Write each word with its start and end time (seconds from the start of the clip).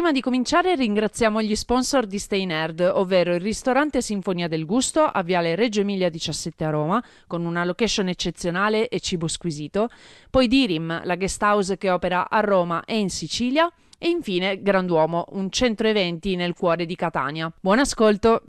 Prima 0.00 0.14
di 0.14 0.22
cominciare 0.22 0.76
ringraziamo 0.76 1.42
gli 1.42 1.54
sponsor 1.54 2.06
di 2.06 2.18
Stay 2.18 2.46
Nerd, 2.46 2.80
ovvero 2.80 3.34
il 3.34 3.40
ristorante 3.42 4.00
Sinfonia 4.00 4.48
del 4.48 4.64
Gusto 4.64 5.02
a 5.02 5.22
Viale 5.22 5.54
Reggio 5.54 5.82
Emilia 5.82 6.08
17 6.08 6.64
a 6.64 6.70
Roma, 6.70 7.04
con 7.26 7.44
una 7.44 7.66
location 7.66 8.08
eccezionale 8.08 8.88
e 8.88 8.98
cibo 9.00 9.28
squisito, 9.28 9.90
poi 10.30 10.48
Dirim, 10.48 11.02
la 11.04 11.16
guest 11.16 11.42
house 11.42 11.76
che 11.76 11.90
opera 11.90 12.30
a 12.30 12.40
Roma 12.40 12.82
e 12.86 12.98
in 12.98 13.10
Sicilia, 13.10 13.70
e 13.98 14.08
infine 14.08 14.62
Granduomo, 14.62 15.26
un 15.32 15.50
centro 15.50 15.86
eventi 15.86 16.34
nel 16.34 16.54
cuore 16.54 16.86
di 16.86 16.96
Catania. 16.96 17.52
Buon 17.60 17.80
ascolto! 17.80 18.44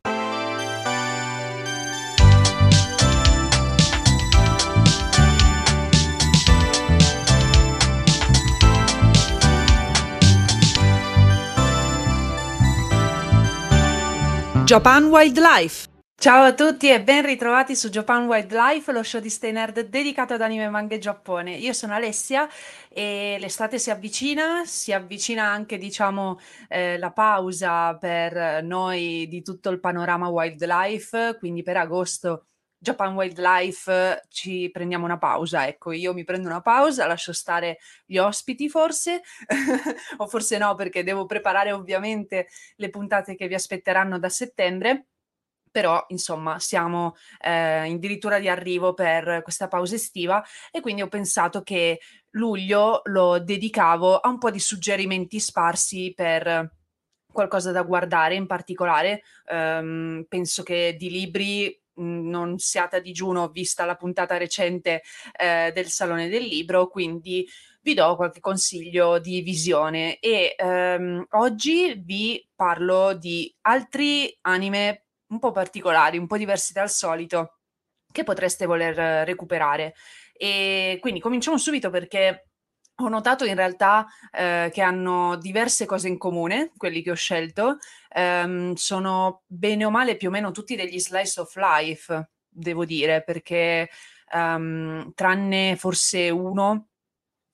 Japan 14.72 15.04
Wildlife. 15.04 15.86
Ciao 16.18 16.44
a 16.44 16.54
tutti 16.54 16.88
e 16.88 17.02
ben 17.02 17.26
ritrovati 17.26 17.76
su 17.76 17.90
Japan 17.90 18.24
Wildlife, 18.26 18.90
lo 18.90 19.02
show 19.02 19.20
di 19.20 19.28
Stay 19.28 19.52
Nerd 19.52 19.80
dedicato 19.80 20.32
ad 20.32 20.40
anime, 20.40 20.70
manga 20.70 20.94
e 20.94 20.98
Giappone. 20.98 21.54
Io 21.56 21.74
sono 21.74 21.92
Alessia 21.92 22.48
e 22.88 23.36
l'estate 23.38 23.78
si 23.78 23.90
avvicina, 23.90 24.64
si 24.64 24.94
avvicina 24.94 25.44
anche 25.44 25.76
diciamo 25.76 26.38
eh, 26.70 26.96
la 26.96 27.10
pausa 27.12 27.98
per 27.98 28.64
noi 28.64 29.28
di 29.28 29.42
tutto 29.42 29.68
il 29.68 29.78
panorama 29.78 30.28
wildlife, 30.28 31.36
quindi 31.38 31.62
per 31.62 31.76
agosto 31.76 32.46
Japan 32.82 33.14
Wildlife 33.14 34.24
ci 34.28 34.68
prendiamo 34.72 35.04
una 35.04 35.16
pausa, 35.16 35.68
ecco, 35.68 35.92
io 35.92 36.12
mi 36.12 36.24
prendo 36.24 36.48
una 36.48 36.60
pausa, 36.60 37.06
lascio 37.06 37.32
stare 37.32 37.78
gli 38.04 38.18
ospiti 38.18 38.68
forse, 38.68 39.22
o 40.18 40.26
forse 40.26 40.58
no 40.58 40.74
perché 40.74 41.04
devo 41.04 41.24
preparare 41.24 41.70
ovviamente 41.70 42.48
le 42.74 42.90
puntate 42.90 43.36
che 43.36 43.46
vi 43.46 43.54
aspetteranno 43.54 44.18
da 44.18 44.28
settembre 44.28 45.06
però 45.72 46.04
insomma 46.08 46.58
siamo 46.58 47.14
eh, 47.40 47.88
addirittura 47.90 48.38
di 48.38 48.46
arrivo 48.46 48.92
per 48.92 49.40
questa 49.42 49.68
pausa 49.68 49.94
estiva 49.94 50.44
e 50.70 50.80
quindi 50.80 51.00
ho 51.00 51.08
pensato 51.08 51.62
che 51.62 51.98
luglio 52.32 53.00
lo 53.04 53.38
dedicavo 53.38 54.18
a 54.18 54.28
un 54.28 54.36
po' 54.36 54.50
di 54.50 54.60
suggerimenti 54.60 55.40
sparsi 55.40 56.12
per 56.14 56.70
qualcosa 57.32 57.72
da 57.72 57.82
guardare 57.82 58.34
in 58.34 58.46
particolare. 58.46 59.22
Um, 59.50 60.26
penso 60.28 60.62
che 60.62 60.94
di 60.98 61.08
libri 61.08 61.81
non 61.96 62.58
siate 62.58 62.96
a 62.96 63.00
digiuno 63.00 63.48
vista 63.48 63.84
la 63.84 63.96
puntata 63.96 64.36
recente 64.36 65.02
eh, 65.36 65.70
del 65.74 65.88
Salone 65.88 66.28
del 66.28 66.44
Libro, 66.44 66.88
quindi 66.88 67.46
vi 67.82 67.94
do 67.94 68.14
qualche 68.16 68.40
consiglio 68.40 69.18
di 69.18 69.40
visione 69.40 70.18
e 70.20 70.54
ehm, 70.56 71.26
oggi 71.30 71.94
vi 72.04 72.48
parlo 72.54 73.12
di 73.14 73.52
altri 73.62 74.36
anime 74.42 75.06
un 75.28 75.38
po' 75.38 75.50
particolari, 75.50 76.18
un 76.18 76.26
po' 76.26 76.36
diversi 76.36 76.72
dal 76.72 76.90
solito 76.90 77.58
che 78.12 78.22
potreste 78.22 78.66
voler 78.66 79.26
recuperare. 79.26 79.94
E 80.32 80.98
quindi 81.00 81.20
cominciamo 81.20 81.56
subito 81.56 81.90
perché 81.90 82.51
ho 82.96 83.08
notato 83.08 83.44
in 83.44 83.54
realtà 83.54 84.06
eh, 84.30 84.70
che 84.72 84.82
hanno 84.82 85.36
diverse 85.36 85.86
cose 85.86 86.08
in 86.08 86.18
comune, 86.18 86.72
quelli 86.76 87.02
che 87.02 87.10
ho 87.10 87.14
scelto, 87.14 87.78
ehm, 88.10 88.74
sono 88.74 89.42
bene 89.46 89.84
o 89.84 89.90
male 89.90 90.16
più 90.16 90.28
o 90.28 90.30
meno 90.30 90.50
tutti 90.50 90.76
degli 90.76 90.98
slice 91.00 91.40
of 91.40 91.54
life, 91.56 92.30
devo 92.48 92.84
dire, 92.84 93.22
perché 93.24 93.88
um, 94.32 95.12
tranne 95.14 95.76
forse 95.76 96.30
uno 96.30 96.88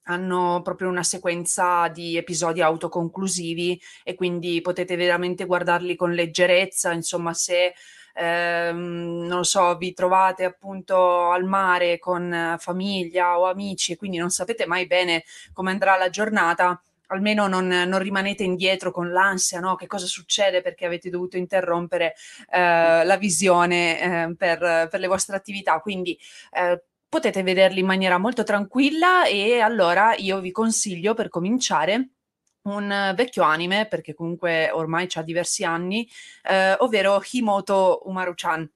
hanno 0.09 0.63
proprio 0.63 0.89
una 0.89 1.03
sequenza 1.03 1.89
di 1.89 2.17
episodi 2.17 2.63
autoconclusivi 2.63 3.81
e 4.03 4.15
quindi 4.15 4.61
potete 4.63 4.97
veramente 4.97 5.45
guardarli 5.45 5.97
con 5.97 6.13
leggerezza, 6.13 6.93
insomma 6.93 7.35
se 7.35 7.75
ehm, 8.19 9.27
non 9.27 9.45
so, 9.45 9.77
vi 9.77 9.93
trovate 9.93 10.45
appunto 10.45 11.31
al 11.31 11.45
mare 11.45 11.99
con 11.99 12.57
famiglia 12.59 13.39
o 13.39 13.47
amici 13.49 13.93
e 13.93 13.97
quindi 13.97 14.17
non 14.19 14.31
sapete 14.31 14.67
mai 14.67 14.87
bene 14.87 15.25
come 15.53 15.71
andrà 15.71 15.97
la 15.97 16.11
giornata, 16.11 16.81
almeno 17.09 17.47
non, 17.47 17.67
non, 17.67 17.99
rimanete 17.99 18.43
indietro 18.43 18.91
con 18.91 19.13
l'ansia, 19.13 19.61
no? 19.61 19.77
Che 19.77 19.87
cosa 19.87 20.07
succede 20.07 20.61
perché 20.61 20.87
avete 20.87 21.11
dovuto 21.11 21.37
interrompere 21.37 22.15
eh, 22.51 23.05
la 23.05 23.17
visione 23.17 24.01
eh, 24.01 24.35
per, 24.37 24.89
per, 24.91 25.01
le 25.01 25.07
vostre 25.07 25.37
attività. 25.37 25.79
Quindi 25.81 26.19
eh, 26.53 26.83
potete 27.09 27.43
vederli 27.43 27.81
in 27.81 27.87
maniera 27.87 28.19
molto 28.19 28.43
tranquilla 28.43 29.27
e 29.27 29.61
allora 29.61 30.15
io 30.17 30.41
vi 30.41 30.51
consiglio 30.51 31.15
per 31.15 31.29
cominciare 31.29 32.11
un 32.69 33.13
vecchio 33.17 33.43
anime, 33.43 33.87
perché 33.87 34.15
comunque 34.15 34.71
ormai 34.71 35.09
ha 35.15 35.23
diversi 35.23 35.65
anni, 35.65 36.09
eh, 36.43 36.75
ovvero 36.79 37.23
Himoto 37.33 38.03
Umaru-chan. 38.05 38.71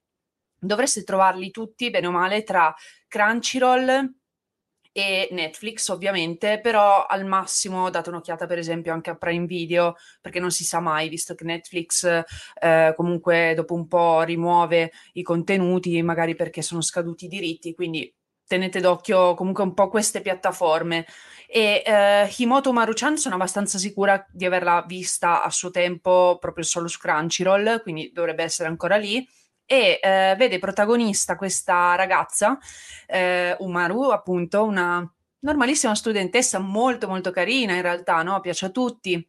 Dovreste 0.59 1.03
trovarli 1.03 1.51
tutti, 1.51 1.89
bene 1.89 2.07
o 2.07 2.11
male, 2.11 2.43
tra 2.43 2.73
Crunchyroll, 3.07 4.13
e 4.95 5.27
Netflix 5.31 5.89
ovviamente, 5.89 6.59
però 6.61 7.05
al 7.07 7.25
massimo 7.25 7.89
date 7.89 8.09
un'occhiata 8.09 8.45
per 8.45 8.59
esempio 8.59 8.93
anche 8.93 9.09
a 9.09 9.15
Prime 9.15 9.47
Video, 9.47 9.95
perché 10.21 10.39
non 10.39 10.51
si 10.51 10.63
sa 10.63 10.79
mai, 10.79 11.09
visto 11.09 11.33
che 11.33 11.43
Netflix 11.43 12.05
eh, 12.61 12.93
comunque 12.95 13.53
dopo 13.55 13.73
un 13.73 13.87
po' 13.87 14.21
rimuove 14.21 14.91
i 15.13 15.23
contenuti, 15.23 15.99
magari 16.03 16.35
perché 16.35 16.61
sono 16.61 16.81
scaduti 16.81 17.25
i 17.25 17.27
diritti, 17.27 17.73
quindi 17.73 18.13
tenete 18.47 18.79
d'occhio 18.79 19.33
comunque 19.33 19.63
un 19.63 19.73
po' 19.73 19.89
queste 19.89 20.21
piattaforme. 20.21 21.05
E 21.47 21.83
eh, 21.85 22.33
Himoto 22.37 22.73
Maruchan 22.73 23.17
sono 23.17 23.35
abbastanza 23.35 23.77
sicura 23.77 24.25
di 24.31 24.45
averla 24.45 24.83
vista 24.87 25.43
a 25.43 25.49
suo 25.49 25.69
tempo 25.69 26.37
proprio 26.39 26.63
solo 26.63 26.87
su 26.87 26.99
Crunchyroll, 26.99 27.81
quindi 27.81 28.11
dovrebbe 28.11 28.43
essere 28.43 28.69
ancora 28.69 28.97
lì 28.97 29.25
e 29.65 29.99
eh, 30.01 30.35
vede 30.37 30.59
protagonista 30.59 31.35
questa 31.35 31.95
ragazza, 31.95 32.57
eh, 33.07 33.55
Umaru, 33.59 34.09
appunto, 34.09 34.63
una 34.63 35.09
normalissima 35.39 35.95
studentessa 35.95 36.59
molto 36.59 37.07
molto 37.07 37.31
carina 37.31 37.73
in 37.73 37.81
realtà, 37.81 38.23
no? 38.23 38.39
piace 38.39 38.67
a 38.67 38.69
tutti, 38.69 39.27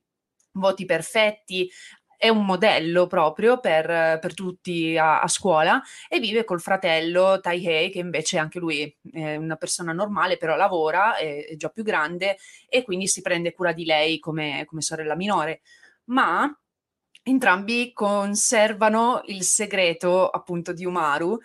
voti 0.52 0.84
perfetti, 0.84 1.70
è 2.16 2.28
un 2.28 2.44
modello 2.44 3.06
proprio 3.06 3.58
per, 3.60 4.18
per 4.20 4.34
tutti 4.34 4.96
a, 4.96 5.20
a, 5.20 5.28
scuola 5.28 5.82
e 6.08 6.18
vive 6.20 6.44
col 6.44 6.60
fratello 6.60 7.40
Taihei 7.40 7.90
che 7.90 7.98
invece 7.98 8.38
anche 8.38 8.58
lui 8.58 8.96
è 9.12 9.36
una 9.36 9.56
persona 9.56 9.92
normale 9.92 10.36
però 10.36 10.56
lavora, 10.56 11.16
è, 11.16 11.46
è 11.46 11.56
già 11.56 11.68
più 11.68 11.82
grande 11.82 12.36
e 12.68 12.82
quindi 12.82 13.06
si 13.06 13.20
prende 13.20 13.52
cura 13.52 13.72
di 13.72 13.84
lei 13.84 14.18
come, 14.18 14.64
come 14.66 14.82
sorella 14.82 15.16
minore. 15.16 15.60
Ma 16.04 16.50
entrambi 17.22 17.92
conservano 17.92 19.22
il 19.26 19.42
segreto 19.42 20.28
appunto 20.28 20.72
di 20.72 20.84
Umaru 20.84 21.38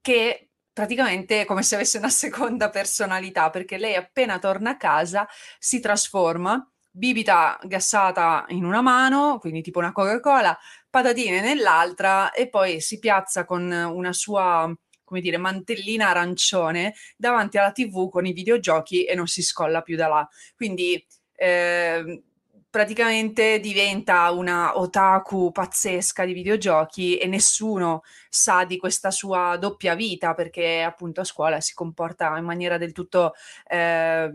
che 0.00 0.50
praticamente 0.72 1.42
è 1.42 1.44
come 1.44 1.62
se 1.62 1.76
avesse 1.76 1.98
una 1.98 2.08
seconda 2.10 2.70
personalità 2.70 3.50
perché 3.50 3.78
lei 3.78 3.94
appena 3.94 4.38
torna 4.38 4.70
a 4.70 4.76
casa 4.76 5.26
si 5.58 5.80
trasforma 5.80 6.68
bibita 6.96 7.58
gassata 7.64 8.44
in 8.50 8.64
una 8.64 8.80
mano, 8.80 9.38
quindi 9.40 9.62
tipo 9.62 9.80
una 9.80 9.90
Coca-Cola, 9.90 10.56
patatine 10.88 11.40
nell'altra 11.40 12.30
e 12.30 12.48
poi 12.48 12.80
si 12.80 13.00
piazza 13.00 13.44
con 13.44 13.68
una 13.70 14.12
sua 14.12 14.72
come 15.02 15.20
dire, 15.20 15.36
mantellina 15.36 16.08
arancione 16.08 16.94
davanti 17.16 17.58
alla 17.58 17.72
TV 17.72 18.08
con 18.08 18.26
i 18.26 18.32
videogiochi 18.32 19.04
e 19.04 19.14
non 19.14 19.26
si 19.26 19.42
scolla 19.42 19.82
più 19.82 19.96
da 19.96 20.08
là. 20.08 20.28
Quindi 20.56 21.04
eh, 21.34 22.22
praticamente 22.70 23.60
diventa 23.60 24.30
una 24.30 24.78
otaku 24.78 25.50
pazzesca 25.52 26.24
di 26.24 26.32
videogiochi 26.32 27.18
e 27.18 27.26
nessuno 27.26 28.02
sa 28.28 28.64
di 28.64 28.78
questa 28.78 29.10
sua 29.10 29.56
doppia 29.58 29.94
vita 29.94 30.34
perché 30.34 30.82
appunto 30.82 31.20
a 31.20 31.24
scuola 31.24 31.60
si 31.60 31.74
comporta 31.74 32.36
in 32.38 32.44
maniera 32.44 32.78
del 32.78 32.92
tutto 32.92 33.34
eh, 33.68 34.32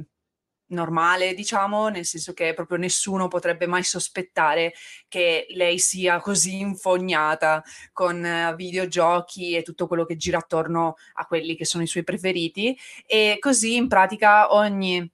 normale, 0.69 1.33
diciamo, 1.33 1.87
nel 1.89 2.05
senso 2.05 2.33
che 2.33 2.53
proprio 2.53 2.77
nessuno 2.77 3.27
potrebbe 3.27 3.67
mai 3.67 3.83
sospettare 3.83 4.73
che 5.07 5.45
lei 5.49 5.79
sia 5.79 6.19
così 6.19 6.59
infognata 6.59 7.63
con 7.93 8.23
uh, 8.23 8.55
videogiochi 8.55 9.55
e 9.55 9.61
tutto 9.61 9.87
quello 9.87 10.05
che 10.05 10.15
gira 10.15 10.39
attorno 10.39 10.95
a 11.13 11.25
quelli 11.25 11.55
che 11.55 11.65
sono 11.65 11.83
i 11.83 11.87
suoi 11.87 12.03
preferiti. 12.03 12.77
E 13.05 13.37
così 13.39 13.75
in 13.75 13.87
pratica 13.87 14.53
ogni 14.53 15.09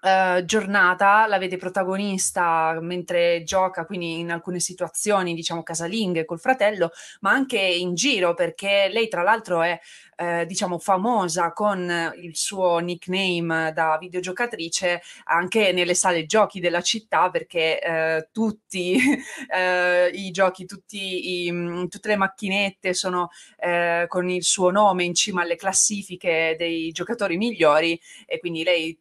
Uh, 0.00 0.44
giornata 0.44 1.26
la 1.26 1.38
vede 1.38 1.56
protagonista 1.56 2.76
mentre 2.80 3.42
gioca, 3.44 3.86
quindi 3.86 4.18
in 4.18 4.30
alcune 4.32 4.60
situazioni, 4.60 5.34
diciamo, 5.34 5.62
casalinghe 5.62 6.24
col 6.24 6.40
fratello, 6.40 6.90
ma 7.20 7.30
anche 7.30 7.58
in 7.58 7.94
giro, 7.94 8.34
perché 8.34 8.88
lei, 8.92 9.08
tra 9.08 9.22
l'altro, 9.22 9.62
è 9.62 9.78
eh, 10.16 10.46
diciamo 10.46 10.78
famosa 10.78 11.52
con 11.52 12.12
il 12.16 12.36
suo 12.36 12.78
nickname 12.78 13.72
da 13.72 13.96
videogiocatrice 13.98 15.02
anche 15.24 15.72
nelle 15.72 15.94
sale 15.94 16.26
giochi 16.26 16.60
della 16.60 16.82
città 16.82 17.30
perché 17.30 17.80
eh, 17.80 18.28
tutti 18.32 18.96
eh, 19.52 20.10
i 20.12 20.30
giochi, 20.30 20.66
tutti 20.66 21.46
i, 21.46 21.52
mm, 21.52 21.86
tutte 21.86 22.08
le 22.08 22.16
macchinette 22.16 22.94
sono 22.94 23.30
eh, 23.58 24.04
con 24.08 24.28
il 24.28 24.44
suo 24.44 24.70
nome 24.70 25.04
in 25.04 25.14
cima 25.14 25.42
alle 25.42 25.56
classifiche 25.56 26.54
dei 26.58 26.90
giocatori 26.92 27.36
migliori 27.36 28.00
e 28.26 28.38
quindi 28.38 28.62
lei 28.62 28.98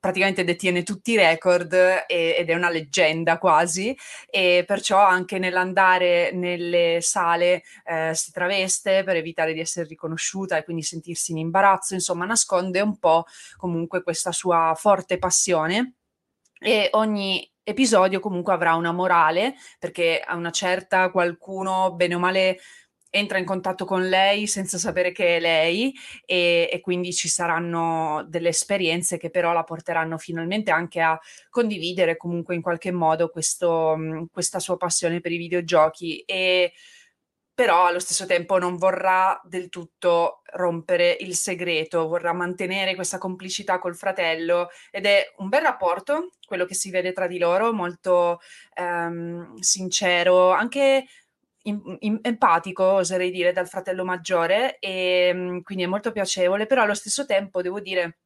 praticamente 0.00 0.44
detiene 0.44 0.82
tutti 0.82 1.12
i 1.12 1.16
record 1.16 1.72
e, 1.72 2.04
ed 2.38 2.50
è 2.50 2.54
una 2.54 2.70
leggenda 2.70 3.38
quasi 3.38 3.96
e 4.28 4.64
perciò 4.66 4.98
anche 4.98 5.38
nell'andare 5.38 6.32
nelle 6.32 6.98
sale 7.00 7.62
eh, 7.84 8.12
si 8.14 8.32
traveste 8.32 9.04
per 9.04 9.16
evitare 9.16 9.52
di 9.52 9.60
essere 9.60 9.86
riconosciuta 9.86 10.56
e 10.56 10.64
quindi 10.64 10.82
sentirsi 10.82 11.32
in 11.32 11.38
imbarazzo, 11.38 11.94
insomma 11.94 12.24
nasconde 12.24 12.80
un 12.80 12.98
po' 12.98 13.24
comunque 13.56 14.02
questa 14.02 14.32
sua 14.32 14.74
forte 14.76 15.18
passione. 15.18 15.94
E 16.58 16.88
ogni 16.92 17.48
episodio 17.64 18.20
comunque 18.20 18.52
avrà 18.52 18.74
una 18.74 18.92
morale 18.92 19.54
perché 19.78 20.20
a 20.20 20.36
una 20.36 20.50
certa 20.50 21.10
qualcuno 21.10 21.92
bene 21.94 22.14
o 22.14 22.18
male 22.18 22.58
entra 23.14 23.36
in 23.36 23.44
contatto 23.44 23.84
con 23.84 24.08
lei 24.08 24.46
senza 24.46 24.78
sapere 24.78 25.12
che 25.12 25.36
è 25.36 25.40
lei 25.40 25.94
e, 26.24 26.68
e, 26.72 26.80
quindi 26.80 27.12
ci 27.12 27.28
saranno 27.28 28.24
delle 28.26 28.48
esperienze 28.48 29.18
che 29.18 29.28
però 29.28 29.52
la 29.52 29.64
porteranno 29.64 30.16
finalmente 30.16 30.70
anche 30.70 31.00
a 31.00 31.20
condividere 31.50 32.16
comunque 32.16 32.54
in 32.54 32.62
qualche 32.62 32.90
modo 32.90 33.28
questo, 33.28 33.98
questa 34.32 34.58
sua 34.60 34.78
passione 34.78 35.20
per 35.20 35.30
i 35.30 35.36
videogiochi 35.36 36.20
e 36.20 36.72
però 37.54 37.84
allo 37.84 37.98
stesso 37.98 38.24
tempo 38.24 38.58
non 38.58 38.76
vorrà 38.76 39.38
del 39.44 39.68
tutto 39.68 40.40
rompere 40.54 41.14
il 41.20 41.34
segreto, 41.36 42.08
vorrà 42.08 42.32
mantenere 42.32 42.94
questa 42.94 43.18
complicità 43.18 43.78
col 43.78 43.94
fratello 43.94 44.70
ed 44.90 45.04
è 45.04 45.34
un 45.36 45.48
bel 45.48 45.60
rapporto, 45.60 46.30
quello 46.46 46.64
che 46.64 46.74
si 46.74 46.90
vede 46.90 47.12
tra 47.12 47.26
di 47.26 47.38
loro, 47.38 47.72
molto 47.72 48.40
ehm, 48.74 49.56
sincero, 49.56 50.50
anche 50.50 51.06
empatico, 51.62 52.84
oserei 52.84 53.30
dire, 53.30 53.52
dal 53.52 53.68
fratello 53.68 54.04
maggiore, 54.04 54.78
e 54.78 55.28
ehm, 55.28 55.62
quindi 55.62 55.84
è 55.84 55.86
molto 55.88 56.12
piacevole, 56.12 56.66
però 56.66 56.82
allo 56.82 56.94
stesso 56.94 57.24
tempo 57.26 57.62
devo 57.62 57.80
dire, 57.80 58.18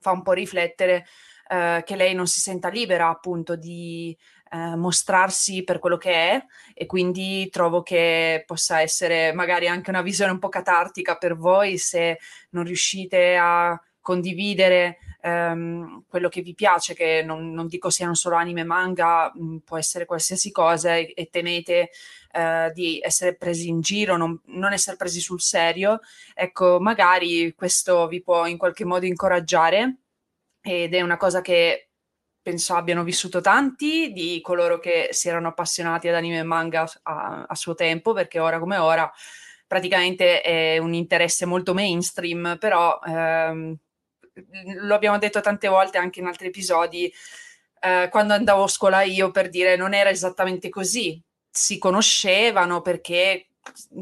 fa 0.00 0.12
un 0.12 0.22
po' 0.22 0.32
riflettere 0.32 1.06
eh, 1.48 1.82
che 1.84 1.96
lei 1.96 2.14
non 2.14 2.26
si 2.26 2.40
senta 2.40 2.68
libera 2.68 3.08
appunto 3.08 3.56
di 3.56 4.16
eh, 4.50 4.76
mostrarsi 4.76 5.64
per 5.64 5.78
quello 5.78 5.96
che 5.96 6.12
è 6.12 6.44
e 6.74 6.86
quindi 6.86 7.48
trovo 7.50 7.82
che 7.82 8.44
possa 8.46 8.80
essere 8.80 9.32
magari 9.32 9.68
anche 9.68 9.90
una 9.90 10.02
visione 10.02 10.32
un 10.32 10.38
po' 10.38 10.48
catartica 10.48 11.16
per 11.16 11.36
voi 11.36 11.78
se 11.78 12.18
non 12.50 12.64
riuscite 12.64 13.36
a 13.36 13.78
condividere 14.00 14.98
ehm, 15.28 16.04
quello 16.08 16.28
che 16.28 16.42
vi 16.42 16.54
piace, 16.54 16.94
che 16.94 17.22
non, 17.24 17.52
non, 17.52 17.66
dico 17.66 17.90
siano 17.90 18.14
solo 18.14 18.36
anime 18.36 18.64
manga, 18.64 19.30
mh, 19.34 19.58
può 19.58 19.76
essere 19.76 20.04
qualsiasi 20.04 20.50
cosa 20.50 20.96
e, 20.96 21.12
e 21.14 21.28
temete 21.30 21.90
eh, 22.32 22.70
di 22.74 23.00
essere 23.02 23.36
presi 23.36 23.68
in 23.68 23.80
giro, 23.80 24.16
non, 24.16 24.40
non, 24.46 24.72
essere 24.72 24.96
presi 24.96 25.20
sul 25.20 25.40
serio, 25.40 26.00
ecco, 26.34 26.80
magari 26.80 27.54
questo 27.54 28.06
vi 28.08 28.22
può 28.22 28.46
in 28.46 28.58
qualche 28.58 28.84
modo 28.84 29.06
incoraggiare 29.06 29.98
ed 30.60 30.94
è 30.94 31.00
una 31.02 31.16
cosa 31.16 31.40
che 31.40 31.90
penso 32.42 32.74
abbiano 32.74 33.04
vissuto 33.04 33.40
tanti 33.40 34.12
di 34.12 34.40
coloro 34.40 34.78
che 34.78 35.08
si 35.12 35.28
erano 35.28 35.48
appassionati 35.48 36.08
ad 36.08 36.14
anime 36.14 36.38
e 36.38 36.42
manga 36.42 36.90
a, 37.02 37.44
a 37.46 37.54
suo 37.54 37.74
tempo, 37.74 38.12
perché 38.12 38.38
ora 38.38 38.58
come 38.58 38.76
ora 38.78 39.10
praticamente 39.66 40.40
è 40.40 40.78
un 40.78 40.94
interesse 40.94 41.44
molto 41.44 41.74
mainstream, 41.74 42.56
però 42.58 42.98
ehm, 43.06 43.76
lo 44.80 44.94
abbiamo 44.94 45.18
detto 45.18 45.40
tante 45.40 45.68
volte 45.68 45.98
anche 45.98 46.20
in 46.20 46.26
altri 46.26 46.48
episodi, 46.48 47.12
eh, 47.80 48.08
quando 48.10 48.34
andavo 48.34 48.64
a 48.64 48.68
scuola 48.68 49.02
io 49.02 49.30
per 49.30 49.48
dire 49.48 49.76
non 49.76 49.94
era 49.94 50.10
esattamente 50.10 50.68
così, 50.68 51.22
si 51.50 51.78
conoscevano 51.78 52.80
perché 52.80 53.48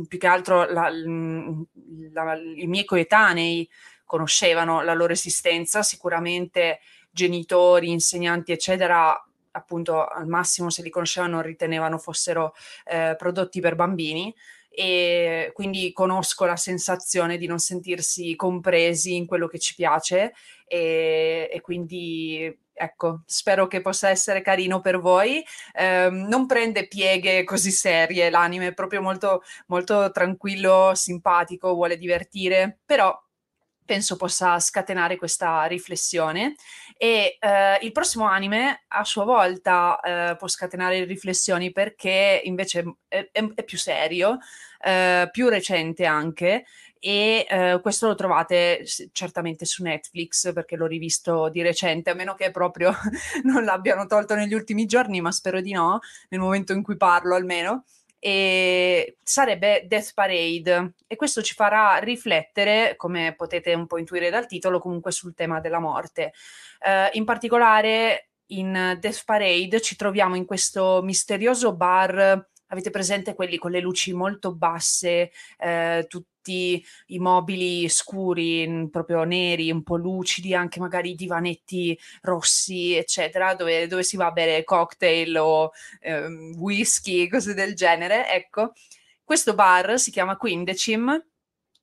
più 0.07 0.19
che 0.19 0.27
altro 0.27 0.65
la, 0.71 0.91
la, 0.91 2.35
i 2.35 2.67
miei 2.67 2.85
coetanei 2.85 3.69
conoscevano 4.05 4.83
la 4.83 4.95
loro 4.95 5.13
esistenza, 5.13 5.83
sicuramente 5.83 6.81
genitori, 7.11 7.91
insegnanti, 7.91 8.53
eccetera, 8.53 9.21
appunto 9.53 10.05
al 10.07 10.27
massimo 10.27 10.71
se 10.71 10.83
li 10.83 10.91
conoscevano 10.91 11.41
ritenevano 11.41 11.99
fossero 11.99 12.55
eh, 12.85 13.15
prodotti 13.17 13.61
per 13.61 13.75
bambini 13.75 14.35
e 14.79 15.53
quindi 15.55 15.91
conosco 15.95 16.45
la 16.45 16.57
sensazione 16.57 17.39
di 17.39 17.47
non 17.47 17.59
sentirsi 17.59 18.37
compresi 18.37 19.17
in 19.17 19.25
quello 19.25 19.47
che 19.49 19.59
ci 19.59 19.75
piace 19.75 20.35
e, 20.67 21.49
e 21.51 21.61
quindi 21.63 22.55
ecco, 22.75 23.23
spero 23.25 23.69
che 23.69 23.81
possa 23.81 24.11
essere 24.11 24.43
carino 24.43 24.83
per 24.83 25.01
voi. 25.01 25.43
Eh, 25.73 26.11
non 26.11 26.45
prende 26.45 26.89
pieghe 26.89 27.43
così 27.45 27.71
serie, 27.71 28.29
l'anime 28.29 28.69
è 28.69 28.75
proprio 28.75 29.01
molto, 29.01 29.43
molto 29.69 30.11
tranquillo, 30.11 30.93
simpatico, 30.95 31.73
vuole 31.73 31.97
divertire, 31.97 32.81
però 32.85 33.19
penso 33.87 34.17
possa 34.17 34.59
scatenare 34.61 35.17
questa 35.17 35.65
riflessione 35.65 36.55
e 36.99 37.39
eh, 37.41 37.79
il 37.81 37.93
prossimo 37.93 38.27
anime 38.27 38.85
a 38.89 39.05
sua 39.05 39.25
volta 39.25 39.99
eh, 40.01 40.37
può 40.37 40.49
scatenare 40.49 41.05
riflessioni 41.05 41.73
perché 41.73 42.43
invece 42.45 42.97
è, 43.09 43.29
è, 43.33 43.47
è 43.55 43.65
più 43.65 43.79
serio, 43.79 44.39
eh, 44.83 45.29
più 45.33 45.49
recente 45.49 46.05
anche 46.05 46.65
e 46.99 47.47
eh, 47.49 47.79
questo 47.83 48.09
lo 48.09 48.15
trovate 48.15 48.85
certamente 49.13 49.65
su 49.65 49.83
Netflix 49.83 50.53
perché 50.53 50.77
l'ho 50.77 50.87
rivisto 50.87 51.49
di 51.51 51.63
recente, 51.63 52.11
a 52.11 52.15
meno 52.15 52.35
che 52.35 52.51
proprio 52.51 52.93
non 53.45 53.65
l'abbiano 53.65 54.07
tolto 54.07 54.35
negli 54.35 54.55
ultimi 54.55 54.87
giorni, 54.87 55.21
ma 55.21 55.31
spero 55.31 55.61
di 55.61 55.73
no, 55.73 56.01
nel 56.31 56.41
momento 56.41 56.73
in 56.73 56.83
cui 56.83 56.97
parlo 56.97 57.35
almeno 57.35 57.85
e 58.19 59.19
sarebbe 59.23 59.85
Death 59.87 60.13
Parade 60.15 60.95
e 61.07 61.17
questo 61.17 61.43
ci 61.43 61.55
farà 61.55 61.99
riflettere, 61.99 62.95
come 62.97 63.35
potete 63.37 63.75
un 63.75 63.87
po' 63.87 63.99
intuire 63.99 64.31
dal 64.31 64.47
titolo, 64.47 64.81
comunque 64.81 65.13
sul 65.13 65.35
tema 65.35 65.61
della 65.61 65.79
morte. 65.79 66.33
Uh, 66.81 67.17
in 67.17 67.25
particolare 67.25 68.31
in 68.51 68.97
Death 69.01 69.25
Parade 69.25 69.81
ci 69.81 69.97
troviamo 69.97 70.37
in 70.37 70.45
questo 70.45 71.01
misterioso 71.03 71.75
bar 71.75 72.47
avete 72.69 72.91
presente 72.91 73.35
quelli 73.35 73.59
con 73.59 73.71
le 73.71 73.81
luci 73.81 74.13
molto 74.13 74.55
basse, 74.55 75.31
eh, 75.59 76.05
tutti 76.09 76.36
i 76.53 77.19
mobili 77.19 77.89
scuri, 77.89 78.89
proprio 78.91 79.25
neri, 79.25 79.71
un 79.71 79.83
po' 79.83 79.97
lucidi, 79.97 80.55
anche 80.55 80.81
magari 80.81 81.11
i 81.11 81.15
divanetti 81.15 81.99
rossi, 82.23 82.95
eccetera, 82.95 83.55
dove, 83.55 83.87
dove 83.87 84.03
si 84.03 84.17
va 84.17 84.27
a 84.27 84.33
bere 84.33 84.65
cocktail 84.65 85.37
o 85.37 85.71
eh, 86.01 86.27
whisky, 86.57 87.29
cose 87.31 87.55
del 87.55 87.75
genere. 87.75 88.31
Ecco, 88.31 88.73
questo 89.25 89.55
bar 89.55 89.99
si 89.99 90.11
chiama 90.11 90.37
Quindecim 90.37 91.25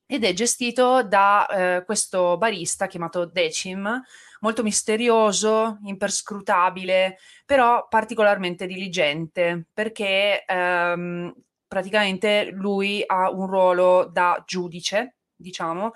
ed 0.06 0.24
è 0.24 0.32
gestito 0.32 1.02
da 1.02 1.46
eh, 1.46 1.84
questo 1.84 2.36
barista 2.36 2.86
chiamato 2.86 3.24
Decim, 3.24 4.02
molto 4.40 4.62
misterioso, 4.62 5.78
imperscrutabile, 5.84 7.18
però 7.46 7.86
particolarmente 7.88 8.66
diligente, 8.66 9.66
perché 9.72 10.44
ehm, 10.44 11.34
praticamente 11.74 12.50
lui 12.52 13.02
ha 13.04 13.28
un 13.30 13.48
ruolo 13.48 14.04
da 14.04 14.40
giudice, 14.46 15.16
diciamo, 15.34 15.90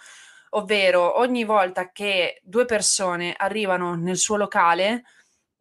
ovvero 0.51 1.21
ogni 1.21 1.45
volta 1.45 1.93
che 1.93 2.41
due 2.43 2.65
persone 2.65 3.33
arrivano 3.37 3.95
nel 3.95 4.17
suo 4.17 4.35
locale 4.35 5.05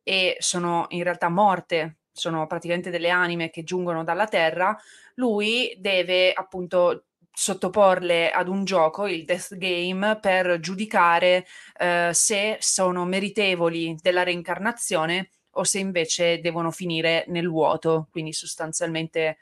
e 0.02 0.36
sono 0.40 0.88
in 0.90 1.04
realtà 1.04 1.30
morte, 1.30 1.98
sono 2.12 2.48
praticamente 2.48 2.90
delle 2.90 3.12
anime 3.12 3.52
che 3.52 3.64
giungono 3.64 4.04
dalla 4.04 4.26
terra, 4.26 4.76
lui 5.18 5.78
deve 5.78 6.34
appunto 6.34 7.04
sottoporle 7.32 8.32
ad 8.32 8.48
un 8.48 8.66
gioco, 8.66 9.06
il 9.06 9.24
Death 9.24 9.56
Game, 9.56 10.18
per 10.20 10.60
giudicare 10.60 11.46
eh, 11.78 12.10
se 12.12 12.58
sono 12.60 13.06
meritevoli 13.06 13.96
della 14.02 14.24
reincarnazione 14.24 15.30
o 15.52 15.64
se 15.64 15.78
invece 15.78 16.40
devono 16.40 16.72
finire 16.72 17.24
nel 17.28 17.48
vuoto, 17.48 18.08
quindi 18.10 18.34
sostanzialmente 18.34 19.38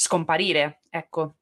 scomparire, 0.00 0.80
ecco. 0.88 1.34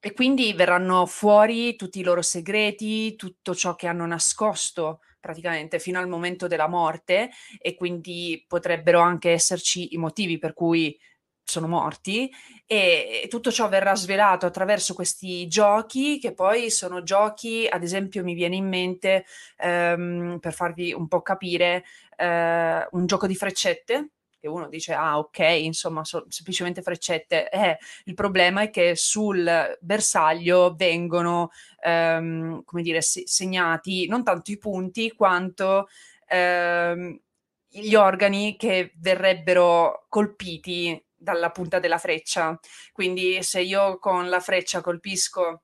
E 0.00 0.12
quindi 0.12 0.52
verranno 0.52 1.06
fuori 1.06 1.76
tutti 1.76 2.00
i 2.00 2.02
loro 2.04 2.22
segreti, 2.22 3.16
tutto 3.16 3.54
ciò 3.54 3.74
che 3.74 3.86
hanno 3.88 4.06
nascosto 4.06 5.00
praticamente 5.20 5.80
fino 5.80 5.98
al 5.98 6.08
momento 6.08 6.46
della 6.46 6.68
morte 6.68 7.30
e 7.60 7.74
quindi 7.74 8.44
potrebbero 8.46 9.00
anche 9.00 9.30
esserci 9.32 9.94
i 9.94 9.98
motivi 9.98 10.38
per 10.38 10.54
cui 10.54 10.96
sono 11.42 11.68
morti 11.68 12.30
e 12.66 13.26
tutto 13.28 13.50
ciò 13.52 13.68
verrà 13.68 13.94
svelato 13.96 14.46
attraverso 14.46 14.94
questi 14.94 15.46
giochi 15.48 16.18
che 16.18 16.34
poi 16.34 16.70
sono 16.70 17.02
giochi, 17.02 17.66
ad 17.68 17.82
esempio 17.82 18.22
mi 18.24 18.34
viene 18.34 18.56
in 18.56 18.68
mente, 18.68 19.24
ehm, 19.58 20.38
per 20.40 20.52
farvi 20.54 20.92
un 20.92 21.08
po' 21.08 21.22
capire, 21.22 21.84
eh, 22.16 22.86
un 22.90 23.06
gioco 23.06 23.26
di 23.26 23.34
freccette 23.36 24.10
che 24.46 24.52
uno 24.52 24.68
dice 24.68 24.94
ah 24.94 25.18
ok 25.18 25.38
insomma 25.38 26.04
sono 26.04 26.24
semplicemente 26.28 26.82
freccette 26.82 27.48
eh, 27.50 27.78
il 28.04 28.14
problema 28.14 28.62
è 28.62 28.70
che 28.70 28.94
sul 28.94 29.76
bersaglio 29.80 30.74
vengono 30.76 31.50
ehm, 31.80 32.62
come 32.64 32.82
dire 32.82 33.00
segnati 33.02 34.06
non 34.06 34.22
tanto 34.22 34.50
i 34.52 34.58
punti 34.58 35.12
quanto 35.12 35.88
ehm, 36.28 37.20
gli 37.68 37.94
organi 37.94 38.56
che 38.56 38.92
verrebbero 38.96 40.06
colpiti 40.08 41.02
dalla 41.14 41.50
punta 41.50 41.78
della 41.78 41.98
freccia. 41.98 42.58
Quindi 42.92 43.42
se 43.42 43.60
io 43.60 43.98
con 43.98 44.28
la 44.28 44.40
freccia 44.40 44.80
colpisco 44.80 45.62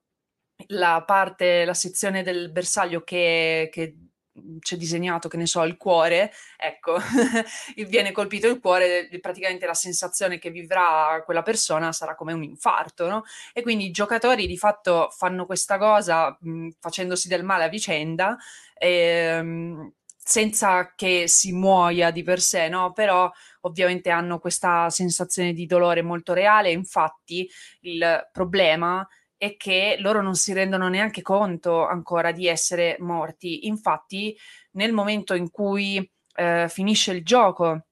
la 0.69 1.03
parte, 1.05 1.65
la 1.65 1.75
sezione 1.75 2.23
del 2.23 2.51
bersaglio 2.51 3.03
che, 3.03 3.69
che 3.73 3.97
c'è 4.61 4.77
disegnato, 4.77 5.29
che 5.29 5.37
ne 5.37 5.47
so, 5.47 5.63
il 5.65 5.77
cuore, 5.77 6.33
ecco, 6.57 6.97
viene 7.89 8.13
colpito 8.13 8.49
il 8.49 8.61
cuore, 8.61 9.09
praticamente 9.21 9.67
la 9.67 9.75
sensazione 9.75 10.39
che 10.39 10.51
vivrà 10.51 11.23
quella 11.25 11.43
persona 11.43 11.93
sarà 11.93 12.15
come 12.15 12.33
un 12.33 12.43
infarto, 12.43 13.09
no? 13.09 13.25
E 13.53 13.63
quindi 13.63 13.87
i 13.87 13.91
giocatori 13.91 14.47
di 14.47 14.57
fatto 14.57 15.11
fanno 15.17 15.47
questa 15.47 15.79
cosa 15.79 16.37
mh, 16.41 16.51
mhmm, 16.51 16.71
facendosi 16.81 17.29
del 17.29 17.45
male 17.45 17.65
a 17.65 17.69
vicenda. 17.69 18.37
Ehm, 18.79 19.93
senza 20.25 20.93
che 20.95 21.25
si 21.27 21.53
muoia 21.53 22.11
di 22.13 22.23
per 22.23 22.41
sé, 22.41 22.69
no? 22.69 22.93
Però 22.93 23.31
ovviamente 23.63 24.11
hanno 24.11 24.39
questa 24.39 24.89
sensazione 24.91 25.53
di 25.53 25.67
dolore 25.67 26.03
molto 26.03 26.33
reale. 26.33 26.71
Infatti, 26.71 27.49
il 27.81 28.29
problema 28.33 29.03
è 29.03 29.07
che 29.57 29.97
loro 29.99 30.23
non 30.23 30.35
si 30.35 30.53
rendono 30.53 30.89
neanche 30.89 31.23
conto 31.23 31.87
ancora 31.87 32.33
di 32.33 32.47
essere 32.47 32.97
morti. 33.01 33.67
Infatti, 33.67 34.37
nel 34.73 34.93
momento 34.93 35.35
in 35.35 35.51
cui 35.51 36.09
eh, 36.37 36.67
finisce 36.69 37.13
il 37.13 37.25
gioco, 37.25 37.87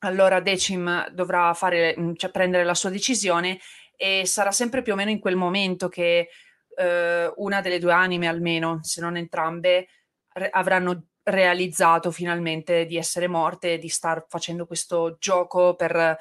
allora 0.00 0.40
Decim 0.40 1.08
dovrà 1.10 1.54
fare, 1.54 1.94
mm, 1.98 2.14
cioè 2.14 2.30
prendere 2.30 2.64
la 2.64 2.74
sua 2.74 2.90
decisione 2.90 3.58
e 3.96 4.24
sarà 4.26 4.50
sempre 4.52 4.82
più 4.82 4.92
o 4.92 4.96
meno 4.96 5.10
in 5.10 5.18
quel 5.20 5.36
momento 5.36 5.88
che 5.88 6.28
eh, 6.76 7.32
una 7.36 7.60
delle 7.60 7.78
due 7.78 7.92
anime, 7.92 8.28
almeno, 8.28 8.80
se 8.82 9.00
non 9.00 9.16
entrambe, 9.16 9.88
re- 10.32 10.50
avranno 10.50 11.06
realizzato 11.24 12.10
finalmente 12.10 12.86
di 12.86 12.96
essere 12.96 13.28
morte 13.28 13.74
e 13.74 13.78
di 13.78 13.88
star 13.88 14.24
facendo 14.28 14.66
questo 14.66 15.16
gioco 15.18 15.74
per 15.74 16.16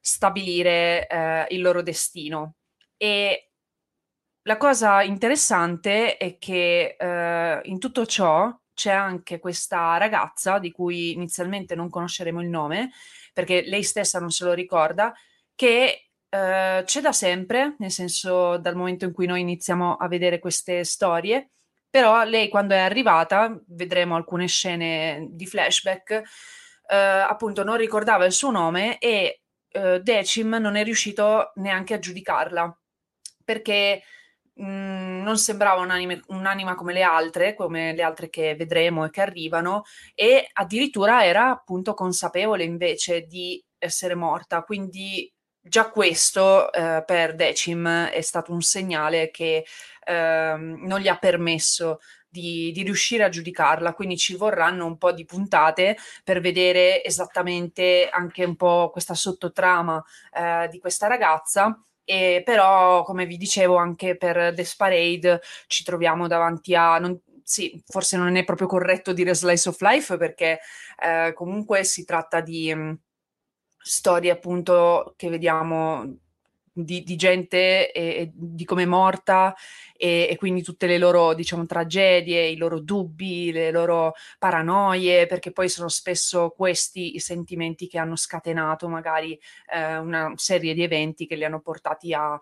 stabilire 0.00 1.06
eh, 1.06 1.46
il 1.50 1.60
loro 1.62 1.82
destino. 1.82 2.56
E 2.96 3.51
la 4.42 4.56
cosa 4.56 5.02
interessante 5.02 6.16
è 6.16 6.38
che 6.38 6.96
eh, 6.98 7.60
in 7.64 7.78
tutto 7.78 8.06
ciò 8.06 8.52
c'è 8.74 8.90
anche 8.90 9.38
questa 9.38 9.96
ragazza 9.98 10.58
di 10.58 10.72
cui 10.72 11.12
inizialmente 11.12 11.74
non 11.74 11.88
conosceremo 11.88 12.40
il 12.40 12.48
nome, 12.48 12.90
perché 13.32 13.62
lei 13.62 13.82
stessa 13.82 14.18
non 14.18 14.30
se 14.30 14.44
lo 14.44 14.52
ricorda, 14.52 15.14
che 15.54 16.10
eh, 16.28 16.82
c'è 16.84 17.00
da 17.00 17.12
sempre, 17.12 17.76
nel 17.78 17.90
senso 17.90 18.56
dal 18.58 18.74
momento 18.74 19.04
in 19.04 19.12
cui 19.12 19.26
noi 19.26 19.40
iniziamo 19.42 19.96
a 19.96 20.08
vedere 20.08 20.38
queste 20.38 20.84
storie, 20.84 21.50
però 21.88 22.24
lei 22.24 22.48
quando 22.48 22.74
è 22.74 22.78
arrivata, 22.78 23.56
vedremo 23.68 24.16
alcune 24.16 24.48
scene 24.48 25.28
di 25.30 25.46
flashback, 25.46 26.22
eh, 26.88 26.96
appunto 26.96 27.62
non 27.64 27.76
ricordava 27.76 28.24
il 28.24 28.32
suo 28.32 28.50
nome 28.50 28.98
e 28.98 29.42
eh, 29.68 30.00
Decim 30.00 30.56
non 30.58 30.76
è 30.76 30.82
riuscito 30.84 31.52
neanche 31.56 31.94
a 31.94 31.98
giudicarla, 31.98 32.76
perché 33.44 34.02
mm, 34.60 35.22
non 35.22 35.38
sembrava 35.38 35.80
un'anime, 35.80 36.22
un'anima 36.28 36.74
come 36.74 36.92
le 36.92 37.02
altre, 37.02 37.54
come 37.54 37.94
le 37.94 38.02
altre 38.02 38.28
che 38.30 38.54
vedremo 38.56 39.04
e 39.04 39.10
che 39.10 39.20
arrivano, 39.20 39.82
e 40.14 40.48
addirittura 40.52 41.24
era 41.24 41.50
appunto 41.50 41.94
consapevole 41.94 42.64
invece 42.64 43.22
di 43.22 43.62
essere 43.78 44.14
morta, 44.14 44.62
quindi 44.62 45.32
già 45.60 45.90
questo 45.90 46.72
eh, 46.72 47.02
per 47.06 47.34
Decim 47.34 47.86
è 48.06 48.20
stato 48.20 48.52
un 48.52 48.62
segnale 48.62 49.30
che 49.30 49.64
eh, 50.04 50.54
non 50.56 50.98
gli 51.00 51.08
ha 51.08 51.16
permesso 51.16 52.00
di, 52.28 52.72
di, 52.72 52.82
riuscire 52.82 53.24
a 53.24 53.28
giudicarla, 53.28 53.92
quindi 53.92 54.16
ci 54.16 54.34
vorranno 54.36 54.86
un 54.86 54.96
po' 54.96 55.12
di 55.12 55.24
puntate 55.24 55.96
per 56.24 56.40
vedere 56.40 57.04
esattamente 57.04 58.08
anche 58.10 58.44
un 58.44 58.56
po' 58.56 58.90
questa 58.90 59.14
sottotrama 59.14 60.02
eh, 60.32 60.68
di 60.70 60.78
questa 60.78 61.06
ragazza. 61.06 61.78
E 62.04 62.42
però, 62.44 63.04
come 63.04 63.26
vi 63.26 63.36
dicevo, 63.36 63.76
anche 63.76 64.16
per 64.16 64.52
Desparade 64.54 65.40
ci 65.66 65.84
troviamo 65.84 66.26
davanti 66.26 66.74
a. 66.74 66.98
Non, 66.98 67.18
sì, 67.44 67.80
forse 67.86 68.16
non 68.16 68.34
è 68.36 68.44
proprio 68.44 68.66
corretto 68.66 69.12
dire 69.12 69.34
slice 69.34 69.68
of 69.68 69.80
life 69.80 70.16
perché 70.16 70.60
eh, 71.02 71.32
comunque 71.34 71.84
si 71.84 72.04
tratta 72.04 72.40
di 72.40 72.74
mh, 72.74 72.98
storie 73.78 74.30
appunto 74.30 75.14
che 75.16 75.28
vediamo 75.28 76.16
di, 76.72 77.02
di 77.02 77.16
gente 77.16 77.92
e, 77.92 78.02
e, 78.02 78.30
di 78.34 78.64
come 78.64 78.84
è 78.84 78.86
morta 78.86 79.54
e, 79.96 80.28
e, 80.30 80.36
quindi 80.36 80.62
tutte 80.62 80.86
le 80.86 80.98
loro 80.98 81.34
diciamo 81.34 81.66
tragedie, 81.66 82.46
i 82.46 82.56
loro 82.56 82.80
dubbi, 82.80 83.52
le 83.52 83.70
loro 83.70 84.14
paranoie, 84.38 85.26
perché 85.26 85.52
poi 85.52 85.68
sono 85.68 85.88
spesso 85.88 86.50
questi 86.50 87.14
i 87.14 87.20
sentimenti 87.20 87.86
che 87.86 87.98
hanno 87.98 88.16
scatenato 88.16 88.88
magari 88.88 89.38
eh, 89.72 89.96
una 89.98 90.32
serie 90.36 90.74
di 90.74 90.82
eventi 90.82 91.26
che 91.26 91.36
li 91.36 91.44
hanno 91.44 91.60
portati 91.60 92.12
a, 92.14 92.38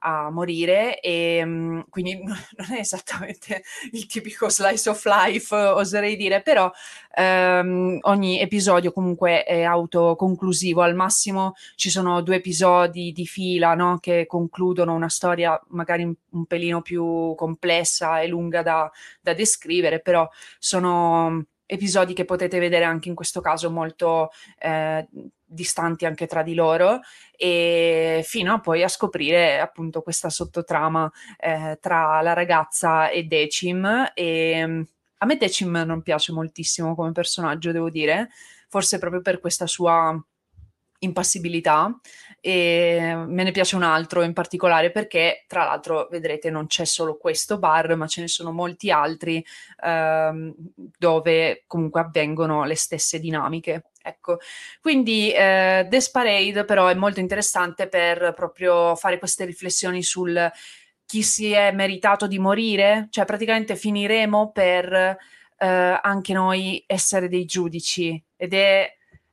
a 0.00 0.30
morire 0.30 1.00
e 1.00 1.42
um, 1.42 1.84
quindi 1.88 2.16
non 2.22 2.72
è 2.72 2.78
esattamente 2.78 3.62
il 3.92 4.06
tipico 4.06 4.48
slice 4.48 4.90
of 4.90 5.04
life, 5.04 5.54
oserei 5.54 6.16
dire, 6.16 6.42
però 6.42 6.70
um, 7.16 7.98
ogni 8.02 8.40
episodio 8.40 8.92
comunque 8.92 9.44
è 9.44 9.62
autoconclusivo, 9.62 10.82
al 10.82 10.94
massimo 10.94 11.54
ci 11.74 11.90
sono 11.90 12.20
due 12.22 12.36
episodi 12.36 13.12
di 13.12 13.26
fila 13.26 13.74
no? 13.74 13.98
che 13.98 14.26
concludono 14.26 14.94
una 14.94 15.08
storia 15.08 15.60
magari 15.68 16.02
un, 16.04 16.14
un 16.30 16.46
pelino 16.46 16.82
più 16.82 17.34
complessa 17.34 18.20
e 18.20 18.28
lunga 18.28 18.62
da, 18.62 18.90
da 19.20 19.34
descrivere, 19.34 20.00
però 20.00 20.28
sono 20.58 21.44
episodi 21.66 22.14
che 22.14 22.24
potete 22.24 22.58
vedere 22.58 22.84
anche 22.84 23.08
in 23.08 23.14
questo 23.14 23.40
caso 23.40 23.70
molto 23.70 24.30
eh, 24.58 25.06
distanti 25.46 26.04
anche 26.04 26.26
tra 26.26 26.42
di 26.42 26.54
loro 26.54 27.00
e 27.36 28.22
fino 28.24 28.54
a 28.54 28.60
poi 28.60 28.82
a 28.82 28.88
scoprire 28.88 29.60
appunto 29.60 30.02
questa 30.02 30.28
sottotrama 30.28 31.10
eh, 31.38 31.78
tra 31.80 32.20
la 32.20 32.32
ragazza 32.32 33.08
e 33.10 33.24
Decim. 33.24 34.10
E 34.14 34.66
mm, 34.66 34.82
a 35.18 35.26
me 35.26 35.36
Decim 35.36 35.82
non 35.86 36.02
piace 36.02 36.32
moltissimo 36.32 36.94
come 36.94 37.12
personaggio 37.12 37.72
devo 37.72 37.90
dire 37.90 38.30
forse 38.68 38.98
proprio 38.98 39.22
per 39.22 39.40
questa 39.40 39.66
sua 39.66 40.20
impassibilità 40.98 41.98
e 42.40 43.14
me 43.26 43.42
ne 43.42 43.50
piace 43.50 43.76
un 43.76 43.82
altro 43.82 44.22
in 44.22 44.32
particolare 44.32 44.90
perché 44.90 45.44
tra 45.46 45.64
l'altro 45.64 46.08
vedrete 46.10 46.50
non 46.50 46.66
c'è 46.66 46.84
solo 46.84 47.16
questo 47.16 47.58
bar 47.58 47.96
ma 47.96 48.06
ce 48.06 48.22
ne 48.22 48.28
sono 48.28 48.52
molti 48.52 48.90
altri 48.90 49.44
ehm, 49.82 50.54
dove 50.98 51.64
comunque 51.66 52.00
avvengono 52.00 52.64
le 52.64 52.76
stesse 52.76 53.18
dinamiche 53.18 53.90
ecco 54.06 54.38
quindi 54.80 55.32
eh, 55.32 55.86
Desparade 55.88 56.64
però 56.64 56.86
è 56.86 56.94
molto 56.94 57.20
interessante 57.20 57.88
per 57.88 58.32
proprio 58.34 58.94
fare 58.96 59.18
queste 59.18 59.44
riflessioni 59.44 60.02
sul 60.02 60.50
chi 61.06 61.22
si 61.22 61.52
è 61.52 61.72
meritato 61.72 62.26
di 62.26 62.38
morire. 62.38 63.06
Cioè 63.10 63.24
praticamente 63.24 63.76
finiremo 63.76 64.50
per 64.50 64.92
eh, 64.92 65.98
anche 66.02 66.32
noi 66.32 66.82
essere 66.86 67.28
dei 67.28 67.44
giudici. 67.46 68.22
Ed 68.36 68.52
è 68.52 68.92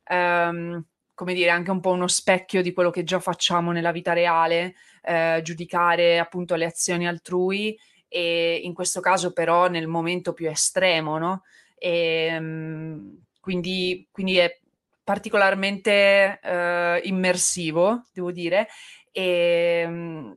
um, 0.09 0.83
come 1.13 1.33
dire, 1.33 1.49
anche 1.49 1.71
un 1.71 1.79
po' 1.79 1.91
uno 1.91 2.07
specchio 2.07 2.61
di 2.61 2.73
quello 2.73 2.91
che 2.91 3.03
già 3.03 3.19
facciamo 3.19 3.71
nella 3.71 3.91
vita 3.91 4.13
reale, 4.13 4.75
eh, 5.01 5.41
giudicare 5.43 6.19
appunto 6.19 6.55
le 6.55 6.65
azioni 6.65 7.07
altrui. 7.07 7.77
E 8.07 8.61
in 8.63 8.73
questo 8.73 9.01
caso 9.01 9.33
però 9.33 9.67
nel 9.67 9.87
momento 9.87 10.33
più 10.33 10.47
estremo, 10.47 11.17
no? 11.17 11.43
E, 11.75 12.37
um, 12.37 13.17
quindi, 13.39 14.07
quindi, 14.11 14.37
è 14.37 14.59
particolarmente 15.03 16.39
uh, 16.43 17.07
immersivo, 17.07 18.05
devo 18.13 18.31
dire, 18.31 18.67
e 19.11 19.83
um, 19.85 20.35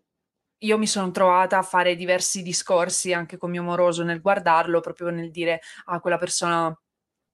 io 0.59 0.79
mi 0.79 0.87
sono 0.87 1.11
trovata 1.11 1.59
a 1.59 1.63
fare 1.63 1.97
diversi 1.97 2.43
discorsi 2.43 3.13
anche 3.13 3.37
con 3.37 3.51
mio 3.51 3.63
moroso 3.63 4.03
nel 4.03 4.21
guardarlo, 4.21 4.81
proprio 4.81 5.11
nel 5.11 5.31
dire, 5.31 5.61
ah, 5.87 6.01
quella 6.01 6.19
persona 6.19 6.77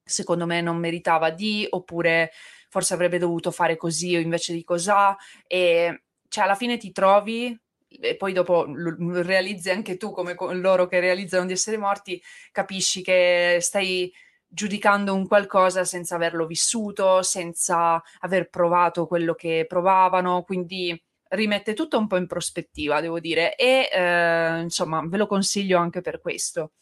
secondo 0.05 0.47
me 0.47 0.61
non 0.61 0.77
meritava 0.77 1.31
di, 1.31 1.67
oppure 1.71 2.33
forse 2.69 2.95
avrebbe 2.95 3.19
dovuto 3.19 3.51
fare 3.51 3.77
così 3.77 4.17
o 4.17 4.21
invece 4.21 4.53
di 4.53 4.65
cos'ha 4.65 5.17
e 5.47 6.05
cioè 6.29 6.45
alla 6.45 6.55
fine 6.55 6.79
ti 6.79 6.91
trovi 6.91 7.57
e 8.01 8.17
poi 8.17 8.33
dopo 8.33 8.65
lo 8.67 9.23
realizzi 9.23 9.71
anche 9.71 9.99
tu 9.99 10.11
come 10.13 10.35
loro 10.53 10.87
che 10.87 10.99
realizzano 10.99 11.47
di 11.47 11.53
essere 11.53 11.77
morti, 11.77 12.21
capisci 12.51 13.03
che 13.03 13.59
stai 13.61 14.13
giudicando 14.55 15.15
un 15.15 15.27
qualcosa 15.27 15.85
senza 15.85 16.15
averlo 16.15 16.47
vissuto, 16.47 17.23
senza 17.23 18.03
aver 18.21 18.51
provato 18.51 19.07
quello 19.07 19.35
che 19.35 19.65
provavano, 19.67 20.43
quindi 20.43 21.01
rimette 21.31 21.73
tutto 21.73 21.99
un 21.99 22.07
po' 22.07 22.17
in 22.19 22.27
prospettiva, 22.27 23.01
devo 23.01 23.19
dire, 23.19 23.57
e 23.57 23.89
eh, 23.91 24.61
insomma 24.61 25.03
ve 25.07 25.17
lo 25.17 25.27
consiglio 25.27 25.79
anche 25.79 26.03
per 26.03 26.21
questo. 26.21 26.73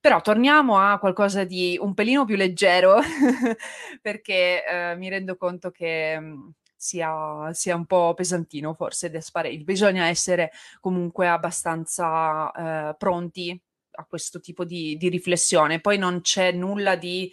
Però 0.00 0.20
torniamo 0.20 0.78
a 0.78 0.98
qualcosa 0.98 1.44
di 1.44 1.78
un 1.80 1.94
pelino 1.94 2.24
più 2.24 2.36
leggero, 2.36 2.98
perché 4.02 4.64
eh, 4.64 4.96
mi 4.96 5.08
rendo 5.08 5.36
conto 5.36 5.70
che 5.70 6.18
mm, 6.20 6.48
sia, 6.76 7.52
sia, 7.52 7.76
un 7.76 7.86
po' 7.86 8.14
pesantino 8.14 8.74
forse 8.74 9.10
Desparade. 9.10 9.58
Bisogna 9.58 10.06
essere 10.06 10.50
comunque 10.80 11.28
abbastanza 11.28 12.50
eh, 12.90 12.96
pronti 12.96 13.60
a 13.96 14.04
questo 14.04 14.40
tipo 14.40 14.64
di, 14.64 14.96
di, 14.96 15.08
riflessione. 15.08 15.80
Poi 15.80 15.98
non 15.98 16.20
c'è 16.20 16.52
nulla 16.52 16.96
di 16.96 17.32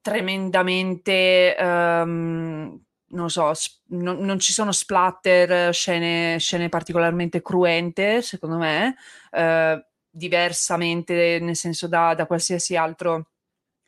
tremendamente... 0.00 1.56
Um, 1.58 2.80
non 3.12 3.28
so, 3.28 3.52
sp- 3.54 3.82
non, 3.88 4.18
non, 4.18 4.38
ci 4.38 4.52
sono 4.52 4.70
splatter, 4.70 5.74
scene, 5.74 6.38
scene 6.38 6.68
particolarmente 6.68 7.42
cruente, 7.42 8.22
secondo 8.22 8.56
me. 8.56 8.94
Uh, 9.32 9.82
diversamente, 10.10 11.38
nel 11.40 11.56
senso 11.56 11.88
da, 11.88 12.14
da 12.14 12.26
qualsiasi 12.26 12.76
altro 12.76 13.30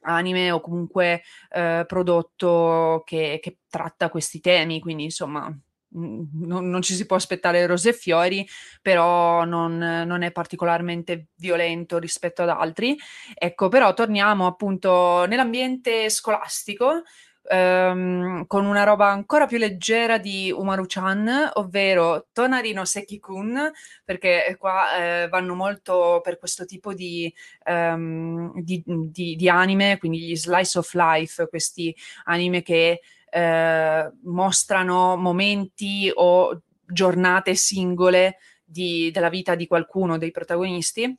anime 0.02 0.50
o 0.50 0.60
comunque 0.60 1.22
eh, 1.50 1.84
prodotto 1.86 3.02
che, 3.04 3.38
che, 3.42 3.58
tratta 3.68 4.10
questi 4.10 4.40
temi, 4.40 4.80
quindi 4.80 5.04
insomma 5.04 5.48
mm, 5.48 5.56
non, 5.92 6.68
non, 6.68 6.82
ci 6.82 6.94
si 6.94 7.06
può 7.06 7.16
aspettare 7.16 7.66
rose 7.66 7.90
e 7.90 7.94
fiori, 7.94 8.46
però 8.80 9.44
non, 9.44 9.76
non, 9.78 10.22
è 10.22 10.32
particolarmente 10.32 11.28
violento 11.36 11.98
rispetto 11.98 12.42
ad 12.42 12.48
altri. 12.48 12.96
Ecco, 13.34 13.68
però 13.68 13.94
torniamo 13.94 14.46
appunto 14.46 15.24
nell'ambiente 15.26 16.08
scolastico 16.10 17.02
ehm, 17.48 18.46
con 18.46 18.64
una 18.66 18.84
roba 18.84 19.08
ancora 19.08 19.46
più 19.46 19.58
leggera 19.58 20.18
di 20.18 20.50
Umaru-chan, 20.50 21.50
ovvero 21.54 22.28
Tonarino 22.32 22.84
Seki-kun, 22.84 23.70
perché 24.04 24.56
qua 24.58 24.96
eh, 24.96 25.28
vanno 25.28 25.54
molto 25.54 26.20
per 26.22 26.38
questo 26.38 26.64
tipo 26.64 26.94
di, 26.94 27.32
um, 27.66 28.52
di, 28.60 28.82
di, 28.86 29.36
di, 29.36 29.48
anime, 29.48 29.98
quindi 29.98 30.20
gli 30.20 30.36
slice 30.36 30.78
of 30.78 30.92
life, 30.94 31.46
questi 31.48 31.94
anime 32.24 32.62
che 32.62 33.00
eh, 33.34 34.12
mostrano 34.24 35.16
momenti 35.16 36.10
o 36.14 36.62
giornate 36.84 37.54
singole 37.54 38.36
della 38.62 39.30
vita 39.30 39.54
di 39.54 39.66
qualcuno 39.66 40.18
dei 40.18 40.30
protagonisti 40.30 41.16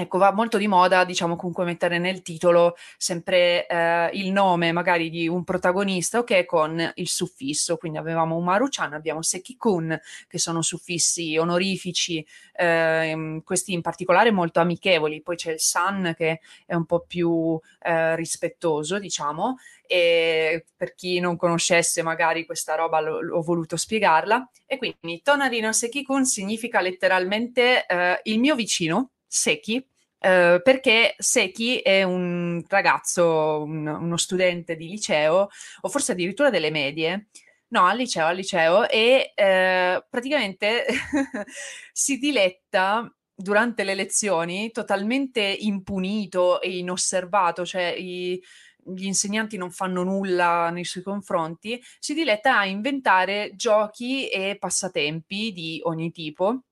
Ecco, 0.00 0.16
va 0.18 0.32
molto 0.32 0.58
di 0.58 0.68
moda, 0.68 1.04
diciamo, 1.04 1.34
comunque 1.34 1.64
mettere 1.64 1.98
nel 1.98 2.22
titolo 2.22 2.76
sempre 2.96 3.66
eh, 3.66 4.10
il 4.12 4.30
nome 4.30 4.70
magari 4.70 5.10
di 5.10 5.26
un 5.26 5.42
protagonista, 5.42 6.20
ok, 6.20 6.44
con 6.44 6.92
il 6.94 7.08
suffisso. 7.08 7.76
Quindi 7.76 7.98
avevamo 7.98 8.36
Umaru-chan, 8.36 8.92
abbiamo 8.92 9.22
Seki-kun, 9.22 10.00
che 10.28 10.38
sono 10.38 10.62
suffissi 10.62 11.36
onorifici, 11.36 12.24
eh, 12.52 13.42
questi 13.42 13.72
in 13.72 13.80
particolare 13.80 14.30
molto 14.30 14.60
amichevoli. 14.60 15.20
Poi 15.20 15.34
c'è 15.34 15.50
il 15.50 15.58
San, 15.58 16.14
che 16.16 16.42
è 16.64 16.74
un 16.76 16.86
po' 16.86 17.00
più 17.00 17.58
eh, 17.80 18.14
rispettoso, 18.14 19.00
diciamo. 19.00 19.56
E 19.84 20.64
per 20.76 20.94
chi 20.94 21.18
non 21.18 21.36
conoscesse 21.36 22.02
magari 22.02 22.46
questa 22.46 22.76
roba, 22.76 23.00
l- 23.00 23.32
ho 23.32 23.42
voluto 23.42 23.76
spiegarla. 23.76 24.48
E 24.64 24.78
quindi 24.78 25.22
Tonarino 25.24 25.72
Seki-kun 25.72 26.24
significa 26.24 26.80
letteralmente 26.80 27.84
eh, 27.84 28.20
il 28.22 28.38
mio 28.38 28.54
vicino 28.54 29.10
Seki, 29.28 29.86
Uh, 30.20 30.60
perché 30.62 31.14
Seki 31.16 31.78
è 31.78 32.02
un 32.02 32.60
ragazzo, 32.66 33.62
un, 33.62 33.86
uno 33.86 34.16
studente 34.16 34.74
di 34.74 34.88
liceo, 34.88 35.48
o 35.82 35.88
forse 35.88 36.10
addirittura 36.10 36.50
delle 36.50 36.72
medie, 36.72 37.28
no, 37.68 37.86
al 37.86 37.96
liceo, 37.98 38.26
al 38.26 38.34
liceo, 38.34 38.88
e 38.88 39.32
uh, 39.36 40.04
praticamente 40.10 40.86
si 41.92 42.18
diletta 42.18 43.08
durante 43.32 43.84
le 43.84 43.94
lezioni 43.94 44.72
totalmente 44.72 45.40
impunito 45.40 46.60
e 46.60 46.78
inosservato, 46.78 47.64
cioè 47.64 47.94
i, 47.96 48.42
gli 48.76 49.04
insegnanti 49.04 49.56
non 49.56 49.70
fanno 49.70 50.02
nulla 50.02 50.70
nei 50.70 50.84
suoi 50.84 51.04
confronti, 51.04 51.80
si 52.00 52.14
diletta 52.14 52.58
a 52.58 52.66
inventare 52.66 53.52
giochi 53.54 54.28
e 54.28 54.56
passatempi 54.58 55.52
di 55.52 55.80
ogni 55.84 56.10
tipo 56.10 56.62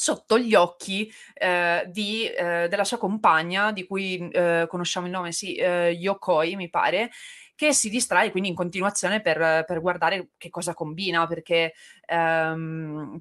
sotto 0.00 0.38
gli 0.38 0.54
occhi 0.54 1.12
eh, 1.34 1.84
di, 1.88 2.24
eh, 2.24 2.68
della 2.68 2.84
sua 2.84 2.96
compagna, 2.96 3.70
di 3.70 3.84
cui 3.86 4.30
eh, 4.30 4.64
conosciamo 4.66 5.04
il 5.04 5.12
nome, 5.12 5.30
sì, 5.30 5.56
eh, 5.56 5.90
Yokoi, 5.90 6.56
mi 6.56 6.70
pare, 6.70 7.10
che 7.54 7.74
si 7.74 7.90
distrae 7.90 8.30
quindi 8.30 8.48
in 8.48 8.54
continuazione 8.54 9.20
per, 9.20 9.64
per 9.66 9.80
guardare 9.82 10.30
che 10.38 10.48
cosa 10.48 10.72
combina, 10.72 11.26
perché 11.26 11.74
ehm, 12.06 13.20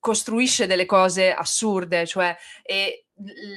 costruisce 0.00 0.66
delle 0.66 0.86
cose 0.86 1.32
assurde, 1.32 2.04
cioè, 2.04 2.36
e 2.64 3.01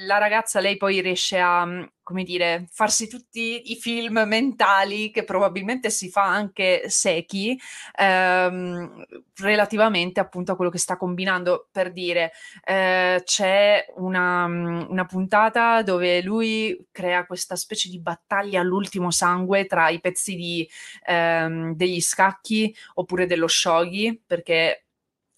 la 0.05 0.17
ragazza, 0.17 0.59
lei 0.59 0.77
poi 0.77 1.01
riesce 1.01 1.39
a, 1.39 1.65
mm, 1.65 1.83
come 2.03 2.23
dire, 2.23 2.67
farsi 2.71 3.07
tutti 3.07 3.71
i 3.71 3.75
film 3.77 4.23
mentali 4.27 5.09
che 5.11 5.23
probabilmente 5.23 5.89
si 5.89 6.09
fa 6.09 6.23
anche 6.23 6.83
Seki 6.87 7.59
ehm, 7.97 9.05
relativamente 9.37 10.19
appunto 10.19 10.51
a 10.51 10.55
quello 10.55 10.69
che 10.69 10.77
sta 10.77 10.97
combinando. 10.97 11.67
Per 11.71 11.91
dire, 11.91 12.31
eh, 12.63 13.21
c'è 13.23 13.85
una, 13.95 14.47
mm, 14.47 14.85
una, 14.89 15.05
puntata 15.05 15.81
dove 15.81 16.21
lui 16.21 16.87
crea 16.91 17.25
questa 17.25 17.55
specie 17.55 17.89
di 17.89 17.99
battaglia 17.99 18.59
all'ultimo 18.61 19.09
sangue 19.11 19.65
tra 19.65 19.89
i 19.89 19.99
pezzi 19.99 20.35
di, 20.35 20.69
ehm, 21.05 21.75
degli 21.75 22.01
scacchi 22.01 22.75
oppure 22.95 23.25
dello 23.25 23.47
shogi, 23.47 24.21
perché 24.25 24.85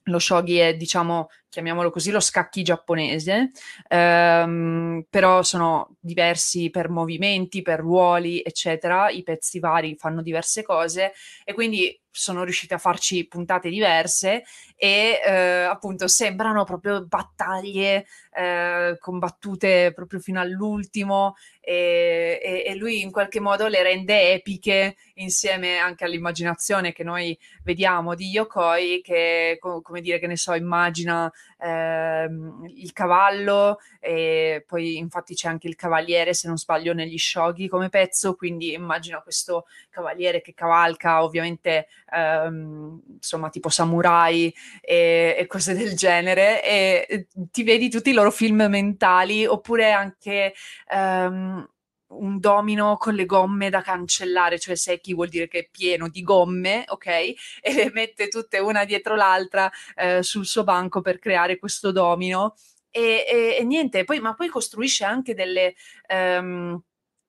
lo 0.08 0.20
shogi 0.20 0.58
è, 0.58 0.76
diciamo, 0.76 1.30
chiamiamolo 1.50 1.90
così, 1.90 2.12
lo 2.12 2.20
scacchi 2.20 2.64
giapponese, 2.64 3.52
ehm, 3.88 5.06
però 5.10 5.44
sono 5.44 5.96
diversi 6.00 6.70
per 6.70 6.90
movimenti, 6.90 7.62
per 7.62 7.80
ruoli, 7.80 8.42
eccetera. 8.44 9.10
I 9.10 9.24
pezzi 9.24 9.60
vari 9.60 9.96
fanno 9.98 10.22
diverse 10.22 10.64
cose 10.64 11.14
e 11.44 11.54
quindi 11.54 12.00
sono 12.18 12.44
riusciti 12.44 12.74
a 12.74 12.80
farci 12.80 13.28
puntate 13.28 13.70
diverse 13.70 14.44
e 14.76 15.22
eh, 15.24 15.64
appunto 15.64 16.08
sembrano 16.08 16.64
proprio 16.64 17.06
battaglie 17.06 18.08
eh, 18.34 18.98
combattute 19.00 19.92
proprio 19.94 20.20
fino 20.20 20.40
all'ultimo 20.40 21.36
e, 21.62 22.40
e, 22.42 22.64
e, 22.66 22.76
lui 22.76 23.02
in 23.02 23.12
qualche 23.12 23.40
modo 23.40 23.68
le 23.68 23.84
rende 23.84 24.34
epiche 24.34 24.96
insieme 25.16 25.78
anche 25.78 26.06
all'immaginazione 26.06 26.92
che 26.92 27.04
noi 27.04 27.38
vediamo 27.64 28.16
di 28.16 28.30
Yokoi 28.30 29.02
che 29.04 29.58
co- 29.60 29.82
come 29.82 30.02
dire 30.02 30.18
che 30.18 30.28
ne 30.28 30.38
so 30.38 30.54
immagina 30.56 31.32
ehm, 31.60 32.66
il 32.76 32.94
cavallo 32.94 33.80
e 34.00 34.64
poi 34.68 34.98
infatti 34.98 35.34
c'è 35.34 35.48
anche 35.48 35.68
il 35.68 35.76
cavaliere 35.76 36.34
se 36.34 36.48
non 36.48 36.58
sbaglio 36.58 36.94
negli 36.94 37.18
shoghi 37.18 37.68
come 37.68 37.90
pezzo 37.90 38.36
quindi 38.36 38.74
immagino 38.74 39.22
questo 39.22 39.66
cavaliere 39.90 40.42
che 40.42 40.54
cavalca 40.54 41.24
ovviamente 41.24 41.88
ehm, 42.14 43.02
insomma 43.16 43.50
tipo 43.50 43.70
samurai 43.70 44.54
e, 44.82 45.36
e, 45.38 45.48
cose 45.48 45.74
del 45.74 45.96
genere 45.96 46.64
e 46.64 47.28
ti 47.52 47.64
vedi 47.64 47.90
tutti 47.90 48.10
i 48.10 48.14
loro 48.14 48.32
film 48.32 48.66
mentali 48.70 49.46
oppure 49.46 49.92
anche 49.92 50.54
ehm, 50.92 51.68
un 52.10 52.40
domino 52.40 52.96
con 52.98 53.16
le 53.16 53.26
gomme 53.26 53.70
da 53.70 53.82
cancellare, 53.82 54.60
cioè 54.60 54.76
secchi 54.76 55.14
vuol 55.14 55.30
dire 55.30 55.48
che 55.48 55.60
è 55.60 55.70
pieno 55.70 56.10
di 56.10 56.22
gomme, 56.22 56.84
ok? 56.88 57.06
E 57.62 57.74
le 57.74 57.92
mette 57.92 58.28
tutte 58.28 58.60
una 58.60 58.86
dietro 58.86 59.16
l'altra 59.16 59.72
eh, 59.96 60.24
sul 60.24 60.46
suo 60.46 60.64
banco 60.64 61.02
per 61.02 61.20
creare 61.20 61.58
questo 61.60 61.92
domino. 61.92 62.56
E, 62.90 63.26
e, 63.28 63.58
e 63.60 63.64
niente, 63.64 64.04
poi, 64.04 64.20
ma 64.20 64.34
poi 64.34 64.48
costruisce 64.48 65.04
anche 65.04 65.34
delle... 65.34 65.76
Um, 66.10 66.82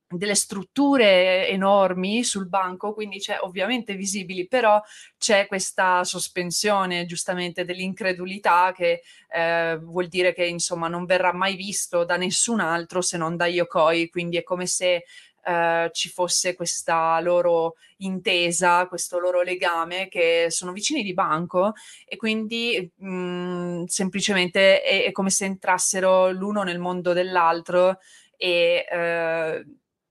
delle 0.09 0.35
strutture 0.35 1.49
enormi 1.49 2.25
sul 2.25 2.49
banco, 2.49 2.94
quindi 2.94 3.18
c'è 3.18 3.38
ovviamente 3.40 3.94
visibili, 3.94 4.47
però 4.47 4.81
c'è 5.18 5.47
questa 5.47 6.03
sospensione 6.05 7.05
giustamente 7.05 7.64
dell'incredulità 7.64 8.73
che 8.75 9.03
eh, 9.31 9.79
vuol 9.83 10.09
dire 10.09 10.33
che 10.33 10.47
insomma 10.47 10.88
non 10.88 11.05
verrà 11.05 11.33
mai 11.33 11.57
visto 11.57 12.05
da 12.05 12.16
nessun 12.16 12.61
altro 12.61 13.03
se 13.03 13.18
non 13.18 13.37
da 13.37 13.47
Yokoi, 13.47 14.09
quindi 14.09 14.38
è 14.38 14.42
come 14.42 14.66
se 14.66 15.05
eh, 15.44 15.90
ci 15.92 16.09
fosse 16.09 16.55
questa 16.55 17.21
loro 17.21 17.77
intesa, 17.99 18.87
questo 18.87 19.18
loro 19.18 19.42
legame 19.42 20.09
che 20.09 20.47
sono 20.51 20.73
vicini 20.73 21.03
di 21.03 21.14
banco 21.14 21.73
e 22.07 22.16
quindi 22.16 22.90
mh, 22.97 23.11
mm, 23.11 23.85
semplicemente 23.85 24.83
è, 24.83 25.05
è, 25.05 25.12
come 25.12 25.31
se 25.31 25.44
entrassero 25.47 26.31
l'uno 26.31 26.62
nel 26.62 26.79
mondo 26.79 27.12
dell'altro 27.12 27.99
e 28.37 28.87
eh, 28.90 29.64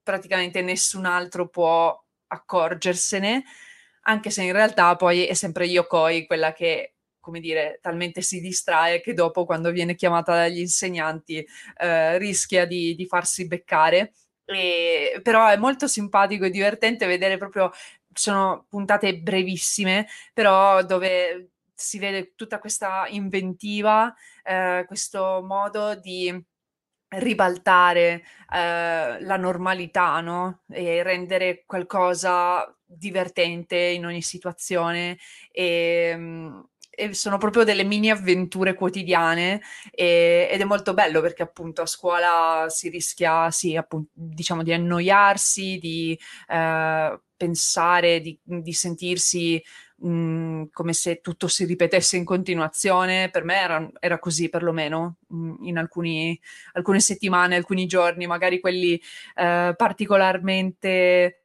praticamente 0.08 0.62
nessun 0.62 1.04
altro 1.04 1.48
può 1.48 1.94
accorgersene, 2.28 3.44
anche 4.04 4.30
se 4.30 4.42
in 4.42 4.52
realtà 4.52 4.96
poi 4.96 5.26
è 5.26 5.34
sempre 5.34 5.66
Yokoi 5.66 6.24
quella 6.26 6.54
che 6.54 6.94
come 7.20 7.40
dire, 7.40 7.78
talmente 7.82 8.22
si 8.22 8.40
distrae 8.40 9.02
che 9.02 9.12
dopo, 9.12 9.44
quando 9.44 9.70
viene 9.70 9.94
chiamata 9.94 10.32
dagli 10.34 10.60
insegnanti, 10.60 11.46
eh, 11.76 12.16
rischia 12.16 12.64
di, 12.64 12.94
di, 12.94 13.06
farsi 13.06 13.46
beccare. 13.46 14.14
E, 14.46 15.20
però 15.22 15.46
è 15.46 15.58
molto 15.58 15.86
simpatico 15.86 16.46
e 16.46 16.50
divertente 16.50 17.06
vedere 17.06 17.36
proprio, 17.36 17.70
sono 18.14 18.64
puntate 18.70 19.18
brevissime, 19.18 20.08
però 20.32 20.82
dove 20.84 21.50
si 21.74 21.98
vede 21.98 22.32
tutta 22.34 22.58
questa 22.58 23.04
inventiva, 23.08 24.14
eh, 24.42 24.84
questo 24.86 25.42
modo 25.44 25.94
di 25.96 26.32
ribaltare 27.08 28.22
eh, 28.52 29.20
la 29.20 29.36
normalità, 29.36 30.20
no? 30.20 30.60
E 30.70 31.02
rendere 31.02 31.64
qualcosa 31.66 32.72
divertente 32.84 33.76
in 33.76 34.06
ogni 34.06 34.22
situazione 34.22 35.18
e, 35.52 36.14
mm, 36.16 36.60
e 36.90 37.14
sono 37.14 37.38
proprio 37.38 37.62
delle 37.64 37.84
mini 37.84 38.10
avventure 38.10 38.74
quotidiane 38.74 39.60
e, 39.92 40.48
ed 40.50 40.60
è 40.60 40.64
molto 40.64 40.94
bello 40.94 41.20
perché 41.20 41.42
appunto 41.42 41.82
a 41.82 41.86
scuola 41.86 42.66
si 42.68 42.88
rischia, 42.88 43.50
sì, 43.50 43.76
appunto, 43.76 44.10
diciamo 44.12 44.62
di 44.62 44.72
annoiarsi, 44.72 45.78
di 45.78 46.18
eh, 46.48 47.20
pensare, 47.36 48.20
di, 48.20 48.38
di 48.42 48.72
sentirsi 48.72 49.62
mh, 49.98 50.08
mm, 50.08 50.62
come 50.72 50.92
se 50.92 51.20
tutto 51.20 51.48
si 51.48 51.64
ripetesse 51.64 52.16
in 52.16 52.24
continuazione. 52.24 53.30
Per 53.30 53.44
me 53.44 53.60
era, 53.60 53.90
era 54.00 54.18
così 54.18 54.48
perlomeno 54.48 55.16
mh, 55.28 55.36
mm, 55.36 55.64
in 55.64 55.78
alcuni, 55.78 56.38
alcune 56.72 57.00
settimane, 57.00 57.56
alcuni 57.56 57.86
giorni, 57.86 58.26
magari 58.26 58.60
quelli 58.60 59.00
eh, 59.34 59.74
particolarmente 59.76 61.42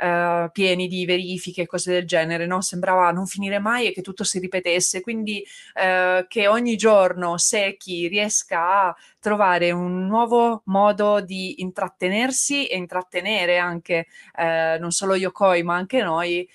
Uh, 0.00 0.48
pieni 0.52 0.86
di 0.86 1.04
verifiche 1.04 1.62
e 1.62 1.66
cose 1.66 1.90
del 1.90 2.06
genere, 2.06 2.46
no? 2.46 2.60
Sembrava 2.60 3.10
non 3.10 3.26
finire 3.26 3.58
mai 3.58 3.88
e 3.88 3.92
che 3.92 4.00
tutto 4.00 4.22
si 4.22 4.38
ripetesse. 4.38 5.00
Quindi 5.00 5.42
uh, 5.74 6.24
che 6.28 6.46
ogni 6.46 6.76
giorno 6.76 7.36
Seki 7.36 8.06
riesca 8.06 8.86
a 8.86 8.96
trovare 9.18 9.72
un 9.72 10.06
nuovo 10.06 10.62
modo 10.66 11.20
di 11.20 11.62
intrattenersi 11.62 12.68
e 12.68 12.76
intrattenere 12.76 13.58
anche 13.58 14.06
uh, 14.36 14.78
non 14.78 14.92
solo 14.92 15.16
Yokoi, 15.16 15.64
ma 15.64 15.74
anche 15.74 16.00
noi, 16.00 16.48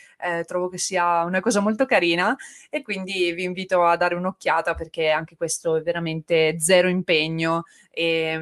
trovo 0.46 0.70
che 0.70 0.78
sia 0.78 1.24
una 1.24 1.40
cosa 1.40 1.60
molto 1.60 1.86
carina 1.86 2.36
e 2.70 2.82
quindi 2.82 3.32
vi 3.34 3.44
invito 3.44 3.84
a 3.84 3.96
dare 3.98 4.16
un'occhiata 4.16 4.74
perché 4.74 5.10
anche 5.10 5.36
questo 5.36 5.76
è 5.76 5.82
veramente 5.82 6.60
zero 6.60 6.88
impegno 6.88 7.64
e, 7.92 8.40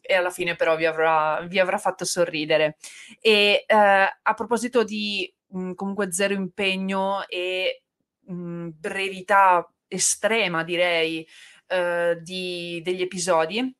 e 0.00 0.14
alla 0.14 0.30
fine 0.30 0.56
però 0.56 0.76
vi 0.76 0.86
avrà, 0.86 1.40
vi 1.42 1.58
avrà 1.58 1.78
fatto 1.78 2.04
sorridere. 2.04 2.76
E 3.20 3.64
a 3.66 4.34
proposito 4.34 4.84
di 4.84 5.32
mh, 5.48 5.58
mhmm, 5.58 5.74
comunque 5.74 6.12
zero 6.12 6.34
impegno 6.34 7.26
e 7.28 7.82
mh, 8.20 8.34
mhmm, 8.34 8.70
brevità 8.78 9.68
estrema, 9.88 10.64
direi, 10.64 11.26
uh, 11.68 12.20
di, 12.20 12.80
degli 12.82 13.02
episodi, 13.02 13.74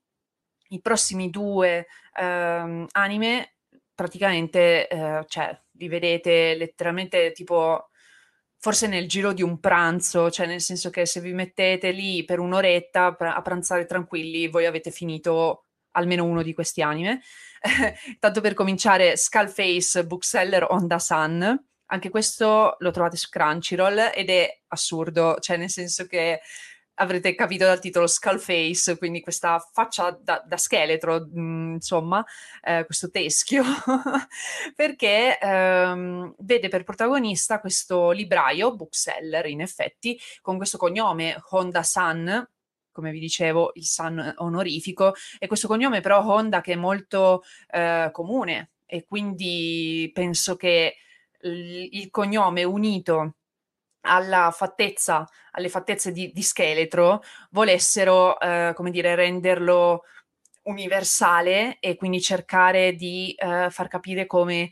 i 0.69 0.81
prossimi 0.81 1.31
due 1.31 1.87
uh, 2.17 2.87
anime 2.93 3.55
praticamente, 3.95 4.89
uh, 4.91 5.25
cioè, 5.27 5.59
li 5.77 5.89
vedete 5.89 6.55
letteralmente 6.57 7.33
tipo 7.33 7.89
forse 8.65 8.87
nel 8.87 9.07
giro 9.07 9.35
di 9.35 9.43
un 9.43 9.61
pranzo, 9.61 10.31
cioè 10.31 10.47
nel 10.47 10.63
senso 10.63 10.89
che 10.89 11.05
se 11.05 11.21
vi 11.21 11.35
mettete 11.35 11.91
lì 11.91 12.25
per 12.25 12.39
un'oretta 12.39 13.15
a 13.19 13.43
pranzare 13.43 13.85
tranquilli, 13.85 14.49
voi 14.49 14.65
avete 14.65 14.91
finito 14.91 15.67
almeno 15.91 16.25
uno 16.25 16.43
di 16.43 16.55
questi 16.55 16.81
anime. 16.81 17.21
Tanto 18.19 18.41
per 18.41 18.55
cominciare, 18.55 19.19
Skullface 19.19 20.07
Bookseller 20.07 20.67
Honda 20.71 20.99
Sun. 20.99 21.65
Anche 21.87 22.09
questo 22.09 22.77
lo 22.79 22.91
trovate 22.91 23.17
su 23.17 23.29
Crunchyroll 23.29 24.13
ed 24.15 24.31
è 24.31 24.63
assurdo, 24.69 25.37
cioè 25.41 25.59
nel 25.59 25.69
senso 25.69 26.07
che 26.07 26.41
avrete 26.95 27.35
capito 27.35 27.65
dal 27.65 27.81
titolo 27.81 28.07
Skullface, 28.07 28.99
quindi 28.99 29.21
questa 29.21 29.59
faccia 29.59 30.11
da, 30.11 30.43
da 30.47 30.57
scheletro, 30.57 31.27
mh, 31.33 31.41
mm, 31.41 31.73
insomma, 31.75 32.25
eh, 32.63 32.85
questo 32.85 33.11
teschio, 33.11 33.65
perché 34.75 35.39
ehm, 35.39 36.35
vede 36.39 36.69
per 36.69 36.85
protagonista 36.85 37.61
questo 37.61 38.11
libraio, 38.11 38.75
bookseller 38.75 39.47
in 39.47 39.61
effetti, 39.61 40.19
con 40.41 40.57
questo 40.57 40.79
cognome 40.79 41.41
Honda 41.51 41.83
San, 41.83 42.49
come 42.93 43.11
vi 43.11 43.19
dicevo, 43.19 43.73
il 43.75 43.85
San 43.85 44.35
onorifico, 44.39 45.15
e 45.39 45.47
questo 45.49 45.67
cognome 45.67 46.01
però 46.01 46.23
Honda 46.25 46.61
che 46.61 46.73
è 46.75 46.77
molto 46.77 47.43
eh, 47.71 48.09
comune 48.13 48.71
e 48.87 49.05
quindi 49.07 50.11
penso 50.15 50.57
che 50.57 50.97
il, 51.43 51.89
il 51.91 52.11
cognome 52.11 52.63
unito 52.63 53.37
alla 54.07 54.51
fattezza, 54.51 55.27
alle 55.53 55.69
fattezze 55.69 56.13
di, 56.13 56.31
di 56.33 56.43
scheletro 56.43 57.23
volessero, 57.51 58.39
eh, 58.39 58.73
come 58.75 58.91
dire, 58.91 59.15
renderlo 59.15 60.03
universale 60.65 61.79
e 61.81 61.97
quindi 61.97 62.21
cercare 62.21 62.95
di 62.95 63.35
eh, 63.35 63.69
far 63.71 63.89
capire 63.89 64.27
come 64.27 64.71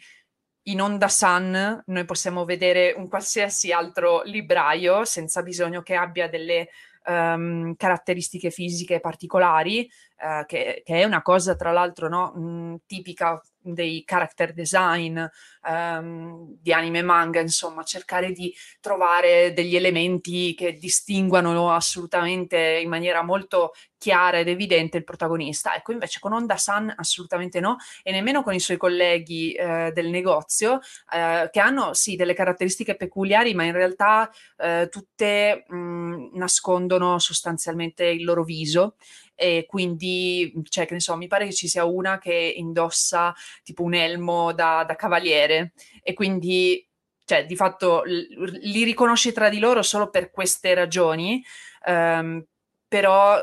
in 0.67 0.81
Onda 0.81 1.09
Sun 1.09 1.83
noi 1.87 2.05
possiamo 2.05 2.45
vedere 2.45 2.95
un 2.97 3.09
qualsiasi 3.09 3.73
altro 3.73 4.23
libraio 4.23 5.05
senza 5.05 5.43
bisogno 5.43 5.83
che 5.83 5.95
abbia 5.95 6.29
delle 6.29 6.69
um, 7.07 7.75
caratteristiche 7.75 8.51
fisiche 8.51 9.01
particolari, 9.01 9.89
uh, 10.19 10.45
che, 10.47 10.83
che, 10.85 11.01
è 11.01 11.05
una 11.05 11.23
cosa 11.23 11.57
tra 11.57 11.73
l'altro 11.73 12.09
no, 12.09 12.33
mh, 12.33 12.77
tipica 12.87 13.41
dei 13.63 14.03
character 14.05 14.53
design 14.53 15.23
um, 15.69 16.57
di 16.61 16.73
anime 16.73 16.99
e 16.99 17.03
manga, 17.03 17.41
insomma, 17.41 17.83
cercare 17.85 18.33
di 18.33 18.55
trovare 18.81 19.53
degli 19.53 19.77
elementi 19.77 20.55
che 20.55 20.75
distinguano 20.75 21.71
assolutamente 21.73 22.81
in 22.83 22.89
maniera 22.89 23.23
molto 23.23 23.73
chiara 24.03 24.41
ed 24.41 24.49
evidente 24.49 24.97
il 24.97 25.05
protagonista. 25.05 25.77
Ecco, 25.77 25.93
invece 25.93 26.19
con 26.19 26.33
Honda 26.33 26.57
San 26.57 26.93
assolutamente 26.97 27.61
no, 27.61 27.77
e 28.03 28.11
nemmeno 28.11 28.43
con 28.43 28.53
i 28.53 28.59
suoi 28.59 28.77
colleghi 28.77 29.53
eh, 29.53 29.93
del 29.95 30.09
negozio, 30.09 30.81
eh, 31.13 31.49
che 31.53 31.61
hanno 31.61 31.95
sì 31.95 32.17
delle 32.17 32.35
caratteristiche 32.35 32.97
peculiari, 32.97 33.55
ma 33.55 33.63
in 33.63 33.73
realtà 33.73 34.29
eh, 34.57 34.89
tutte 34.91 35.65
mh, 35.69 36.31
nascondono 36.33 37.21
sostanzialmente 37.21 38.05
il 38.07 38.25
loro 38.25 38.43
viso 38.43 38.97
e 39.37 39.67
quindi, 39.69 40.53
cioè, 40.69 40.85
che 40.85 40.95
ne 40.95 41.01
so, 41.01 41.17
mi 41.17 41.29
pare 41.29 41.47
che 41.47 41.53
ci 41.53 41.69
sia 41.69 41.85
una 41.85 42.19
che 42.19 42.35
indossa 42.57 43.33
tipo 43.63 43.85
un 43.85 43.95
elmo 43.95 44.53
da, 44.53 44.85
da 44.85 44.97
cavaliere 44.97 45.75
e 46.03 46.13
quindi, 46.13 46.85
cioè, 47.25 47.47
di 47.47 47.55
fatto 47.55 48.03
li 48.05 48.83
riconosci 48.83 49.33
tra 49.33 49.49
di 49.49 49.61
loro 49.61 49.83
solo 49.83 50.11
per 50.11 50.33
queste 50.33 50.75
ragioni, 50.75 51.43
um, 51.87 52.45
però 52.89 53.41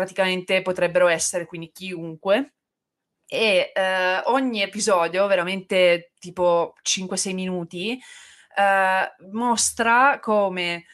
praticamente 0.00 0.62
potrebbero 0.62 1.08
essere 1.08 1.44
quindi 1.44 1.70
chiunque. 1.70 2.54
E 3.26 3.70
eh, 3.74 4.22
ogni 4.24 4.62
episodio, 4.62 5.26
veramente 5.26 6.12
tipo 6.18 6.74
5-6 6.82 7.34
minuti, 7.34 8.00
eh, 8.56 9.14
mostra 9.30 10.18
come 10.20 10.86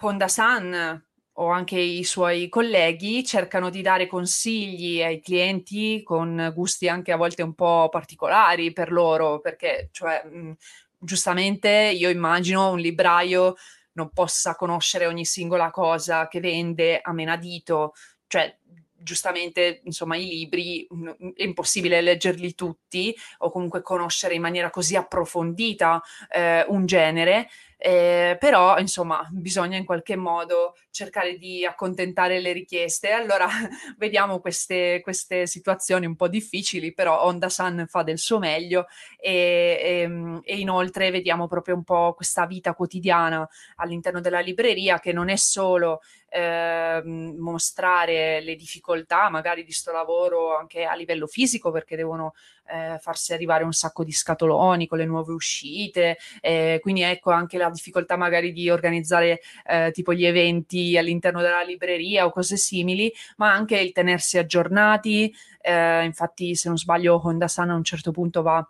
Honda 0.00 0.28
San 0.28 1.02
o 1.38 1.48
anche 1.48 1.78
i 1.78 2.04
suoi 2.04 2.48
colleghi 2.50 3.24
cercano 3.24 3.70
di 3.70 3.82
dare 3.82 4.06
consigli 4.06 5.02
ai 5.02 5.20
clienti 5.20 6.02
con 6.02 6.52
gusti 6.54 6.88
anche 6.88 7.12
a 7.12 7.16
volte 7.16 7.42
un 7.42 7.54
po' 7.54 7.88
particolari 7.90 8.72
per 8.72 8.92
loro, 8.92 9.40
perché 9.40 9.88
cioè, 9.92 10.24
mh, 10.24 10.52
giustamente 10.98 11.70
io 11.70 12.10
immagino 12.10 12.70
un 12.70 12.78
libraio 12.78 13.56
non 13.96 14.10
possa 14.10 14.54
conoscere 14.54 15.06
ogni 15.06 15.24
singola 15.24 15.70
cosa 15.70 16.28
che 16.28 16.40
vende 16.40 17.00
a 17.02 17.12
menadito, 17.12 17.94
cioè 18.26 18.56
giustamente, 18.98 19.82
insomma, 19.84 20.16
i 20.16 20.26
libri 20.26 20.86
è 21.34 21.42
impossibile 21.44 22.00
leggerli 22.00 22.54
tutti 22.54 23.14
o 23.38 23.50
comunque 23.50 23.82
conoscere 23.82 24.34
in 24.34 24.40
maniera 24.40 24.70
così 24.70 24.96
approfondita 24.96 26.02
eh, 26.28 26.64
un 26.68 26.86
genere 26.86 27.48
eh, 27.78 28.36
però 28.40 28.78
insomma 28.78 29.26
bisogna 29.30 29.76
in 29.76 29.84
qualche 29.84 30.16
modo 30.16 30.74
cercare 30.90 31.36
di 31.36 31.64
accontentare 31.64 32.40
le 32.40 32.52
richieste. 32.52 33.10
Allora 33.10 33.46
vediamo 33.98 34.40
queste, 34.40 35.00
queste 35.02 35.46
situazioni 35.46 36.06
un 36.06 36.16
po' 36.16 36.28
difficili, 36.28 36.92
però 36.94 37.24
Honda 37.24 37.48
San 37.48 37.84
fa 37.86 38.02
del 38.02 38.18
suo 38.18 38.38
meglio 38.38 38.86
e, 39.18 39.78
e, 39.82 40.00
ehm, 40.00 40.40
e, 40.42 40.58
inoltre 40.58 41.10
vediamo 41.10 41.46
proprio 41.46 41.74
un 41.74 41.84
po' 41.84 42.14
questa 42.14 42.46
vita 42.46 42.74
quotidiana 42.74 43.46
all'interno 43.76 44.20
della 44.20 44.40
libreria 44.40 44.98
che 44.98 45.12
non 45.12 45.28
è 45.28 45.36
solo 45.36 46.00
eh, 46.28 47.02
mostrare 47.04 48.40
le 48.40 48.56
difficoltà 48.56 49.28
magari 49.30 49.64
di 49.64 49.72
sto 49.72 49.92
lavoro 49.92 50.56
anche 50.56 50.84
a 50.84 50.94
livello 50.94 51.26
fisico 51.26 51.70
perché 51.70 51.96
devono 51.96 52.34
eh, 52.68 52.98
farsi 52.98 53.32
arrivare 53.32 53.64
un 53.64 53.72
sacco 53.72 54.04
di 54.04 54.12
scatoloni 54.12 54.86
con 54.86 54.98
le 54.98 55.04
nuove 55.04 55.32
uscite, 55.32 56.18
eh, 56.40 56.78
quindi 56.82 57.02
ecco 57.02 57.30
anche 57.30 57.58
la 57.58 57.70
difficoltà 57.70 58.16
magari 58.16 58.52
di 58.52 58.70
organizzare 58.70 59.40
eh, 59.66 59.90
tipo 59.92 60.12
gli 60.12 60.24
eventi 60.24 60.96
all'interno 60.96 61.40
della 61.40 61.62
libreria 61.62 62.26
o 62.26 62.30
cose 62.30 62.56
simili, 62.56 63.12
ma 63.36 63.52
anche 63.52 63.78
il 63.78 63.92
tenersi 63.92 64.38
aggiornati, 64.38 65.32
eh, 65.60 66.04
infatti 66.04 66.54
se 66.54 66.68
non 66.68 66.78
sbaglio 66.78 67.20
Honda 67.22 67.48
San 67.48 67.70
a 67.70 67.74
un 67.74 67.84
certo 67.84 68.10
punto 68.10 68.42
va 68.42 68.68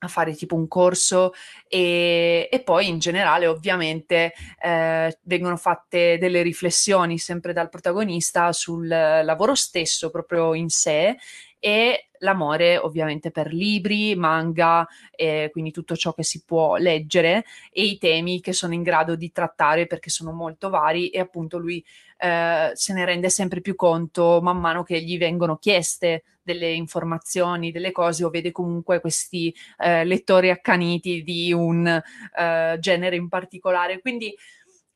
a 0.00 0.08
fare 0.08 0.34
tipo 0.34 0.54
un 0.54 0.68
corso 0.68 1.32
e, 1.66 2.48
e 2.50 2.60
poi 2.62 2.88
in 2.88 2.98
generale 2.98 3.46
ovviamente 3.46 4.32
eh, 4.62 5.18
vengono 5.22 5.56
fatte 5.56 6.18
delle 6.18 6.42
riflessioni 6.42 7.18
sempre 7.18 7.52
dal 7.52 7.68
protagonista 7.68 8.52
sul 8.52 8.86
lavoro 8.86 9.54
stesso 9.56 10.10
proprio 10.10 10.54
in 10.54 10.68
sé 10.68 11.16
e 11.58 12.08
l'amore 12.20 12.78
ovviamente 12.78 13.30
per 13.30 13.52
libri, 13.52 14.14
manga, 14.16 14.86
eh, 15.10 15.48
quindi 15.52 15.70
tutto 15.70 15.96
ciò 15.96 16.12
che 16.12 16.22
si 16.22 16.42
può 16.44 16.76
leggere 16.76 17.44
e 17.70 17.84
i 17.84 17.98
temi 17.98 18.40
che 18.40 18.52
sono 18.52 18.74
in 18.74 18.82
grado 18.82 19.14
di 19.16 19.30
trattare 19.30 19.86
perché 19.86 20.10
sono 20.10 20.32
molto 20.32 20.68
vari 20.70 21.10
e 21.10 21.20
appunto 21.20 21.58
lui 21.58 21.84
eh, 22.18 22.72
se 22.74 22.92
ne 22.92 23.04
rende 23.04 23.30
sempre 23.30 23.60
più 23.60 23.76
conto 23.76 24.40
man 24.42 24.58
mano 24.58 24.82
che 24.82 25.00
gli 25.00 25.18
vengono 25.18 25.56
chieste 25.56 26.24
delle 26.48 26.72
informazioni, 26.72 27.70
delle 27.70 27.92
cose 27.92 28.24
o 28.24 28.30
vede 28.30 28.52
comunque 28.52 29.00
questi 29.00 29.54
eh, 29.76 30.04
lettori 30.04 30.48
accaniti 30.48 31.22
di 31.22 31.52
un 31.52 31.86
eh, 31.86 32.76
genere 32.80 33.16
in 33.16 33.28
particolare. 33.28 34.00
Quindi 34.00 34.34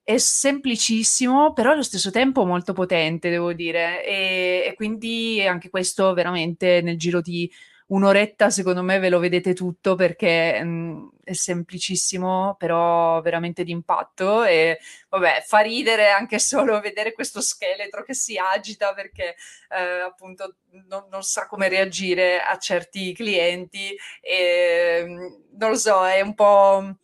è 0.05 0.19
semplicissimo, 0.19 1.53
però 1.53 1.73
allo 1.73 1.83
stesso 1.83 2.11
tempo 2.11 2.45
molto 2.45 2.73
potente, 2.73 3.31
devo 3.31 3.53
dire. 3.53 4.05
E, 4.05 4.65
e, 4.67 4.75
quindi 4.75 5.41
anche 5.47 5.71
questo 5.71 6.12
veramente 6.15 6.81
nel 6.83 6.99
giro 6.99 7.21
di 7.21 7.51
un'oretta 7.93 8.49
secondo 8.51 8.83
me 8.83 8.99
ve 8.99 9.11
lo 9.11 9.19
vedete 9.19 9.53
tutto 9.55 9.95
perché 9.97 10.62
mh, 10.62 10.69
mm, 10.69 11.09
è 11.25 11.33
semplicissimo, 11.35 12.57
però 12.59 13.21
veramente 13.21 13.65
d'impatto 13.65 14.45
e 14.45 14.79
vabbè, 15.09 15.45
fa 15.47 15.59
ridere 15.61 16.11
anche 16.11 16.38
solo 16.38 16.81
vedere 16.81 17.12
questo 17.12 17.41
scheletro 17.41 18.03
che 18.03 18.15
si 18.15 18.37
agita 18.38 18.95
perché 18.95 19.37
eh, 19.69 20.01
appunto 20.01 20.57
non, 20.88 21.07
non, 21.11 21.23
sa 21.23 21.47
come 21.47 21.69
reagire 21.69 22.41
a 22.41 22.57
certi 22.59 23.12
clienti 23.15 23.95
e 24.21 25.05
mm, 25.07 25.19
non 25.59 25.71
lo 25.71 25.77
so, 25.77 26.07
è 26.07 26.21
un 26.21 26.35
po' 26.35 26.97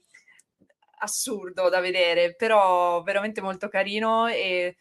assurdo 0.99 1.69
da 1.69 1.81
vedere, 1.81 2.35
però 2.35 3.03
veramente 3.03 3.41
molto 3.41 3.69
carino 3.69 4.27
e 4.27 4.77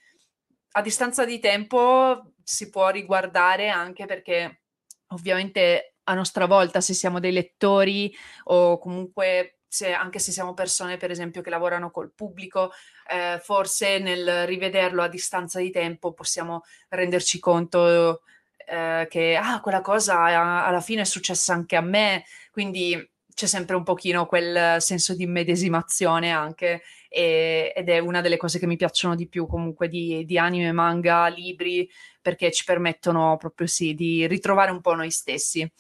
a 0.72 0.82
distanza 0.82 1.26
di 1.26 1.40
tempo 1.40 2.34
si 2.44 2.70
può 2.70 2.90
riguardare 2.90 3.70
anche 3.70 4.06
perché 4.06 4.62
ovviamente 5.08 5.96
a 6.04 6.14
nostra 6.14 6.46
volta 6.46 6.82
se 6.82 6.94
siamo 6.94 7.20
dei 7.20 7.32
lettori 7.32 8.16
o 8.46 8.78
comunque 8.78 9.60
se, 9.68 9.92
anche 9.92 10.20
se 10.20 10.32
siamo 10.32 10.54
persone 10.54 10.98
per 10.98 11.12
esempio 11.12 11.42
che 11.42 11.50
lavorano 11.50 11.92
col 11.92 12.14
pubblico, 12.14 12.72
eh, 13.10 13.40
forse 13.42 14.00
nel 14.00 14.46
rivederlo 14.46 15.04
a 15.04 15.10
distanza 15.10 15.60
di 15.60 15.72
tempo 15.72 16.14
possiamo 16.14 16.64
renderci 16.90 17.40
conto 17.40 18.22
eh, 18.56 19.08
che 19.10 19.36
ah, 19.36 19.60
quella 19.62 19.82
cosa 19.82 20.20
alla 20.66 20.82
fine 20.82 21.02
è 21.02 21.06
successa 21.06 21.54
anche 21.54 21.76
a 21.76 21.82
me, 21.82 22.24
quindi 22.52 22.98
c'è 23.38 23.46
sempre 23.46 23.76
un 23.76 23.84
pochino 23.84 24.26
quel 24.26 24.82
senso 24.82 25.14
di 25.14 25.28
medesimazione 25.28 26.32
anche 26.32 26.82
e, 27.08 27.72
ed 27.76 27.88
è 27.88 28.00
una 28.00 28.20
delle 28.20 28.36
cose 28.36 28.58
che 28.58 28.66
mi 28.66 28.78
piacciono 28.78 29.14
di 29.14 29.28
più 29.28 29.46
comunque 29.46 29.88
di, 29.88 30.26
di 30.26 30.40
anime, 30.40 30.72
manga, 30.72 31.28
libri, 31.28 31.88
perché 32.20 32.52
ci 32.52 32.64
permettono 32.64 33.38
proprio 33.38 33.68
sì 33.68 33.94
di 33.94 34.26
ritrovare 34.26 34.72
un 34.72 34.82
po' 34.82 34.96
noi 34.96 35.12
stessi. 35.12 35.72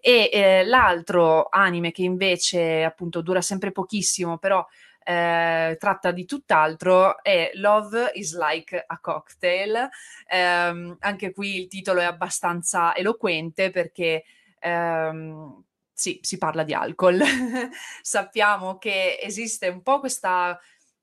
E 0.00 0.30
eh, 0.32 0.64
l'altro 0.64 1.48
anime 1.50 1.90
che 1.90 2.02
invece 2.02 2.84
appunto 2.84 3.22
dura 3.22 3.40
sempre 3.40 3.72
pochissimo, 3.72 4.38
però 4.38 4.64
eh, 5.02 5.76
tratta 5.80 6.12
di 6.12 6.24
tutt'altro 6.24 7.24
è 7.24 7.50
Love 7.54 8.12
is 8.14 8.38
like 8.38 8.84
a 8.86 9.00
cocktail. 9.00 9.88
Eh, 10.28 10.96
anche 11.00 11.32
qui 11.32 11.56
il 11.56 11.66
titolo 11.66 11.98
è 11.98 12.04
abbastanza 12.04 12.94
eloquente 12.94 13.70
perché 13.70 14.22
ehm, 14.60 15.64
sì, 16.00 16.18
si 16.22 16.38
parla 16.38 16.62
di 16.62 16.72
alcol. 16.72 17.20
Sappiamo 18.00 18.78
che 18.78 19.18
esiste 19.20 19.68
un 19.68 19.82
po' 19.82 20.00
questa 20.00 20.58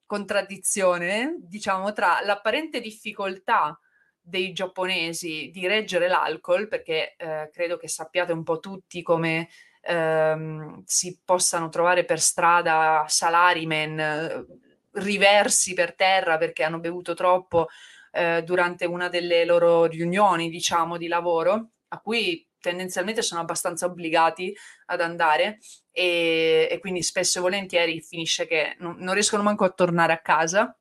contraddizione, 0.07 1.36
diciamo, 1.38 1.93
tra 1.93 2.19
l'apparente 2.23 2.81
difficoltà 2.81 3.79
dei 4.19 4.53
giapponesi 4.53 5.51
di 5.53 5.67
reggere 5.67 6.07
l'alcol, 6.07 6.67
perché 6.67 7.13
eh, 7.15 7.51
credo 7.53 7.77
che 7.77 7.88
sappiate 7.88 8.31
un 8.33 8.41
po' 8.41 8.60
tutti 8.60 9.03
come 9.03 9.49
ehm, 9.81 10.81
si 10.83 11.19
possano 11.23 11.69
trovare 11.69 12.03
per 12.03 12.19
strada 12.19 13.05
salarimen 13.07 13.99
eh, 13.99 14.45
riversi 14.93 15.75
per 15.75 15.93
terra 15.93 16.38
perché 16.38 16.63
hanno 16.63 16.79
bevuto 16.79 17.13
troppo 17.13 17.67
eh, 18.13 18.41
durante 18.43 18.86
una 18.86 19.10
delle 19.10 19.45
loro 19.45 19.86
riunioni, 19.86 20.49
diciamo, 20.49 20.97
di 20.97 21.07
lavoro, 21.07 21.69
a 21.89 21.99
cui 21.99 22.46
tendenzialmente 22.60 23.22
sono 23.22 23.41
abbastanza 23.41 23.86
obbligati 23.86 24.56
ad 24.86 25.02
andare 25.02 25.60
e, 25.91 26.67
e 26.70 26.80
quindi 26.80 27.04
spesso 27.04 27.39
e 27.39 27.41
volentieri 27.41 28.02
finisce 28.02 28.48
che 28.48 28.76
non, 28.80 28.96
non 29.00 29.13
riescono 29.13 29.43
manco 29.43 29.63
a 29.65 29.72
tornare 29.72 30.13
a 30.13 30.22
casa. 30.22 30.76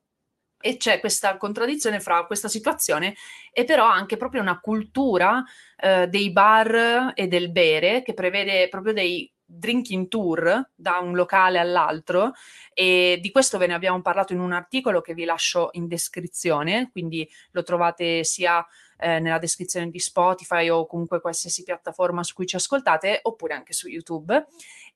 E 0.59 0.77
c'è 0.77 0.99
questa 0.99 1.37
contraddizione 1.37 1.99
fra 1.99 2.25
questa 2.25 2.47
situazione 2.47 3.15
e 3.51 3.63
però 3.63 3.85
anche 3.85 4.17
proprio 4.17 4.41
una 4.41 4.59
cultura 4.59 5.43
eh, 5.75 6.07
dei 6.07 6.31
bar 6.31 7.11
e 7.13 7.27
del 7.27 7.51
bere 7.51 8.01
che 8.01 8.15
prevede 8.15 8.67
proprio 8.67 8.91
dei 8.91 9.31
drinking 9.49 10.09
tour 10.09 10.71
da 10.75 10.97
un 10.97 11.15
locale 11.15 11.57
all'altro 11.57 12.33
e 12.73 13.17
di 13.21 13.31
questo 13.31 13.57
ve 13.57 13.67
ne 13.67 13.73
abbiamo 13.73 14.01
parlato 14.01 14.33
in 14.33 14.39
un 14.39 14.51
articolo 14.51 14.99
che 14.99 15.13
vi 15.13 15.23
lascio 15.23 15.69
in 15.71 15.87
descrizione, 15.87 16.89
quindi 16.91 17.27
lo 17.51 17.63
trovate 17.63 18.23
sia 18.25 18.65
eh, 18.97 19.19
nella 19.19 19.37
descrizione 19.37 19.89
di 19.89 19.99
Spotify 19.99 20.69
o 20.69 20.85
comunque 20.85 21.21
qualsiasi 21.21 21.63
piattaforma 21.63 22.23
su 22.23 22.33
cui 22.33 22.45
ci 22.45 22.55
ascoltate, 22.55 23.19
oppure 23.23 23.53
anche 23.53 23.73
su 23.73 23.87
YouTube. 23.87 24.45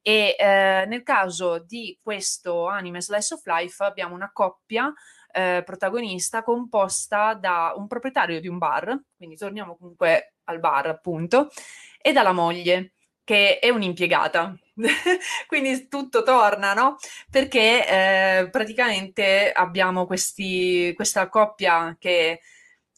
E 0.02 0.36
eh, 0.38 0.86
nel 0.88 1.04
caso 1.04 1.60
di 1.60 1.98
questo 2.02 2.68
anime 2.68 3.02
Slice 3.02 3.36
of 3.36 3.46
Life 3.46 3.84
abbiamo 3.84 4.16
una 4.16 4.32
coppia 4.34 4.92
eh, 5.32 5.62
protagonista 5.66 6.44
composta 6.44 7.34
da 7.36 7.74
un 7.76 7.88
proprietario 7.88 8.40
di 8.40 8.48
un 8.48 8.58
bar, 8.58 9.00
quindi 9.16 9.36
torniamo 9.38 9.78
comunque 9.78 10.34
al 10.46 10.60
bar 10.60 10.88
appunto, 10.88 11.50
e 12.02 12.12
dalla 12.12 12.34
moglie 12.34 12.94
che 13.24 13.60
è 13.60 13.70
un'impiegata. 13.70 14.58
Quindi 15.48 15.88
tutto 15.88 16.24
torna, 16.24 16.74
no? 16.74 16.98
Perché 17.30 17.88
eh, 17.88 18.50
praticamente 18.50 19.52
abbiamo 19.52 20.06
questi, 20.06 20.92
questa 20.96 21.30
coppia 21.30 21.96
che 22.00 22.42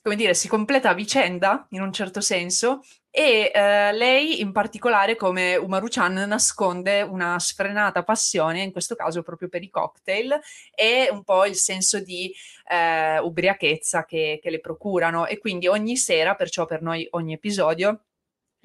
come 0.04 0.18
dire, 0.18 0.34
si 0.34 0.50
completa 0.50 0.89
a 0.89 0.94
vicenda 0.94 1.66
in 1.70 1.82
un 1.82 1.94
certo 1.94 2.20
senso 2.20 2.82
e 3.10 3.52
eh, 3.54 3.94
lei 3.94 4.42
in 4.42 4.52
particolare 4.52 5.16
come 5.16 5.56
Umaru-chan 5.56 6.26
nasconde 6.28 7.02
una 7.04 7.39
sfrenata 7.39 8.04
passione, 8.04 8.63
in 8.63 8.74
questo 8.74 8.96
caso 8.96 9.22
proprio 9.24 9.48
per 9.48 9.63
i 9.63 9.70
cocktail 9.70 10.38
e 10.76 11.08
un 11.10 11.24
po' 11.24 11.46
il 11.46 11.56
senso 11.56 12.02
di 12.02 12.34
eh, 12.70 13.18
ubriachezza 13.20 14.04
che, 14.04 14.39
che 14.42 14.50
le 14.50 14.60
procurano. 14.60 15.26
E 15.26 15.38
quindi 15.38 15.68
ogni 15.68 15.96
sera, 15.96 16.36
perciò 16.36 16.66
per 16.66 16.82
noi 16.82 17.08
ogni 17.12 17.34
episodio, 17.34 18.04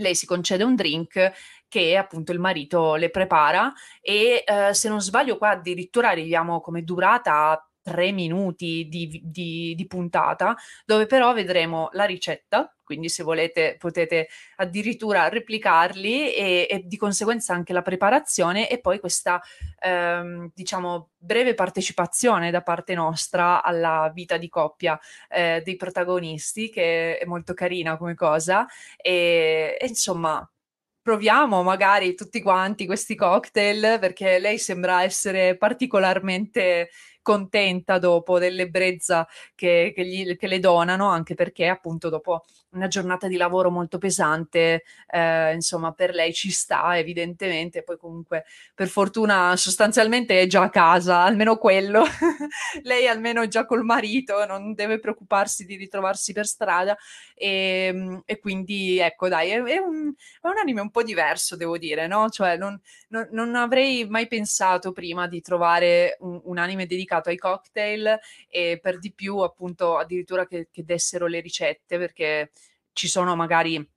lei 0.01 0.17
si 0.17 0.27
concede 0.27 0.65
un 0.65 0.75
drink 0.75 1.33
che 1.69 1.97
appunto 1.97 2.33
il 2.33 2.41
marito 2.41 2.97
le 2.97 3.11
prepara 3.11 3.73
e 4.01 4.43
eh, 4.45 4.75
se 4.75 4.89
non 4.89 5.01
sbaglio 5.01 5.37
qua 5.39 5.51
addirittura 5.51 6.09
arriviamo 6.09 6.61
come 6.61 6.83
durata 6.83 7.68
tre 7.89 8.13
minuti 8.13 8.87
di, 8.89 9.21
di, 9.25 9.75
di, 9.75 9.87
puntata, 9.87 10.57
dove 10.85 11.07
però 11.07 11.33
vedremo 11.33 11.89
la 11.93 12.05
ricetta, 12.05 12.73
quindi 12.85 13.09
se 13.09 13.23
volete 13.23 13.77
potete 13.79 14.29
addirittura 14.57 15.29
replicarli 15.29 16.35
e, 16.35 16.67
e 16.71 16.83
di 16.85 16.97
conseguenza 16.97 17.55
anche 17.55 17.73
la 17.73 17.83
preparazione 17.83 18.69
e 18.69 18.81
poi 18.81 18.99
questa, 18.99 19.41
ehm, 19.81 20.51
diciamo, 20.55 21.11
breve 21.17 21.55
partecipazione 21.55 22.51
da 22.51 22.63
parte 22.63 22.95
nostra 22.95 23.63
alla 23.63 24.11
vita 24.15 24.37
di 24.37 24.49
coppia 24.49 24.99
eh, 25.29 25.63
dei 25.65 25.77
protagonisti, 25.77 26.71
che 26.71 27.19
è 27.19 27.25
molto 27.25 27.55
carina 27.55 27.97
come 27.97 28.15
cosa. 28.15 28.67
E, 28.97 29.77
e 29.79 29.87
insomma 29.87 30.49
proviamo 31.09 31.63
magari 31.63 32.15
tutti 32.15 32.43
quanti 32.43 32.85
questi 32.85 33.15
cocktail 33.15 33.99
perché 33.99 34.39
lei 34.39 34.59
sembra 34.59 35.03
essere 35.05 35.57
particolarmente 35.57 36.91
contenta 37.29 37.99
dopo 37.99 38.39
dell'ebbrezza 38.39 39.27
che, 39.55 39.93
che, 39.95 40.07
gli, 40.07 40.35
che 40.37 40.47
le 40.47 40.59
donano, 40.61 41.09
anche 41.11 41.35
perché 41.35 41.67
appunto 41.69 42.09
dopo 42.09 42.45
una 42.71 42.89
giornata 42.89 43.29
di 43.29 43.37
lavoro 43.37 43.71
molto 43.71 43.99
pesante, 43.99 44.85
eh, 45.09 45.53
insomma, 45.55 45.93
per 45.93 46.15
lei 46.15 46.33
ci 46.33 46.51
sta 46.51 46.99
evidentemente, 46.99 47.83
poi 47.83 47.97
comunque 47.97 48.45
per 48.75 48.89
fortuna 48.89 49.57
sostanzialmente 49.57 50.41
è 50.41 50.47
già 50.47 50.63
a 50.63 50.71
casa, 50.71 51.23
almeno 51.23 51.57
quello, 51.57 52.05
lei 52.83 53.09
almeno 53.09 53.43
è 53.43 53.49
già 53.49 53.65
col 53.65 53.85
marito, 53.85 54.45
non 54.47 54.75
deve 54.75 54.99
preoccuparsi 54.99 55.65
di 55.65 55.77
ritrovarsi 55.77 56.33
per 56.33 56.47
strada. 56.47 56.97
E, 57.35 57.87
ehm, 57.89 58.23
e 58.27 58.39
quindi 58.39 58.99
ecco 58.99 59.29
dai, 59.29 59.51
è, 59.51 59.63
è, 59.63 59.79
un, 59.79 60.13
è, 60.41 60.47
un, 60.47 60.59
anime 60.59 60.81
un 60.81 60.91
po' 60.91 61.03
diverso 61.03 61.57
devo 61.57 61.79
dire, 61.79 62.07
no? 62.07 62.29
Cioè 62.29 62.57
non, 62.57 62.79
non, 63.09 63.29
non 63.31 63.55
avrei 63.55 64.07
mai 64.09 64.27
pensato 64.27 64.93
prima 64.93 65.27
di 65.29 65.41
trovare 65.41 66.17
un, 66.21 66.41
un 66.45 66.59
anime 66.59 66.87
dedicato 66.87 67.29
ai 67.29 67.37
cocktail 67.37 68.19
e 68.49 68.79
per 68.83 68.99
di 68.99 69.13
più 69.13 69.39
appunto 69.39 69.97
addirittura 69.97 70.47
che, 70.47 70.69
che 70.71 70.85
dessero 70.85 71.27
le 71.27 71.41
ricette 71.41 71.99
perché 71.99 72.51
ci 72.99 73.07
sono 73.07 73.37
magari 73.37 73.89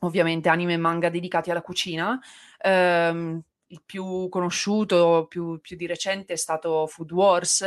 ovviamente 0.00 0.48
anime 0.48 0.74
e 0.74 0.76
manga 0.76 1.08
dedicati 1.08 1.50
alla 1.50 1.60
cucina. 1.60 2.18
Um, 2.62 3.42
il 3.68 3.82
più 3.84 4.28
conosciuto, 4.28 5.26
più, 5.28 5.58
più, 5.60 5.76
di 5.76 5.86
recente 5.86 6.34
è 6.34 6.36
stato 6.36 6.86
Food 6.86 7.10
Wars, 7.10 7.62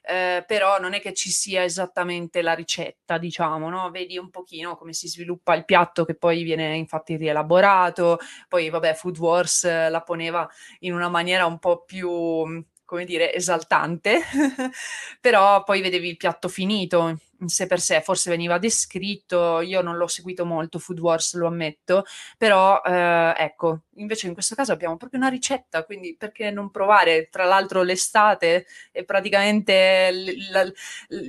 eh, 0.00 0.42
però 0.44 0.80
non 0.80 0.94
è 0.94 1.00
che 1.00 1.12
ci 1.12 1.30
sia 1.30 1.62
esattamente 1.62 2.42
la 2.42 2.54
ricetta, 2.54 3.18
diciamo, 3.18 3.68
no? 3.68 3.88
Vedi 3.90 4.18
un 4.18 4.30
pochino 4.30 4.74
come 4.76 4.92
si 4.92 5.06
sviluppa 5.06 5.54
il 5.54 5.64
piatto 5.64 6.04
che 6.04 6.16
poi 6.16 6.42
viene 6.42 6.74
infatti 6.74 7.14
rielaborato, 7.14 8.18
poi 8.48 8.68
vabbè 8.70 8.94
Food 8.94 9.18
Wars 9.18 9.64
la 9.64 10.02
poneva 10.02 10.48
in 10.80 10.94
una 10.94 11.08
maniera 11.08 11.46
un 11.46 11.60
po' 11.60 11.84
più 11.84 12.64
come 12.92 13.04
dire, 13.06 13.32
esaltante, 13.32 14.20
però 15.18 15.62
poi 15.64 15.80
vedevi 15.80 16.10
il 16.10 16.18
piatto 16.18 16.48
finito, 16.48 17.08
in 17.08 17.16
sé 17.48 17.66
per 17.66 17.80
sé, 17.80 18.00
forse 18.00 18.30
veniva 18.30 18.58
descritto, 18.58 19.60
io 19.60 19.80
non 19.82 19.96
l'ho 19.96 20.06
seguito 20.06 20.44
molto, 20.44 20.78
Food 20.78 20.98
Wars 21.00 21.34
lo 21.34 21.46
ammetto, 21.46 22.04
però 22.36 22.80
eh, 22.84 23.34
ecco, 23.36 23.82
invece 23.96 24.26
in 24.26 24.32
questo 24.34 24.54
caso 24.54 24.72
abbiamo 24.72 24.96
proprio 24.96 25.20
una 25.20 25.28
ricetta, 25.28 25.84
quindi 25.84 26.16
perché 26.16 26.50
non 26.50 26.70
provare? 26.70 27.28
Tra 27.30 27.44
l'altro 27.44 27.82
l'estate 27.82 28.66
è 28.90 29.04
praticamente 29.04 30.10
la, 30.50 30.70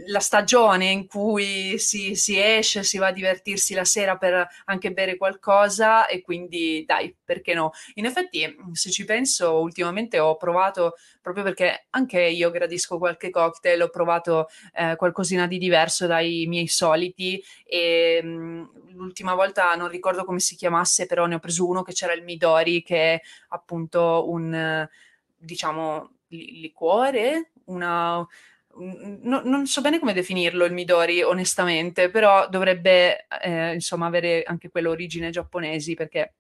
la 0.08 0.20
stagione 0.20 0.86
in 0.86 1.08
cui 1.08 1.78
si, 1.80 2.16
si, 2.16 2.40
esce, 2.40 2.84
si 2.84 2.98
va 2.98 3.08
a 3.08 3.12
divertirsi 3.12 3.74
la 3.74 3.86
sera 3.86 4.18
per 4.18 4.48
anche 4.66 4.92
bere 4.92 5.18
qualcosa 5.18 6.08
e 6.08 6.22
quindi 6.22 6.84
dai, 6.86 7.16
perché 7.24 7.54
no? 7.54 7.72
In 7.96 8.06
effetti, 8.06 8.56
se 8.74 8.92
ci 8.92 9.06
penso, 9.06 9.60
ultimamente 9.60 10.20
ho 10.20 10.36
provato, 10.38 10.96
proprio 11.22 11.44
perché 11.44 11.88
anche 11.92 12.22
io 12.22 12.52
gradisco 12.52 12.98
qualche 12.98 13.30
cocktail, 13.30 13.82
ho 13.82 13.90
provato 13.90 14.48
eh, 14.74 14.96
qualcosina 14.96 15.48
di 15.48 15.58
diverso 15.58 16.03
dai 16.08 16.46
miei 16.48 16.68
soliti 16.68 17.42
e 17.66 18.22
mh, 18.24 18.92
l'ultima 18.94 19.34
volta 19.36 19.74
non 19.76 19.88
ricordo 19.90 20.24
come 20.26 20.40
si 20.40 20.56
chiamasse, 20.56 21.06
però 21.06 21.26
ne 21.26 21.36
ho 21.36 21.40
preso 21.40 21.68
uno 21.68 21.82
che 21.84 21.94
c'era 21.94 22.14
il 22.14 22.24
Midori, 22.24 22.82
che 22.84 23.14
è 23.16 23.22
appunto 23.50 24.30
un, 24.30 24.88
diciamo, 25.38 26.12
li- 26.28 26.60
liquore, 26.62 27.52
una... 27.66 28.26
No, 28.76 29.42
non 29.44 29.68
so 29.68 29.82
bene 29.82 30.00
come 30.00 30.14
definirlo 30.14 30.66
il 30.66 30.74
Midori, 30.74 31.22
onestamente, 31.22 32.10
però 32.10 32.50
dovrebbe 32.50 33.28
eh, 33.42 33.74
insomma 33.76 34.08
avere 34.08 34.42
anche 34.44 34.70
quello 34.70 34.90
origine 34.90 35.30
giapponesi 35.30 35.94
perché 35.94 36.34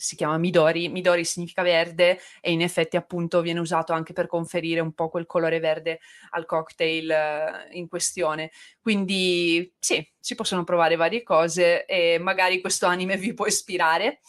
si 0.00 0.14
chiama 0.14 0.38
Midori, 0.38 0.88
Midori 0.88 1.24
significa 1.24 1.62
verde 1.62 2.20
e 2.40 2.52
in 2.52 2.62
effetti 2.62 2.96
appunto 2.96 3.40
viene 3.40 3.58
usato 3.58 3.92
anche 3.92 4.12
per 4.12 4.28
conferire 4.28 4.78
un 4.78 4.92
po' 4.92 5.08
quel 5.08 5.26
colore 5.26 5.58
verde 5.58 5.98
al 6.30 6.46
cocktail 6.46 7.10
uh, 7.10 7.76
in 7.76 7.88
questione. 7.88 8.52
Quindi 8.80 9.74
sì, 9.76 10.08
si 10.20 10.36
possono 10.36 10.62
provare 10.62 10.94
varie 10.94 11.24
cose 11.24 11.84
e 11.84 12.16
magari 12.20 12.60
questo 12.60 12.86
anime 12.86 13.16
vi 13.16 13.34
può 13.34 13.46
ispirare. 13.46 14.20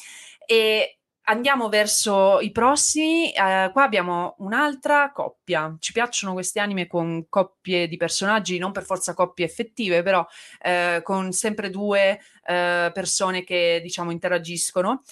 E 0.47 0.97
andiamo 1.25 1.69
verso 1.69 2.39
i 2.39 2.51
prossimi. 2.51 3.27
Uh, 3.27 3.71
qua 3.71 3.83
abbiamo 3.83 4.37
un'altra 4.39 5.11
coppia. 5.11 5.75
Ci 5.79 5.91
piacciono 5.91 6.33
questi 6.33 6.57
anime 6.57 6.87
con 6.87 7.27
coppie 7.29 7.87
di 7.87 7.95
personaggi, 7.95 8.57
non 8.57 8.71
per 8.71 8.85
forza 8.85 9.13
coppie 9.13 9.45
effettive, 9.45 10.01
però 10.01 10.21
uh, 10.21 11.03
con 11.03 11.31
sempre 11.31 11.69
due 11.69 12.19
uh, 12.47 12.91
persone 12.91 13.43
che 13.43 13.81
diciamo 13.83 14.09
interagiscono. 14.09 15.03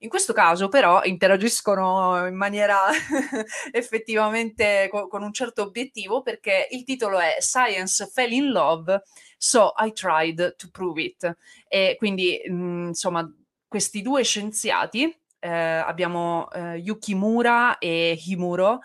In 0.00 0.10
questo 0.10 0.34
caso 0.34 0.68
però 0.68 1.02
interagiscono 1.04 2.26
in 2.26 2.36
maniera 2.36 2.76
effettivamente 3.72 4.88
co- 4.90 5.08
con 5.08 5.22
un 5.22 5.32
certo 5.32 5.62
obiettivo 5.62 6.20
perché 6.20 6.68
il 6.70 6.84
titolo 6.84 7.18
è 7.18 7.36
Science 7.40 8.06
Fell 8.12 8.32
in 8.32 8.50
Love, 8.50 9.02
so 9.38 9.72
I 9.78 9.92
tried 9.92 10.56
to 10.56 10.68
prove 10.70 11.00
it. 11.00 11.36
E 11.66 11.94
quindi 11.96 12.38
mh, 12.46 12.52
mm, 12.54 12.86
insomma 12.88 13.26
questi 13.66 14.02
due 14.02 14.22
scienziati, 14.22 15.04
eh, 15.38 15.48
abbiamo 15.48 16.50
eh, 16.50 16.76
Yukimura 16.76 17.78
e 17.78 18.18
Himuro, 18.26 18.80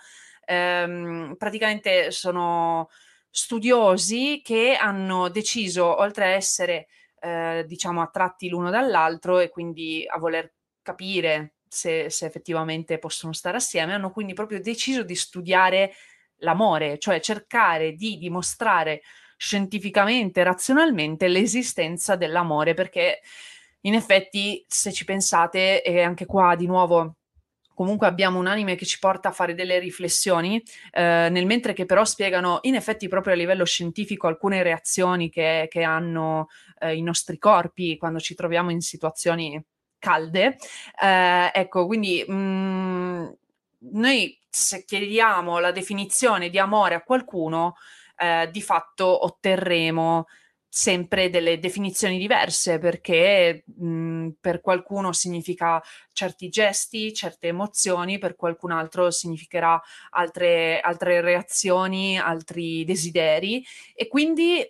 ehm, 0.46 1.36
praticamente 1.38 2.12
sono 2.12 2.90
studiosi 3.30 4.42
che 4.44 4.76
hanno 4.76 5.30
deciso, 5.30 6.00
oltre 6.00 6.26
a 6.26 6.28
essere 6.30 6.88
eh, 7.20 7.64
diciamo 7.68 8.02
attratti 8.02 8.50
l'uno 8.50 8.70
dall'altro 8.70 9.40
e 9.40 9.50
quindi 9.50 10.06
a 10.08 10.18
voler 10.18 10.54
capire 10.82 11.56
se, 11.68 12.10
se 12.10 12.26
effettivamente 12.26 13.00
possono 13.00 13.34
stare 13.34 13.58
assieme, 13.58 13.94
hanno 13.94 14.12
quindi 14.12 14.34
proprio 14.34 14.60
deciso 14.62 15.04
di 15.04 15.16
studiare 15.16 15.94
l'amore, 16.38 16.98
cioè 16.98 17.20
cercare 17.20 17.94
di 17.94 18.18
dimostrare 18.18 19.02
scientificamente, 19.38 20.44
razionalmente 20.44 21.28
l'esistenza 21.28 22.16
dell'amore, 22.16 22.74
perché 22.74 23.22
in 23.82 23.96
effetti, 23.96 24.64
se 24.68 24.92
ci 24.92 25.06
pensate, 25.06 25.82
e 25.82 26.02
anche 26.02 26.26
qua 26.26 26.56
di 26.56 26.68
nuovo 26.68 27.16
comunque 27.74 28.06
abbiamo 28.06 28.38
un 28.38 28.46
anime 28.46 28.76
che 28.76 28.86
ci 28.86 29.00
porta 29.00 29.30
a 29.30 29.32
fare 29.32 29.56
delle 29.56 29.80
riflessioni, 29.80 30.62
eh, 30.92 31.30
nel 31.32 31.48
mentre 31.48 31.74
che 31.74 31.86
però 31.86 32.06
spiegano 32.06 32.60
in 32.62 32.76
effetti 32.76 33.08
proprio 33.08 33.34
a 33.34 33.38
livello 33.38 33.66
scientifico 33.66 34.28
alcune 34.28 34.62
reazioni 34.62 35.32
che, 35.32 35.68
che 35.68 35.82
hanno 35.82 36.50
eh, 36.80 36.96
i 36.96 37.02
nostri 37.02 37.40
corpi 37.40 37.98
quando 37.98 38.20
ci 38.20 38.36
troviamo 38.36 38.70
in 38.70 38.82
situazioni 38.82 39.60
calde. 40.02 40.58
Eh, 41.02 41.52
ecco, 41.54 41.86
quindi 41.86 42.26
mh, 42.28 42.34
mm, 42.34 43.28
noi 43.92 44.38
se 44.50 44.84
chiediamo 44.84 45.60
la 45.60 45.72
definizione 45.72 46.50
di 46.50 46.60
amore 46.60 46.96
a 46.96 47.04
qualcuno, 47.04 47.76
eh, 48.18 48.50
di 48.52 48.62
fatto 48.62 49.26
otterremo 49.26 50.28
sempre 50.74 51.30
delle 51.30 51.60
definizioni 51.60 52.18
diverse 52.18 52.80
perché 52.80 53.64
mh, 53.66 53.86
mm, 53.86 54.30
per 54.40 54.62
qualcuno 54.62 55.12
significa 55.12 55.82
certi 56.14 56.50
gesti, 56.50 57.14
certe 57.14 57.48
emozioni, 57.48 58.20
per 58.20 58.36
qualcun 58.36 58.72
altro 58.72 59.12
significherà 59.12 59.82
altre, 60.12 60.80
altre 60.80 61.22
reazioni, 61.22 62.18
altri 62.18 62.86
desideri 62.86 63.66
e 63.94 64.08
quindi 64.08 64.66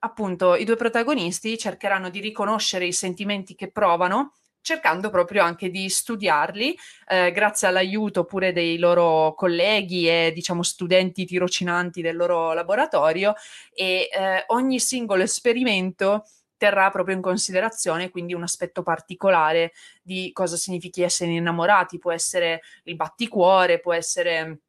appunto 0.00 0.54
i 0.56 0.64
due 0.64 0.76
protagonisti 0.76 1.56
cercheranno 1.56 2.10
di 2.10 2.20
riconoscere 2.20 2.86
i 2.86 2.92
sentimenti 2.92 3.54
che 3.54 3.70
provano 3.70 4.34
cercando 4.64 5.10
proprio 5.10 5.42
anche 5.42 5.68
di 5.68 5.90
studiarli, 5.90 6.76
eh, 7.08 7.30
grazie 7.32 7.68
all'aiuto 7.68 8.24
pure 8.24 8.50
dei 8.54 8.78
loro 8.78 9.34
colleghi 9.34 10.08
e 10.08 10.32
diciamo 10.34 10.62
studenti 10.62 11.26
tirocinanti 11.26 12.00
del 12.00 12.16
loro 12.16 12.54
laboratorio 12.54 13.34
e 13.74 14.08
eh, 14.10 14.44
ogni 14.48 14.80
singolo 14.80 15.22
esperimento 15.22 16.24
terrà 16.56 16.88
proprio 16.90 17.14
in 17.14 17.20
considerazione 17.20 18.08
quindi 18.08 18.32
un 18.32 18.42
aspetto 18.42 18.82
particolare 18.82 19.72
di 20.02 20.30
cosa 20.32 20.56
significhi 20.56 21.02
essere 21.02 21.32
innamorati, 21.32 21.98
può 21.98 22.10
essere 22.10 22.62
il 22.84 22.96
batticuore, 22.96 23.80
può 23.80 23.92
essere 23.92 24.60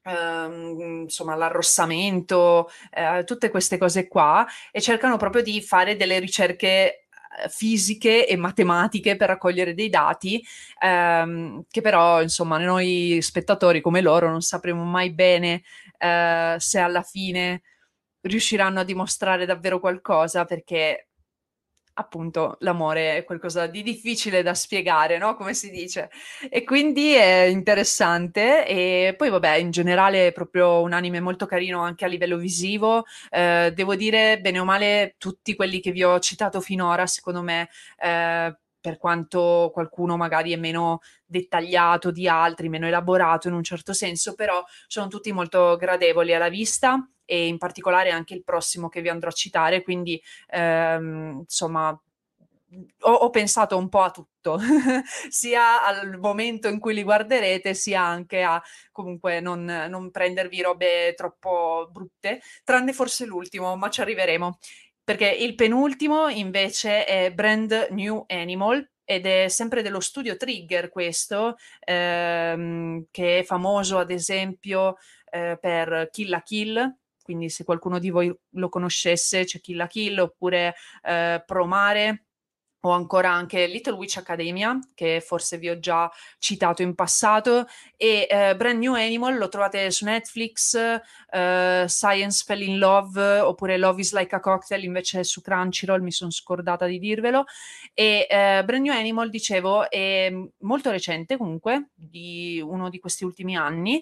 Uh, 0.00 1.02
insomma 1.02 1.34
l'arrossamento, 1.34 2.70
uh, 2.92 3.24
tutte 3.24 3.50
queste 3.50 3.76
cose 3.76 4.08
qua 4.08 4.46
e 4.70 4.80
cercano 4.80 5.18
proprio 5.18 5.42
di 5.42 5.60
fare 5.60 5.96
delle 5.96 6.18
ricerche 6.18 7.07
fisiche 7.48 8.26
e 8.26 8.36
matematiche 8.36 9.16
per 9.16 9.28
raccogliere 9.28 9.74
dei 9.74 9.88
dati 9.88 10.44
ehm, 10.80 11.64
che 11.68 11.80
però 11.80 12.22
insomma 12.22 12.58
noi 12.58 13.18
spettatori 13.20 13.80
come 13.80 14.00
loro 14.00 14.28
non 14.30 14.40
sapremo 14.40 14.84
mai 14.84 15.12
bene 15.12 15.62
eh, 15.98 16.56
se 16.58 16.78
alla 16.78 17.02
fine 17.02 17.62
riusciranno 18.22 18.80
a 18.80 18.84
dimostrare 18.84 19.46
davvero 19.46 19.78
qualcosa 19.80 20.44
perché 20.44 21.07
appunto 21.98 22.56
l'amore 22.60 23.16
è 23.16 23.24
qualcosa 23.24 23.66
di 23.66 23.82
difficile 23.82 24.42
da 24.42 24.54
spiegare, 24.54 25.18
no? 25.18 25.34
Come 25.34 25.52
si 25.52 25.70
dice. 25.70 26.10
E 26.48 26.62
quindi 26.62 27.12
è 27.14 27.42
interessante 27.42 28.66
e 28.66 29.14
poi 29.16 29.30
vabbè, 29.30 29.56
in 29.56 29.70
generale 29.70 30.28
è 30.28 30.32
proprio 30.32 30.80
un 30.80 30.92
anime 30.92 31.20
molto 31.20 31.46
carino 31.46 31.80
anche 31.82 32.04
a 32.04 32.08
livello 32.08 32.36
visivo. 32.36 33.04
Eh, 33.30 33.72
devo 33.74 33.96
dire, 33.96 34.40
bene 34.40 34.60
o 34.60 34.64
male, 34.64 35.16
tutti 35.18 35.56
quelli 35.56 35.80
che 35.80 35.90
vi 35.90 36.04
ho 36.04 36.18
citato 36.20 36.60
finora, 36.60 37.06
secondo 37.06 37.42
me, 37.42 37.68
eh, 37.98 38.56
per 38.80 38.96
quanto 38.96 39.70
qualcuno 39.72 40.16
magari 40.16 40.52
è 40.52 40.56
meno 40.56 41.00
dettagliato 41.26 42.12
di 42.12 42.28
altri, 42.28 42.68
meno 42.68 42.86
elaborato 42.86 43.48
in 43.48 43.54
un 43.54 43.64
certo 43.64 43.92
senso, 43.92 44.34
però 44.34 44.64
sono 44.86 45.08
tutti 45.08 45.32
molto 45.32 45.76
gradevoli 45.76 46.32
alla 46.32 46.48
vista 46.48 47.08
e 47.30 47.46
in 47.46 47.58
particolare 47.58 48.10
anche 48.10 48.32
il 48.32 48.42
prossimo 48.42 48.88
che 48.88 49.02
vi 49.02 49.10
andrò 49.10 49.28
a 49.28 49.32
citare, 49.32 49.82
quindi 49.82 50.20
ehm, 50.48 51.40
insomma 51.40 51.90
ho, 53.00 53.12
ho, 53.12 53.30
pensato 53.30 53.76
un 53.76 53.90
po' 53.90 54.00
a 54.00 54.10
tutto, 54.10 54.58
sia 55.28 55.84
al 55.84 56.18
momento 56.18 56.68
in 56.68 56.78
cui 56.78 56.94
li 56.94 57.02
guarderete, 57.02 57.74
sia 57.74 58.02
anche 58.02 58.42
a 58.42 58.62
comunque 58.92 59.40
non, 59.40 59.64
non 59.64 60.10
prendervi 60.10 60.62
robe 60.62 61.12
troppo 61.14 61.88
brutte, 61.92 62.40
tranne 62.64 62.94
forse 62.94 63.26
l'ultimo, 63.26 63.76
ma 63.76 63.90
ci 63.90 64.00
arriveremo. 64.00 64.58
Perché 65.04 65.28
il 65.28 65.54
penultimo 65.54 66.28
invece 66.28 67.04
è 67.04 67.32
Brand 67.32 67.88
New 67.90 68.24
Animal, 68.28 68.86
ed 69.10 69.24
è 69.24 69.48
sempre 69.48 69.80
dello 69.80 70.00
studio 70.00 70.36
Trigger 70.36 70.90
questo, 70.90 71.56
ehm, 71.80 73.06
che 73.10 73.38
è 73.38 73.42
famoso 73.42 73.96
ad 73.96 74.10
esempio 74.10 74.96
eh, 75.30 75.56
per 75.58 76.08
Kill 76.10 76.28
la 76.28 76.42
Kill, 76.42 76.96
quindi 77.28 77.50
se 77.50 77.62
qualcuno 77.64 77.98
di 77.98 78.08
voi 78.08 78.34
lo 78.52 78.70
conoscesse 78.70 79.44
c'è 79.44 79.60
Kill 79.60 79.76
la 79.76 79.86
Kill 79.86 80.18
oppure 80.18 80.74
eh, 81.02 81.42
Promare 81.44 82.22
o 82.80 82.90
ancora 82.90 83.30
anche 83.32 83.66
Little 83.66 83.94
Witch 83.94 84.18
Academia, 84.18 84.78
che 84.94 85.20
forse 85.20 85.58
vi 85.58 85.68
ho 85.68 85.78
già 85.78 86.10
citato 86.38 86.80
in 86.80 86.94
passato, 86.94 87.66
e 87.96 88.26
eh, 88.30 88.56
Brand 88.56 88.78
New 88.78 88.94
Animal 88.94 89.36
lo 89.36 89.48
trovate 89.48 89.90
su 89.90 90.04
Netflix, 90.04 90.74
eh, 90.76 91.84
Science 91.88 92.44
Fell 92.46 92.62
in 92.62 92.78
Love, 92.78 93.40
oppure 93.40 93.76
Love 93.78 94.00
is 94.00 94.14
Like 94.14 94.34
a 94.34 94.40
Cocktail, 94.40 94.84
invece 94.84 95.24
su 95.24 95.40
Crunchyroll, 95.42 96.00
mi 96.00 96.12
sono 96.12 96.30
scordata 96.30 96.86
di 96.86 97.00
dirvelo, 97.00 97.44
e 97.92 98.26
eh, 98.30 98.62
Brand 98.64 98.84
New 98.84 98.94
Animal, 98.94 99.28
dicevo, 99.28 99.90
è 99.90 100.32
molto 100.60 100.90
recente 100.90 101.36
comunque, 101.36 101.90
di 101.94 102.62
uno 102.64 102.88
di 102.88 103.00
questi 103.00 103.24
ultimi 103.24 103.56
anni, 103.56 104.00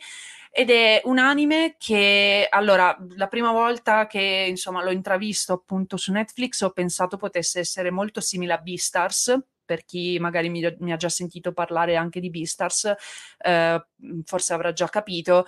ed 0.58 0.70
è 0.70 1.02
un 1.04 1.18
anime 1.18 1.74
che, 1.76 2.46
allora, 2.48 2.96
la 3.16 3.26
prima 3.26 3.52
volta 3.52 4.06
che 4.06 4.46
insomma 4.48 4.82
l'ho 4.82 4.90
intravisto 4.90 5.52
appunto 5.52 5.98
su 5.98 6.12
Netflix 6.12 6.62
ho 6.62 6.70
pensato 6.70 7.18
potesse 7.18 7.58
essere 7.58 7.90
molto 7.90 8.22
simile 8.22 8.54
a 8.54 8.56
Beastars, 8.56 9.38
per 9.66 9.84
chi 9.84 10.18
magari 10.18 10.48
mi, 10.48 10.66
mi, 10.78 10.92
ha 10.92 10.96
già 10.96 11.10
sentito 11.10 11.52
parlare 11.52 11.96
anche 11.96 12.20
di 12.20 12.30
Beastars, 12.30 12.90
eh, 13.36 13.86
forse 14.24 14.54
avrà 14.54 14.72
già 14.72 14.88
capito, 14.88 15.44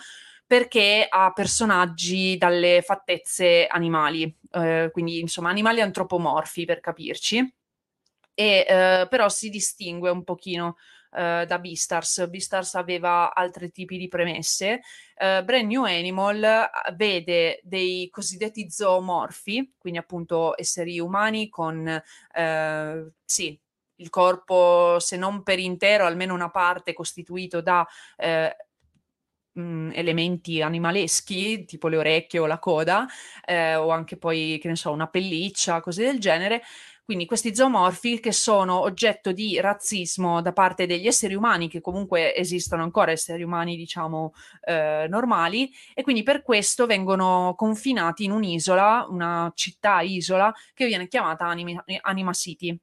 perché 0.46 1.06
ha 1.08 1.32
personaggi 1.32 2.36
dalle 2.36 2.82
fattezze 2.82 3.66
animali, 3.66 4.36
eh, 4.50 4.90
quindi 4.92 5.20
insomma 5.20 5.48
animali 5.48 5.80
antropomorfi 5.80 6.66
per 6.66 6.80
capirci, 6.80 7.38
e, 8.34 8.66
eh, 8.68 9.06
però 9.08 9.30
si 9.30 9.48
distingue 9.48 10.10
un 10.10 10.22
pochino 10.22 10.76
Uh, 11.10 11.46
da 11.46 11.58
Beastars. 11.58 12.28
Beastars 12.28 12.74
aveva 12.74 13.32
altri 13.34 13.70
tipi 13.70 13.96
di 13.96 14.08
premesse. 14.08 14.82
Uh, 15.16 15.42
Brand 15.42 15.66
New 15.66 15.84
Animal 15.84 16.68
vede 16.94 17.60
dei 17.62 18.08
cosiddetti 18.10 18.70
zoomorfi, 18.70 19.74
quindi 19.78 19.98
appunto 19.98 20.52
esseri 20.58 21.00
umani 21.00 21.48
con 21.48 21.78
uh, 21.86 23.12
sì, 23.24 23.58
il 23.98 24.10
corpo, 24.10 24.98
se 25.00 25.16
non 25.16 25.42
per 25.42 25.58
intero, 25.58 26.04
almeno 26.04 26.34
una 26.34 26.50
parte 26.50 26.92
costituito 26.92 27.60
da 27.60 27.86
eh, 28.16 28.56
mm, 29.58 29.90
elementi 29.92 30.62
animaleschi, 30.62 31.64
tipo 31.64 31.88
le 31.88 31.96
orecchie 31.96 32.38
o 32.38 32.46
la 32.46 32.58
coda, 32.58 33.06
eh, 33.44 33.74
o 33.76 33.90
anche 33.90 34.16
poi, 34.16 34.58
che 34.60 34.68
ne 34.68 34.76
so, 34.76 34.90
una 34.92 35.08
pelliccia, 35.08 35.80
cose 35.80 36.04
del 36.04 36.20
genere. 36.20 36.62
Quindi 37.08 37.24
questi 37.24 37.54
zoomorfi 37.54 38.20
che 38.20 38.32
sono 38.32 38.80
oggetto 38.80 39.32
di 39.32 39.58
razzismo 39.62 40.42
da 40.42 40.52
parte 40.52 40.84
degli 40.84 41.06
esseri 41.06 41.32
umani, 41.34 41.66
che 41.66 41.80
comunque 41.80 42.36
esistono 42.36 42.82
ancora 42.82 43.12
esseri 43.12 43.42
umani, 43.42 43.76
diciamo, 43.76 44.34
eh, 44.60 45.06
normali, 45.08 45.72
e 45.94 46.02
quindi 46.02 46.22
per 46.22 46.42
questo 46.42 46.84
vengono 46.84 47.54
confinati 47.56 48.24
in 48.24 48.32
un'isola, 48.32 49.06
una 49.08 49.50
città-isola, 49.54 50.52
che 50.74 50.84
viene 50.84 51.08
chiamata 51.08 51.46
Anima, 51.46 51.82
Anima 52.02 52.34
City 52.34 52.78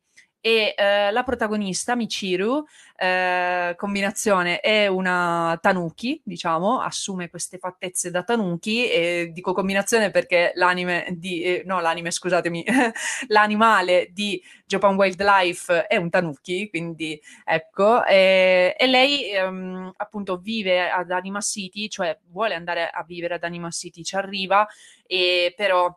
e 0.46 0.76
eh, 0.78 1.10
la 1.10 1.24
protagonista 1.24 1.96
Michiru, 1.96 2.64
eh, 2.96 3.74
combinazione, 3.76 4.60
è 4.60 4.86
una 4.86 5.58
tanuki, 5.60 6.22
diciamo, 6.24 6.82
assume 6.82 7.32
queste 7.32 7.58
fattezze 7.58 8.12
da 8.12 8.22
tanuki 8.22 8.88
e 8.88 9.32
dico 9.34 9.54
combinazione 9.54 10.12
perché 10.12 10.52
l'anime 10.54 11.08
di, 11.18 11.42
eh, 11.42 11.64
no 11.66 11.80
l'anime 11.80 12.12
scusatemi, 12.12 12.64
l'animale 13.30 14.10
di 14.12 14.40
Japan 14.68 14.94
Wildlife 14.94 15.88
è 15.88 15.96
un 15.96 16.12
tanuki, 16.12 16.70
quindi 16.70 17.20
ecco, 17.44 18.06
e, 18.06 18.76
lei 18.86 19.32
ehm, 19.32 19.94
appunto 19.98 20.38
vive 20.38 20.92
ad 20.92 21.10
Anima 21.10 21.42
City, 21.42 21.88
cioè 21.88 22.20
vuole 22.28 22.54
andare 22.54 22.88
a 22.88 23.04
vivere 23.04 23.34
ad 23.34 23.44
Anima 23.44 23.72
City, 23.72 24.04
ci 24.04 24.16
arriva, 24.16 24.68
e 25.08 25.56
però 25.58 25.92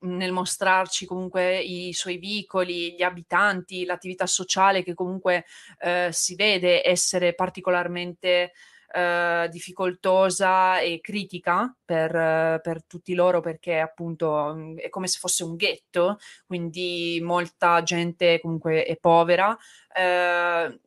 nel 0.00 0.32
mostrarci 0.32 1.06
comunque 1.06 1.58
i 1.58 1.92
suoi 1.92 2.18
vicoli, 2.18 2.94
gli 2.94 3.02
abitanti, 3.02 3.84
l'attività 3.84 4.26
sociale 4.26 4.82
che 4.82 4.94
comunque 4.94 5.44
eh, 5.80 6.08
si 6.12 6.34
vede 6.34 6.86
essere 6.86 7.34
particolarmente 7.34 8.52
eh, 8.90 9.48
difficoltosa 9.50 10.80
e 10.80 11.00
critica 11.00 11.74
per, 11.84 12.14
eh, 12.14 12.60
per, 12.62 12.84
tutti 12.86 13.14
loro 13.14 13.40
perché 13.40 13.78
appunto 13.78 14.74
è 14.76 14.88
come 14.88 15.06
se 15.08 15.18
fosse 15.18 15.44
un 15.44 15.56
ghetto, 15.56 16.18
quindi 16.46 17.20
molta 17.22 17.82
gente 17.82 18.40
comunque 18.40 18.84
è 18.84 18.96
povera. 18.96 19.56
Eh, 19.94 20.80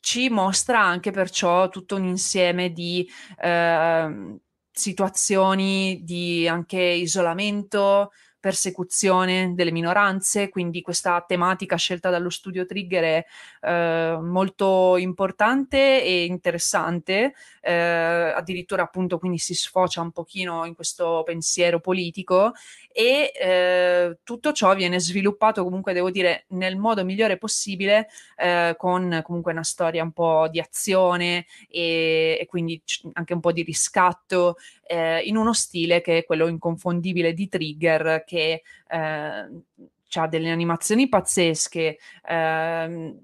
ci 0.00 0.28
mostra 0.28 0.80
anche 0.80 1.10
perciò 1.10 1.68
tutto 1.68 1.96
un 1.96 2.04
insieme 2.04 2.70
di 2.70 3.08
ehm, 3.40 4.38
situazioni 4.70 6.00
di 6.04 6.46
anche 6.46 6.80
isolamento, 6.80 8.12
persecuzione 8.46 9.54
delle 9.56 9.72
minoranze, 9.72 10.50
quindi 10.50 10.80
questa 10.80 11.20
tematica 11.26 11.74
scelta 11.74 12.10
dallo 12.10 12.30
studio 12.30 12.64
Trigger 12.64 13.02
è 13.02 13.26
eh, 13.62 14.18
molto 14.20 14.96
importante 14.98 16.00
e 16.00 16.26
interessante, 16.26 17.34
eh, 17.60 17.72
addirittura 17.72 18.84
appunto 18.84 19.18
quindi 19.18 19.38
si 19.38 19.52
sfocia 19.52 20.00
un 20.00 20.12
pochino 20.12 20.64
in 20.64 20.76
questo 20.76 21.24
pensiero 21.26 21.80
politico 21.80 22.52
e 22.92 23.32
eh, 23.34 24.18
tutto 24.22 24.52
ciò 24.52 24.76
viene 24.76 25.00
sviluppato 25.00 25.64
comunque 25.64 25.92
devo 25.92 26.10
dire 26.10 26.44
nel 26.50 26.76
modo 26.76 27.04
migliore 27.04 27.36
possibile 27.38 28.08
eh, 28.36 28.76
con 28.78 29.22
comunque 29.24 29.50
una 29.50 29.64
storia 29.64 30.04
un 30.04 30.12
po' 30.12 30.46
di 30.48 30.60
azione 30.60 31.46
e, 31.68 32.38
e 32.40 32.46
quindi 32.46 32.80
anche 33.14 33.34
un 33.34 33.40
po' 33.40 33.50
di 33.50 33.62
riscatto 33.62 34.56
eh, 34.86 35.20
in 35.22 35.36
uno 35.36 35.52
stile 35.52 36.00
che 36.00 36.18
è 36.18 36.24
quello 36.24 36.46
inconfondibile 36.46 37.34
di 37.34 37.48
Trigger 37.48 38.22
che 38.24 38.35
eh, 38.38 39.48
ha 40.18 40.26
delle 40.28 40.50
animazioni 40.50 41.08
pazzesche 41.08 41.98
ehm, 42.26 43.18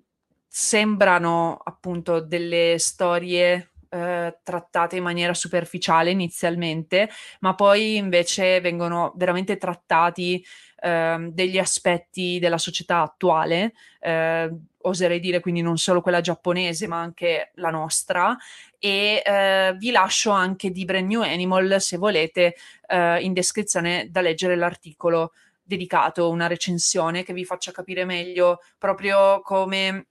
sembrano 0.47 1.59
appunto 1.65 2.21
delle 2.21 2.77
storie 2.79 3.73
eh, 3.89 4.39
trattate 4.43 4.97
in 4.97 5.03
maniera 5.03 5.35
superficiale 5.35 6.11
inizialmente, 6.11 7.09
ma 7.41 7.55
poi 7.55 7.97
invece 7.97 8.61
vengono 8.61 9.13
veramente 9.17 9.57
trattati 9.57 10.45
eh, 10.83 11.29
degli 11.33 11.59
aspetti 11.59 12.39
della 12.41 12.59
società 12.59 13.03
attuale, 13.03 13.73
eh, 14.01 14.51
oserei 14.83 15.21
dire 15.21 15.41
quindi 15.41 15.63
non 15.63 15.79
solo 15.79 16.01
quella 16.01 16.21
giapponese, 16.21 16.89
ma 16.89 17.01
anche 17.01 17.53
la 17.55 17.71
nostra. 17.71 18.37
E 18.79 19.23
eh, 19.25 19.75
vi 19.79 19.93
lascio 19.93 20.31
anche 20.31 20.71
di 20.71 20.85
Brand 20.85 21.09
New 21.09 21.23
Animal 21.23 21.81
se 21.81 21.97
volete 21.97 22.57
eh, 22.89 23.21
in 23.21 23.33
descrizione 23.33 24.09
da 24.11 24.21
leggere 24.21 24.57
l'articolo 24.57 25.33
dedicato, 25.63 26.29
una 26.29 26.49
recensione 26.49 27.23
che 27.23 27.33
vi 27.33 27.45
faccia 27.45 27.71
capire 27.71 28.05
meglio 28.05 28.59
proprio 28.77 29.41
come 29.43 30.09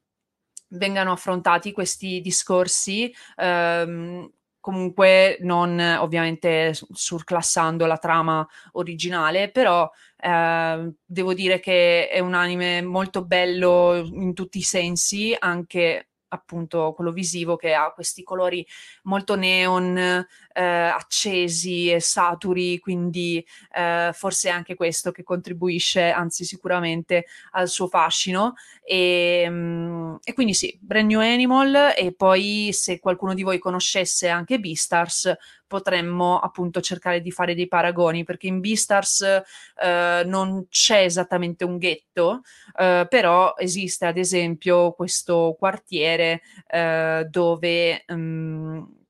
vengano 0.69 1.11
affrontati 1.11 1.72
questi 1.74 2.22
discorsi. 2.22 3.13
Ehm, 3.36 4.32
comunque 4.62 5.38
non 5.41 5.78
ovviamente 5.99 6.74
surclassando 6.74 7.86
la 7.86 7.97
trama 7.97 8.47
originale, 8.74 9.51
però 9.51 9.89
eh, 10.18 10.93
devo 11.03 11.34
dire 11.34 11.59
che 11.59 12.07
è 12.07 12.20
un 12.20 12.34
anime 12.34 12.82
molto 12.82 13.26
bello 13.26 13.95
in 13.97 14.34
tutti 14.34 14.59
i 14.59 14.64
sensi, 14.64 15.36
anche 15.38 16.11
appunto 16.34 16.93
quello 16.95 17.11
visivo 17.11 17.55
che 17.55 17.73
ha 17.73 17.91
questi 17.91 18.23
colori 18.23 18.65
molto 19.03 19.36
neon 19.36 19.97
eh, 19.97 20.63
accesi 20.63 21.91
e 21.91 21.99
saturi, 21.99 22.79
quindi 22.79 23.45
eh, 23.73 24.11
forse 24.13 24.49
è 24.49 24.51
anche 24.51 24.75
questo 24.75 25.11
che 25.11 25.23
contribuisce, 25.23 26.09
anzi 26.09 26.43
sicuramente, 26.45 27.25
al 27.51 27.67
suo 27.67 27.88
fascino. 27.88 28.55
E, 28.84 29.45
mm, 29.47 30.15
e 30.23 30.34
quindi 30.34 30.53
sì, 30.53 30.77
Brand 30.82 31.09
New 31.09 31.19
Animal 31.19 31.93
e 31.95 32.13
poi 32.13 32.69
se 32.73 32.99
qualcuno 32.99 33.34
di 33.34 33.43
voi 33.43 33.59
conoscesse 33.59 34.27
anche 34.29 34.59
Beastars 34.59 35.36
potremmo 35.72 36.38
appunto 36.38 36.82
cercare 36.82 37.22
di 37.22 37.32
fare 37.32 37.55
dei 37.55 37.69
paragoni 37.69 38.26
perché 38.26 38.47
in 38.47 38.59
Beastars 38.59 39.22
eh, 39.22 40.24
non 40.26 40.67
c'è 40.67 41.03
esattamente 41.03 41.63
un 41.63 41.78
ghetto, 41.78 42.41
eh, 42.78 43.05
però 43.09 43.53
esiste 43.57 44.05
ad 44.05 44.17
esempio 44.17 44.91
questo 44.91 45.55
quartiere 45.57 46.41
eh, 46.67 47.26
dove 47.30 48.03
um, 48.09 49.01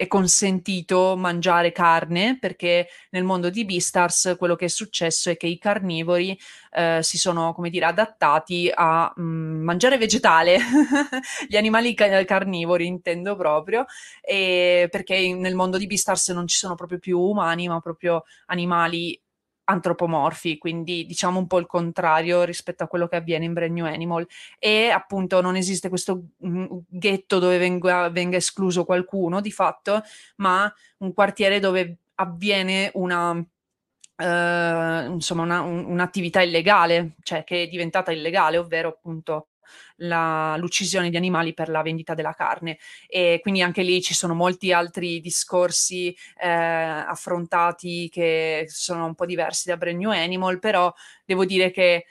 è 0.00 0.06
consentito 0.06 1.14
mangiare 1.14 1.72
carne 1.72 2.38
perché 2.40 2.88
nel 3.10 3.22
mondo 3.22 3.50
di 3.50 3.66
Beastars 3.66 4.34
quello 4.38 4.56
che 4.56 4.64
è 4.64 4.68
successo 4.68 5.28
è 5.28 5.36
che 5.36 5.46
i 5.46 5.58
carnivori 5.58 6.38
eh, 6.72 7.00
si 7.02 7.18
sono, 7.18 7.52
come 7.52 7.68
dire, 7.68 7.84
adattati 7.84 8.72
a 8.74 9.12
mh, 9.14 9.22
mm, 9.22 9.62
mangiare 9.62 9.98
vegetale, 9.98 10.58
gli 11.46 11.56
animali 11.56 11.92
ca- 11.92 12.24
carnivori 12.24 12.86
intendo 12.86 13.36
proprio, 13.36 13.84
perché 14.22 15.34
nel 15.34 15.54
mondo 15.54 15.76
di 15.76 15.86
Beastars 15.86 16.30
non 16.30 16.46
ci 16.46 16.56
sono 16.56 16.76
proprio 16.76 16.98
più 16.98 17.18
umani, 17.18 17.68
ma 17.68 17.78
proprio 17.80 18.24
animali 18.46 19.20
antropomorfi, 19.70 20.58
quindi 20.58 21.06
diciamo 21.06 21.38
un 21.38 21.46
po' 21.46 21.58
il 21.58 21.66
contrario 21.66 22.42
rispetto 22.42 22.84
a 22.84 22.86
quello 22.88 23.08
che 23.08 23.16
avviene 23.16 23.44
in 23.44 23.52
Brand 23.52 23.72
New 23.72 23.86
Animal. 23.86 24.26
E 24.58 24.90
appunto 24.90 25.40
non 25.40 25.56
esiste 25.56 25.88
questo 25.88 26.22
mm, 26.44 26.64
ghetto 26.88 27.38
dove 27.38 27.58
venga, 27.58 28.08
venga 28.10 28.36
escluso 28.36 28.84
qualcuno 28.84 29.40
di 29.40 29.50
fatto, 29.50 30.02
ma 30.36 30.72
un 30.98 31.14
quartiere 31.14 31.60
dove 31.60 31.96
avviene 32.16 32.90
una 32.94 33.44
Uh, 34.22 35.12
insomma 35.12 35.44
una, 35.44 35.62
un, 35.62 35.82
un'attività 35.86 36.42
illegale, 36.42 37.14
cioè 37.22 37.42
che 37.42 37.62
è 37.62 37.68
diventata 37.68 38.12
illegale, 38.12 38.58
ovvero 38.58 38.90
appunto 38.90 39.46
la, 40.00 40.56
l'uccisione 40.58 41.10
di 41.10 41.16
animali 41.16 41.54
per 41.54 41.68
la 41.68 41.82
vendita 41.82 42.14
della 42.14 42.34
carne. 42.34 42.78
E 43.08 43.38
quindi 43.42 43.62
anche 43.62 43.82
lì 43.82 44.02
ci 44.02 44.14
sono 44.14 44.34
molti 44.34 44.72
altri 44.72 45.20
discorsi 45.20 46.14
eh, 46.40 46.48
affrontati 46.48 48.08
che 48.10 48.66
sono 48.68 49.06
un 49.06 49.14
po' 49.14 49.26
diversi 49.26 49.68
da 49.68 49.76
Brand 49.76 49.98
New 49.98 50.10
Animal, 50.10 50.58
però 50.58 50.92
devo 51.24 51.44
dire 51.44 51.70
che 51.70 52.06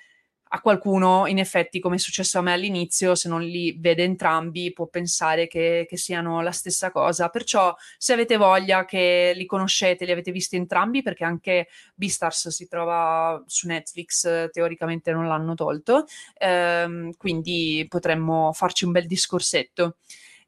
a 0.52 0.62
qualcuno, 0.62 1.28
in 1.28 1.38
effetti, 1.38 1.80
come 1.80 1.96
è 1.96 2.00
successo 2.00 2.40
a 2.40 2.42
me 2.42 2.54
all'inizio, 2.54 3.14
se 3.14 3.30
non 3.30 3.42
li 3.42 3.76
vede 3.78 4.04
entrambi, 4.04 4.74
può 4.74 4.88
pensare 4.88 5.48
che, 5.48 5.86
che, 5.88 5.98
siano 5.98 6.42
la 6.42 6.52
stessa 6.52 6.90
cosa. 6.92 7.30
Perciò, 7.30 7.76
se 7.98 8.14
avete 8.14 8.36
voglia 8.36 8.86
che 8.86 9.34
li 9.36 9.46
conoscete, 9.46 10.06
li 10.06 10.12
avete 10.12 10.32
visti 10.32 10.56
entrambi, 10.56 11.04
perché 11.04 11.24
anche 11.24 11.68
Beastars 11.94 12.48
si 12.50 12.68
trova 12.68 13.44
su 13.46 13.68
Netflix, 13.68 14.50
teoricamente 14.50 15.12
non 15.12 15.28
l'hanno 15.28 15.54
tolto, 15.54 16.06
ehm, 16.38 17.12
quindi 17.18 17.86
potremmo 17.88 18.52
farci 18.52 18.86
un 18.86 18.92
bel 18.92 19.06
discorsetto. 19.06 19.98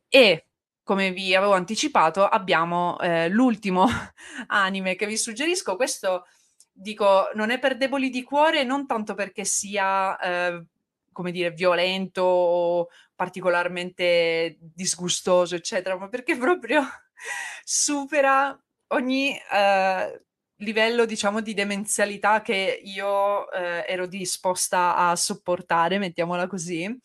E 0.09 0.47
come 0.83 1.11
vi 1.11 1.35
avevo 1.35 1.53
anticipato, 1.53 2.25
abbiamo 2.25 2.99
eh, 2.99 3.29
l'ultimo 3.29 3.85
anime 4.47 4.95
che 4.95 5.05
vi 5.05 5.15
suggerisco. 5.15 5.75
Questo 5.75 6.25
dico, 6.71 7.29
non 7.35 7.51
è 7.51 7.59
per 7.59 7.77
deboli 7.77 8.09
di 8.09 8.23
cuore, 8.23 8.63
non 8.63 8.85
tanto 8.85 9.13
perché 9.13 9.45
sia, 9.45 10.17
eh, 10.19 10.65
come 11.11 11.31
dire, 11.31 11.51
violento 11.51 12.21
o 12.23 12.87
particolarmente 13.15 14.57
disgustoso, 14.59 15.55
eccetera, 15.55 15.97
ma 15.97 16.09
perché 16.09 16.35
proprio 16.37 16.81
supera 17.63 18.57
ogni 18.87 19.37
eh, 19.51 20.21
livello, 20.57 21.05
diciamo, 21.05 21.41
di 21.41 21.53
demenzialità 21.53 22.41
che 22.41 22.79
io 22.83 23.51
eh, 23.51 23.85
ero 23.87 24.07
disposta 24.07 24.95
a 24.95 25.15
sopportare, 25.15 25.97
mettiamola 25.97 26.47
così. 26.47 26.99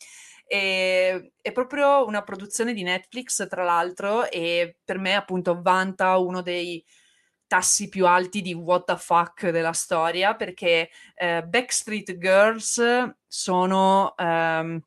E, 0.48 1.32
è 1.40 1.52
proprio 1.52 2.06
una 2.06 2.22
produzione 2.22 2.72
di 2.72 2.82
Netflix, 2.82 3.46
tra 3.48 3.64
l'altro, 3.64 4.30
e 4.30 4.76
per 4.84 4.98
me 4.98 5.14
appunto 5.14 5.60
vanta 5.60 6.16
uno 6.18 6.40
dei 6.42 6.82
tassi 7.46 7.88
più 7.88 8.06
alti 8.06 8.42
di 8.42 8.54
what 8.54 8.84
the 8.84 8.96
fuck 8.96 9.48
della 9.50 9.72
storia 9.72 10.34
perché 10.34 10.90
eh, 11.14 11.42
Backstreet 11.42 12.18
Girls 12.18 12.82
sono 13.26 14.14
ehm, 14.16 14.80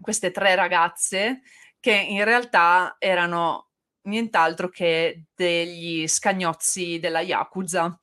queste 0.00 0.30
tre 0.30 0.54
ragazze 0.54 1.42
che 1.80 1.92
in 1.92 2.24
realtà 2.24 2.96
erano 2.98 3.70
nient'altro 4.02 4.68
che 4.68 5.24
degli 5.34 6.06
scagnozzi 6.06 6.98
della 6.98 7.20
Yakuza 7.20 7.98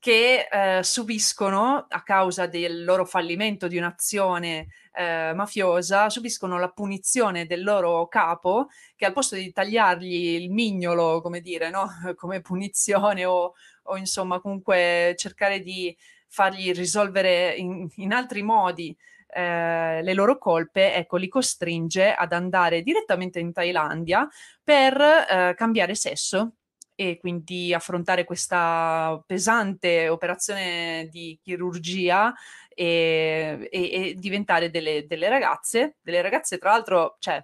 che 0.00 0.48
eh, 0.50 0.82
subiscono 0.82 1.86
a 1.86 2.02
causa 2.02 2.46
del 2.46 2.84
loro 2.84 3.04
fallimento 3.04 3.68
di 3.68 3.76
un'azione 3.76 4.68
eh, 4.94 5.32
mafiosa, 5.34 6.08
subiscono 6.08 6.58
la 6.58 6.70
punizione 6.70 7.44
del 7.46 7.62
loro 7.62 8.08
capo 8.08 8.68
che 8.96 9.04
al 9.04 9.12
posto 9.12 9.36
di 9.36 9.52
tagliargli 9.52 10.40
il 10.40 10.50
mignolo, 10.50 11.20
come 11.20 11.40
dire, 11.42 11.68
no? 11.68 11.86
come 12.16 12.40
punizione 12.40 13.26
o, 13.26 13.52
o, 13.84 13.96
insomma 13.98 14.40
comunque 14.40 15.14
cercare 15.18 15.60
di 15.60 15.94
fargli 16.28 16.72
risolvere 16.72 17.54
in, 17.56 17.86
in 17.96 18.12
altri 18.12 18.42
modi 18.42 18.96
eh, 19.28 20.00
le 20.02 20.14
loro 20.14 20.38
colpe, 20.38 20.94
ecco, 20.94 21.18
li 21.18 21.28
costringe 21.28 22.14
ad 22.14 22.32
andare 22.32 22.82
direttamente 22.82 23.38
in 23.38 23.52
Thailandia 23.52 24.26
per 24.64 24.98
eh, 24.98 25.54
cambiare 25.56 25.94
sesso 25.94 26.54
e 27.00 27.16
quindi 27.16 27.72
affrontare 27.72 28.24
questa 28.24 29.18
pesante 29.26 30.10
operazione 30.10 31.08
di 31.10 31.38
chirurgia 31.42 32.30
e, 32.68 33.66
e, 33.70 33.90
e 33.90 34.14
diventare 34.18 34.68
delle, 34.68 35.06
delle, 35.06 35.30
ragazze, 35.30 35.96
delle 36.02 36.20
ragazze 36.20 36.58
tra 36.58 36.72
l'altro, 36.72 37.16
cioè, 37.18 37.42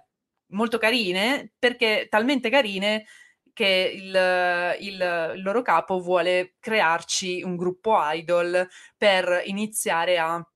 molto 0.51 0.77
carine, 0.77 1.53
perché 1.57 2.05
talmente 2.07 2.51
carine 2.51 3.07
che 3.51 3.91
il, 3.95 4.77
il, 4.79 5.33
il 5.37 5.41
loro 5.41 5.63
capo 5.63 5.99
vuole 6.01 6.53
crearci 6.59 7.41
un 7.41 7.55
gruppo 7.55 7.97
idol 7.99 8.67
per 8.95 9.41
iniziare 9.45 10.19
a 10.19 10.47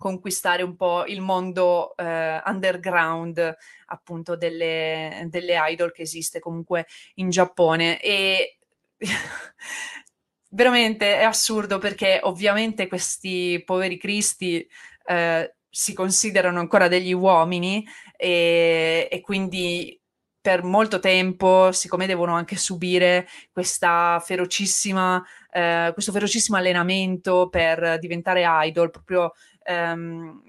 conquistare 0.00 0.62
un 0.62 0.76
po' 0.76 1.04
il 1.04 1.20
mondo 1.20 1.94
eh, 1.94 2.40
underground 2.46 3.54
appunto 3.88 4.34
delle, 4.34 5.26
delle, 5.28 5.58
idol 5.68 5.92
che 5.92 6.00
esiste 6.00 6.40
comunque 6.40 6.86
in 7.16 7.28
Giappone. 7.28 8.00
E 8.00 8.56
veramente 10.48 11.18
è 11.18 11.22
assurdo 11.24 11.76
perché 11.76 12.18
ovviamente 12.22 12.88
questi 12.88 13.62
poveri 13.62 13.98
cristi 13.98 14.66
eh, 15.04 15.54
si 15.68 15.92
considerano 15.92 16.60
ancora 16.60 16.88
degli 16.88 17.12
uomini 17.12 17.86
e, 18.16 19.06
e 19.10 19.20
quindi 19.20 20.00
per 20.40 20.62
molto 20.62 20.98
tempo, 21.00 21.70
siccome 21.72 22.06
devono 22.06 22.34
anche 22.34 22.56
subire 22.56 23.28
ferocissima, 23.52 25.22
eh, 25.52 25.90
questo 25.92 26.12
ferocissimo 26.12 26.56
allenamento 26.56 27.50
per 27.50 27.98
diventare 27.98 28.44
idol, 28.46 28.90
proprio 28.90 29.32
ehm, 29.62 30.42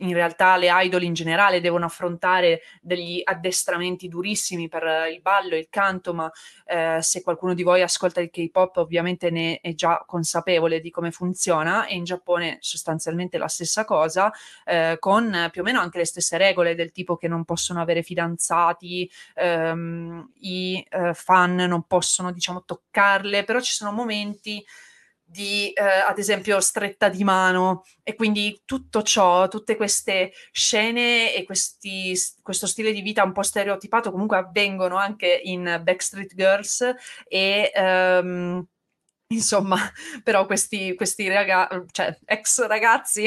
in 0.00 0.12
realtà 0.12 0.56
le 0.56 0.68
idol 0.70 1.04
in 1.04 1.14
generale 1.14 1.60
devono 1.60 1.86
affrontare 1.86 2.60
degli 2.82 3.20
addestramenti 3.24 4.08
durissimi 4.08 4.68
per 4.68 4.82
il 5.10 5.20
ballo 5.22 5.56
il 5.56 5.68
canto, 5.70 6.12
ma 6.12 6.30
eh, 6.66 6.98
se 7.00 7.22
qualcuno 7.22 7.54
di 7.54 7.62
voi 7.62 7.80
ascolta 7.82 8.20
il 8.20 8.30
K-pop 8.30 8.76
ovviamente 8.76 9.30
ne 9.30 9.60
è 9.60 9.74
già 9.74 10.02
consapevole 10.06 10.80
di 10.80 10.90
come 10.90 11.10
funziona 11.12 11.86
e 11.86 11.94
in 11.94 12.04
Giappone 12.04 12.58
sostanzialmente 12.60 13.38
la 13.38 13.48
stessa 13.48 13.84
cosa, 13.84 14.30
eh, 14.64 14.96
con 14.98 15.48
più 15.50 15.62
o 15.62 15.64
meno 15.64 15.80
anche 15.80 15.98
le 15.98 16.04
stesse 16.04 16.36
regole 16.36 16.74
del 16.74 16.92
tipo 16.92 17.16
che 17.16 17.28
non 17.28 17.44
possono 17.44 17.80
avere 17.80 18.02
fidanzati, 18.02 19.10
ehm, 19.34 20.32
i 20.40 20.84
eh, 20.90 21.14
fan 21.14 21.54
non 21.54 21.84
possono 21.84 22.32
diciamo 22.32 22.64
toccarle, 22.64 23.44
però 23.44 23.60
ci 23.60 23.72
sono 23.72 23.92
momenti 23.92 24.62
di, 25.28 25.70
eh, 25.72 25.82
ad 25.82 26.18
esempio, 26.18 26.60
stretta 26.60 27.08
di 27.08 27.24
mano. 27.24 27.84
E 28.02 28.14
quindi 28.14 28.62
tutto 28.64 29.02
ciò, 29.02 29.48
tutte 29.48 29.76
queste 29.76 30.32
scene 30.52 31.34
e 31.34 31.44
questi, 31.44 32.14
questo 32.42 32.66
stile 32.66 32.92
di 32.92 33.02
vita 33.02 33.24
un 33.24 33.32
po' 33.32 33.42
stereotipato 33.42 34.12
comunque 34.12 34.36
avvengono 34.36 34.96
anche 34.96 35.40
in 35.44 35.80
Backstreet 35.82 36.34
Girls 36.34 36.94
e... 37.28 37.72
Um, 37.74 38.66
insomma, 39.28 39.76
però 40.22 40.46
questi, 40.46 40.94
questi 40.94 41.28
raga- 41.28 41.68
cioè, 41.90 42.16
ex 42.24 42.64
ragazzi 42.66 43.26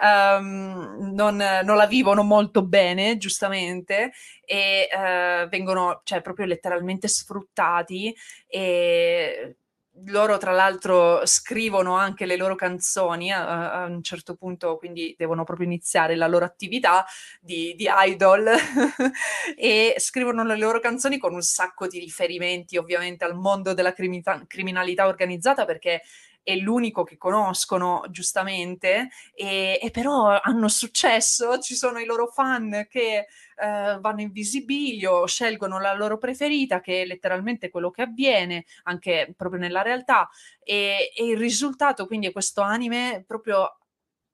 um, 0.00 1.12
non, 1.14 1.36
non, 1.36 1.76
la 1.76 1.86
vivono 1.86 2.22
molto 2.24 2.64
bene, 2.64 3.16
giustamente, 3.16 4.12
e 4.44 4.88
uh, 4.92 5.48
vengono 5.48 6.00
cioè, 6.04 6.20
proprio 6.20 6.46
letteralmente 6.46 7.06
sfruttati 7.08 8.14
e 8.48 9.56
loro 10.04 10.38
tra 10.38 10.52
l'altro 10.52 11.24
scrivono 11.24 11.96
anche 11.96 12.26
le 12.26 12.36
loro 12.36 12.54
canzoni 12.54 13.32
a, 13.32 13.82
a, 13.82 13.84
un 13.86 14.02
certo 14.02 14.34
punto, 14.34 14.76
quindi 14.76 15.14
devono 15.16 15.44
proprio 15.44 15.66
iniziare 15.66 16.16
la 16.16 16.26
loro 16.26 16.44
attività 16.44 17.04
di, 17.40 17.74
di 17.76 17.88
idol 17.88 18.46
e 19.56 19.94
scrivono 19.98 20.44
le 20.44 20.56
loro 20.56 20.80
canzoni 20.80 21.18
con 21.18 21.34
un 21.34 21.42
sacco 21.42 21.86
di 21.86 21.98
riferimenti 21.98 22.76
ovviamente 22.76 23.24
al 23.24 23.34
mondo 23.34 23.74
della 23.74 23.92
criminalità 23.92 25.06
organizzata 25.06 25.64
perché 25.64 26.02
è 26.46 26.54
l'unico 26.54 27.02
che 27.02 27.16
conoscono 27.16 28.04
giustamente 28.10 29.08
e, 29.34 29.80
e, 29.82 29.90
però 29.90 30.38
hanno 30.40 30.68
successo, 30.68 31.58
ci 31.58 31.74
sono 31.74 31.98
i 31.98 32.04
loro 32.04 32.28
fan 32.28 32.86
che 32.88 33.26
eh, 33.56 33.98
vanno 34.00 34.20
in 34.20 34.30
visibilio, 34.30 35.26
scelgono 35.26 35.80
la 35.80 35.92
loro 35.92 36.18
preferita 36.18 36.80
che 36.80 37.02
è 37.02 37.04
letteralmente 37.04 37.68
quello 37.68 37.90
che 37.90 38.02
avviene 38.02 38.64
anche 38.84 39.34
proprio 39.36 39.58
nella 39.58 39.82
realtà 39.82 40.28
e, 40.62 41.10
e 41.16 41.24
il 41.24 41.36
risultato 41.36 42.06
quindi 42.06 42.28
è 42.28 42.32
questo 42.32 42.60
anime 42.60 43.24
proprio 43.26 43.78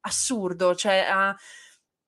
assurdo, 0.01 0.75
cioè 0.75 1.07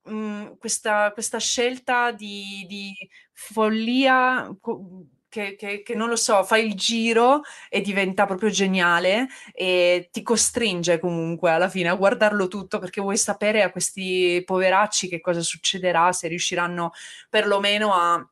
uh, 0.05 0.13
mh, 0.13 0.59
questa, 0.59 1.13
questa, 1.13 1.39
scelta 1.39 2.13
di, 2.13 2.67
di 2.69 2.93
follia 3.33 4.55
co- 4.61 5.07
che, 5.35 5.57
che, 5.57 5.83
che, 5.83 5.95
non 5.97 6.09
lo 6.09 6.15
so, 6.15 6.45
fa 6.45 6.59
il 6.59 6.75
giro 6.75 7.43
e 7.69 7.81
diventa 7.81 8.25
proprio 8.25 8.51
geniale 8.51 9.27
e 9.53 10.09
ti 10.13 10.23
costringe 10.23 11.01
comunque 11.01 11.51
alla 11.51 11.69
fine 11.69 11.89
a 11.89 11.95
guardarlo 11.97 12.47
tutto 12.47 12.79
perché 12.79 13.01
vuoi 13.01 13.17
sapere 13.17 13.63
a 13.63 13.73
questi 13.73 14.41
poveracci 14.47 15.09
che 15.09 15.21
cosa 15.21 15.41
succederà, 15.41 16.13
se 16.13 16.29
riusciranno 16.29 16.93
perlomeno 17.29 17.93
a 17.93 18.25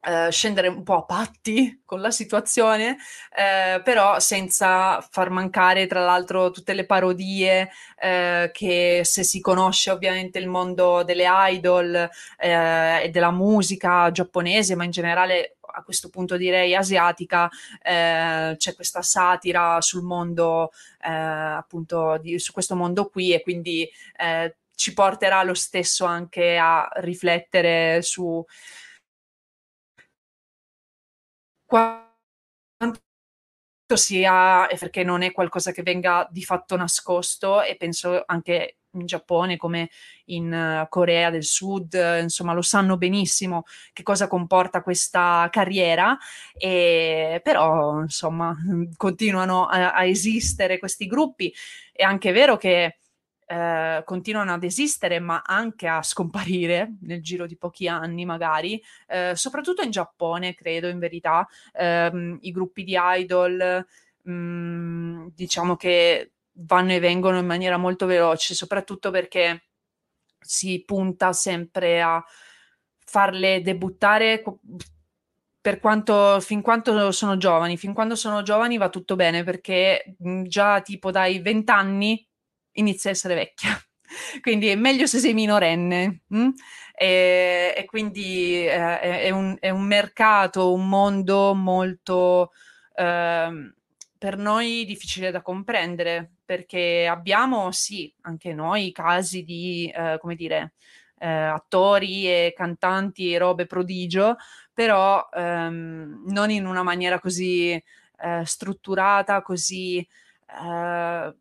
Uh, 0.00 0.30
scendere 0.30 0.68
un 0.68 0.84
po' 0.84 0.98
a 0.98 1.04
patti 1.04 1.82
con 1.84 2.00
la 2.00 2.12
situazione, 2.12 2.90
uh, 2.92 3.82
però 3.82 4.20
senza 4.20 5.00
far 5.00 5.28
mancare 5.28 5.88
tra 5.88 6.04
l'altro 6.04 6.52
tutte 6.52 6.72
le 6.72 6.86
parodie 6.86 7.62
uh, 7.62 8.48
che 8.52 9.00
se 9.02 9.24
si 9.24 9.40
conosce 9.40 9.90
ovviamente 9.90 10.38
il 10.38 10.46
mondo 10.46 11.02
delle 11.02 11.26
idol 11.28 12.08
e 12.38 13.10
della 13.10 13.32
musica 13.32 14.10
giapponese, 14.12 14.76
ma 14.76 14.84
in 14.84 14.92
generale 14.92 15.58
a 15.78 15.82
questo 15.82 16.08
punto 16.10 16.36
direi 16.36 16.74
asiatica, 16.74 17.48
eh, 17.82 18.54
c'è 18.56 18.74
questa 18.74 19.02
satira 19.02 19.80
sul 19.80 20.02
mondo, 20.02 20.70
eh, 21.02 21.10
appunto, 21.10 22.18
di, 22.20 22.38
su 22.38 22.52
questo 22.52 22.74
mondo 22.74 23.08
qui 23.08 23.32
e 23.32 23.42
quindi 23.42 23.88
eh, 24.16 24.56
ci 24.74 24.92
porterà 24.92 25.42
lo 25.42 25.54
stesso 25.54 26.04
anche 26.04 26.56
a 26.56 26.88
riflettere 26.96 28.02
su 28.02 28.44
quanto 31.68 32.98
sia, 33.94 34.66
perché 34.78 35.04
non 35.04 35.20
è 35.20 35.32
qualcosa 35.32 35.70
che 35.70 35.82
venga 35.82 36.26
di 36.30 36.42
fatto 36.42 36.76
nascosto 36.76 37.60
e 37.62 37.76
penso 37.76 38.22
anche 38.24 38.78
in 38.92 39.04
Giappone 39.04 39.58
come 39.58 39.90
in 40.26 40.50
uh, 40.50 40.88
Corea 40.88 41.28
del 41.28 41.44
Sud, 41.44 41.92
uh, 41.92 42.22
insomma 42.22 42.54
lo 42.54 42.62
sanno 42.62 42.96
benissimo 42.96 43.64
che 43.92 44.02
cosa 44.02 44.28
comporta 44.28 44.82
questa 44.82 45.46
carriera, 45.52 46.16
e, 46.56 47.40
però 47.44 48.00
insomma 48.00 48.56
continuano 48.96 49.66
a, 49.66 49.92
a 49.92 50.04
esistere 50.06 50.78
questi 50.78 51.06
gruppi. 51.06 51.52
È 51.92 52.02
anche 52.02 52.32
vero 52.32 52.56
che 52.56 52.96
eh, 53.50 54.02
continuano 54.04 54.52
ad 54.52 54.62
esistere, 54.62 55.20
ma 55.20 55.42
anche 55.44 55.88
a 55.88 56.02
scomparire 56.02 56.96
nel 57.02 57.22
giro 57.22 57.46
di 57.46 57.56
pochi 57.56 57.88
anni, 57.88 58.26
magari, 58.26 58.82
eh, 59.06 59.32
soprattutto 59.34 59.82
in 59.82 59.90
Giappone, 59.90 60.54
credo, 60.54 60.88
in 60.88 60.98
verità, 60.98 61.48
ehm, 61.72 62.38
i 62.42 62.50
gruppi 62.50 62.84
di 62.84 62.94
idol, 62.98 63.86
mh, 64.22 64.30
mm, 64.30 65.26
diciamo 65.34 65.76
che 65.76 66.32
vanno 66.60 66.92
e 66.92 67.00
vengono 67.00 67.38
in 67.38 67.46
maniera 67.46 67.78
molto 67.78 68.04
veloce, 68.04 68.54
soprattutto 68.54 69.10
perché 69.10 69.64
si 70.38 70.82
punta 70.84 71.32
sempre 71.32 72.02
a 72.02 72.22
farle 72.98 73.62
debuttare 73.62 74.42
per 75.60 75.80
quanto, 75.80 76.38
fin 76.40 76.60
quanto 76.60 77.10
sono 77.12 77.36
giovani, 77.38 77.78
fin 77.78 77.94
quando 77.94 78.14
sono 78.14 78.42
giovani 78.42 78.76
va 78.76 78.90
tutto 78.90 79.16
bene 79.16 79.42
perché 79.44 80.16
mhmm, 80.18 80.44
già 80.44 80.80
tipo 80.82 81.10
dai 81.10 81.40
20 81.40 81.70
anni 81.70 82.27
inizia 82.72 83.10
a 83.10 83.12
essere 83.12 83.34
vecchia. 83.34 83.70
quindi 84.40 84.68
è 84.68 84.74
meglio 84.74 85.06
se 85.06 85.18
sei 85.18 85.34
minorenne. 85.34 86.22
Hm? 86.28 86.48
E, 86.94 87.74
e, 87.76 87.84
quindi 87.84 88.66
eh, 88.66 89.00
è, 89.00 89.30
un, 89.30 89.56
è, 89.60 89.70
un, 89.70 89.82
mercato, 89.82 90.72
un 90.72 90.88
mondo 90.88 91.54
molto 91.54 92.50
eh, 92.94 93.72
per 94.18 94.36
noi 94.36 94.84
difficile 94.84 95.30
da 95.30 95.42
comprendere 95.42 96.32
perché 96.44 97.06
abbiamo 97.06 97.70
sì 97.70 98.12
anche 98.22 98.52
noi 98.52 98.90
casi 98.90 99.44
di 99.44 99.92
eh, 99.94 100.18
come 100.20 100.34
dire 100.34 100.72
eh, 101.18 101.28
attori 101.28 102.26
e 102.26 102.52
cantanti 102.56 103.32
e 103.32 103.38
robe 103.38 103.66
prodigio 103.66 104.36
però 104.72 105.28
ehm, 105.32 106.24
non 106.26 106.50
in 106.50 106.66
una 106.66 106.82
maniera 106.82 107.20
così 107.20 107.70
eh, 107.72 108.42
strutturata 108.44 109.40
così 109.42 109.98
eh, 109.98 111.34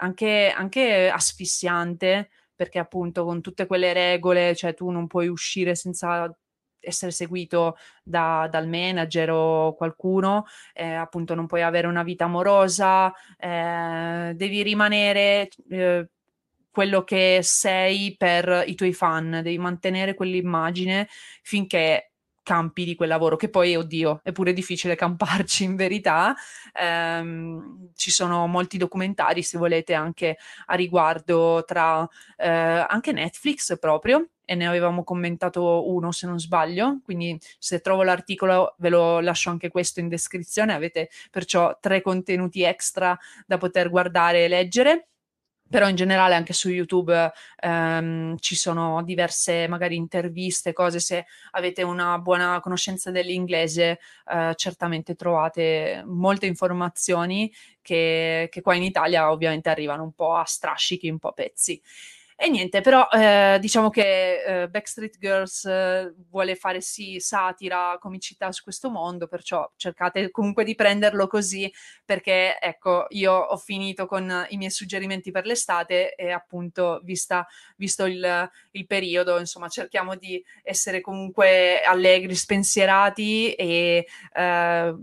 anche, 0.00 0.52
anche 0.54 1.08
asfissiante 1.08 2.30
perché 2.54 2.78
appunto 2.78 3.24
con 3.24 3.40
tutte 3.40 3.66
quelle 3.66 3.92
regole 3.92 4.54
cioè 4.54 4.74
tu 4.74 4.90
non 4.90 5.06
puoi 5.06 5.28
uscire 5.28 5.74
senza 5.74 6.30
essere 6.80 7.10
seguito 7.10 7.76
da, 8.02 8.48
dal 8.50 8.66
manager 8.66 9.30
o 9.30 9.74
qualcuno, 9.74 10.46
eh, 10.72 10.92
appunto 10.94 11.34
non 11.34 11.46
puoi 11.46 11.62
avere 11.62 11.86
una 11.86 12.02
vita 12.02 12.24
amorosa, 12.24 13.12
eh, 13.36 14.32
devi 14.34 14.62
rimanere 14.62 15.48
eh, 15.68 16.08
quello 16.70 17.04
che 17.04 17.40
sei 17.42 18.16
per 18.16 18.64
i 18.66 18.74
tuoi 18.74 18.92
fan, 18.92 19.40
devi 19.42 19.58
mantenere 19.58 20.14
quell'immagine 20.14 21.08
finché 21.42 22.09
campi 22.50 22.84
di 22.84 22.96
quel 22.96 23.08
lavoro, 23.08 23.36
che 23.36 23.48
poi, 23.48 23.76
oddio, 23.76 24.20
è 24.24 24.32
pure 24.32 24.52
difficile 24.52 24.96
camparci 24.96 25.62
in 25.62 25.76
verità. 25.76 26.34
Ehm, 26.72 27.90
ci 27.94 28.10
sono 28.10 28.48
molti 28.48 28.76
documentari, 28.76 29.44
se 29.44 29.56
volete, 29.56 29.94
anche 29.94 30.36
a 30.66 30.74
riguardo 30.74 31.62
tra 31.64 32.08
eh, 32.36 32.48
anche 32.48 33.12
Netflix 33.12 33.78
proprio, 33.78 34.30
e 34.44 34.56
ne 34.56 34.66
avevamo 34.66 35.04
commentato 35.04 35.88
uno 35.88 36.10
se 36.10 36.26
non 36.26 36.40
sbaglio, 36.40 37.02
quindi 37.04 37.38
se 37.56 37.78
trovo 37.80 38.02
l'articolo 38.02 38.74
ve 38.78 38.88
lo 38.88 39.20
lascio 39.20 39.50
anche 39.50 39.68
questo 39.68 40.00
in 40.00 40.08
descrizione, 40.08 40.74
avete 40.74 41.08
perciò 41.30 41.78
tre 41.80 42.02
contenuti 42.02 42.64
extra 42.64 43.16
da 43.46 43.58
poter 43.58 43.88
guardare 43.90 44.44
e 44.44 44.48
leggere 44.48 45.09
però 45.70 45.88
in 45.88 45.94
generale 45.94 46.34
anche 46.34 46.52
su 46.52 46.68
YouTube 46.68 47.32
ehm, 47.60 48.36
ci 48.38 48.56
sono 48.56 49.02
diverse 49.04 49.68
magari 49.68 49.94
interviste, 49.94 50.72
cose, 50.72 50.98
se 50.98 51.26
avete 51.52 51.82
una 51.82 52.18
buona 52.18 52.58
conoscenza 52.60 53.10
dell'inglese 53.12 54.00
eh, 54.30 54.52
certamente 54.56 55.14
trovate 55.14 56.02
molte 56.06 56.46
informazioni 56.46 57.52
che, 57.80 58.48
che 58.50 58.60
qua 58.62 58.74
in 58.74 58.82
Italia 58.82 59.30
ovviamente 59.30 59.70
arrivano 59.70 60.02
un 60.02 60.12
po' 60.12 60.34
a 60.34 60.44
strascichi, 60.44 61.08
un 61.08 61.18
po' 61.18 61.28
a 61.28 61.32
pezzi. 61.32 61.80
E 62.42 62.48
niente, 62.48 62.80
però 62.80 63.06
eh, 63.12 63.58
diciamo 63.60 63.90
che 63.90 64.62
eh, 64.62 64.68
Backstreet 64.70 65.18
Girls 65.18 65.66
eh, 65.66 66.14
vuole 66.30 66.54
fare 66.54 66.80
sì 66.80 67.20
satira, 67.20 67.98
comicità 68.00 68.50
su 68.50 68.62
questo 68.62 68.88
mondo, 68.88 69.26
perciò 69.26 69.70
cercate 69.76 70.30
comunque 70.30 70.64
di 70.64 70.74
prenderlo 70.74 71.26
così, 71.26 71.70
perché 72.02 72.58
ecco, 72.58 73.04
io 73.10 73.34
ho 73.34 73.56
finito 73.58 74.06
con 74.06 74.46
i 74.48 74.56
miei 74.56 74.70
suggerimenti 74.70 75.30
per 75.30 75.44
l'estate 75.44 76.14
e 76.14 76.30
appunto 76.30 77.02
vista, 77.04 77.46
visto 77.76 78.06
il, 78.06 78.50
il 78.70 78.86
periodo, 78.86 79.38
insomma, 79.38 79.68
cerchiamo 79.68 80.16
di 80.16 80.42
essere 80.62 81.02
comunque 81.02 81.82
allegri, 81.82 82.34
spensierati 82.34 83.52
e 83.52 84.06
eh, 84.32 84.94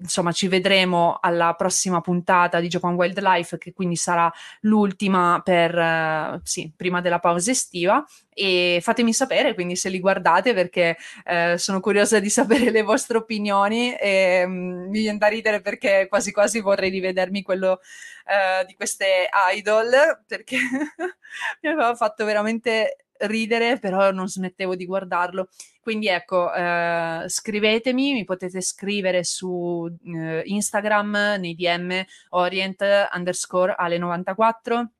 insomma 0.00 0.32
ci 0.32 0.48
vedremo 0.48 1.18
alla 1.20 1.54
prossima 1.54 2.00
puntata 2.00 2.60
di 2.60 2.68
Japan 2.68 2.94
Wildlife 2.94 3.58
che 3.58 3.72
quindi 3.72 3.96
sarà 3.96 4.32
l'ultima 4.60 5.40
per 5.44 5.76
eh, 5.76 6.40
sì, 6.42 6.72
prima 6.74 7.00
della 7.00 7.18
pausa 7.18 7.50
estiva. 7.50 8.04
E 8.38 8.80
fatemi 8.82 9.14
sapere 9.14 9.54
quindi 9.54 9.76
se 9.76 9.88
li 9.88 9.98
guardate 9.98 10.52
perché 10.52 10.98
eh, 11.24 11.56
sono 11.56 11.80
curiosa 11.80 12.18
di 12.18 12.28
sapere 12.28 12.70
le 12.70 12.82
vostre 12.82 13.16
opinioni 13.16 13.94
e 13.94 14.44
um, 14.44 14.88
mi 14.90 15.00
viene 15.00 15.16
da 15.16 15.28
ridere 15.28 15.62
perché 15.62 16.06
quasi 16.06 16.32
quasi 16.32 16.60
vorrei 16.60 16.90
rivedermi 16.90 17.40
quello 17.40 17.80
eh, 18.26 18.66
di 18.66 18.74
queste 18.74 19.28
idol 19.54 19.90
perché 20.26 20.58
mi 21.62 21.70
aveva 21.70 21.94
fatto 21.94 22.26
veramente 22.26 23.05
ridere, 23.20 23.78
però 23.78 24.10
non 24.10 24.28
smettevo 24.28 24.74
di 24.74 24.86
guardarlo. 24.86 25.48
Quindi 25.80 26.08
ecco, 26.08 26.52
eh, 26.52 27.24
scrivetemi, 27.26 28.12
mi 28.12 28.24
potete 28.24 28.60
scrivere 28.60 29.24
su 29.24 29.88
eh, 30.04 30.42
Instagram 30.44 31.36
nei 31.38 31.54
DM 31.54 32.02
orient 32.30 32.84
underscore 33.12 33.74
ale 33.76 33.98
94 33.98 34.90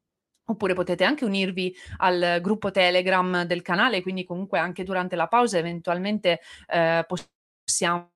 oppure 0.49 0.75
potete 0.75 1.05
anche 1.05 1.25
unirvi 1.25 1.75
al 1.99 2.39
gruppo 2.41 2.71
Telegram 2.71 3.43
del 3.45 3.63
canale, 3.63 4.03
quindi 4.03 4.25
comunque 4.25 4.59
anche 4.59 4.85
durante 4.85 5.17
la 5.17 5.27
pausa 5.27 5.59
eventualmente 5.59 6.41
eh, 6.69 7.05
possiamo 7.07 8.11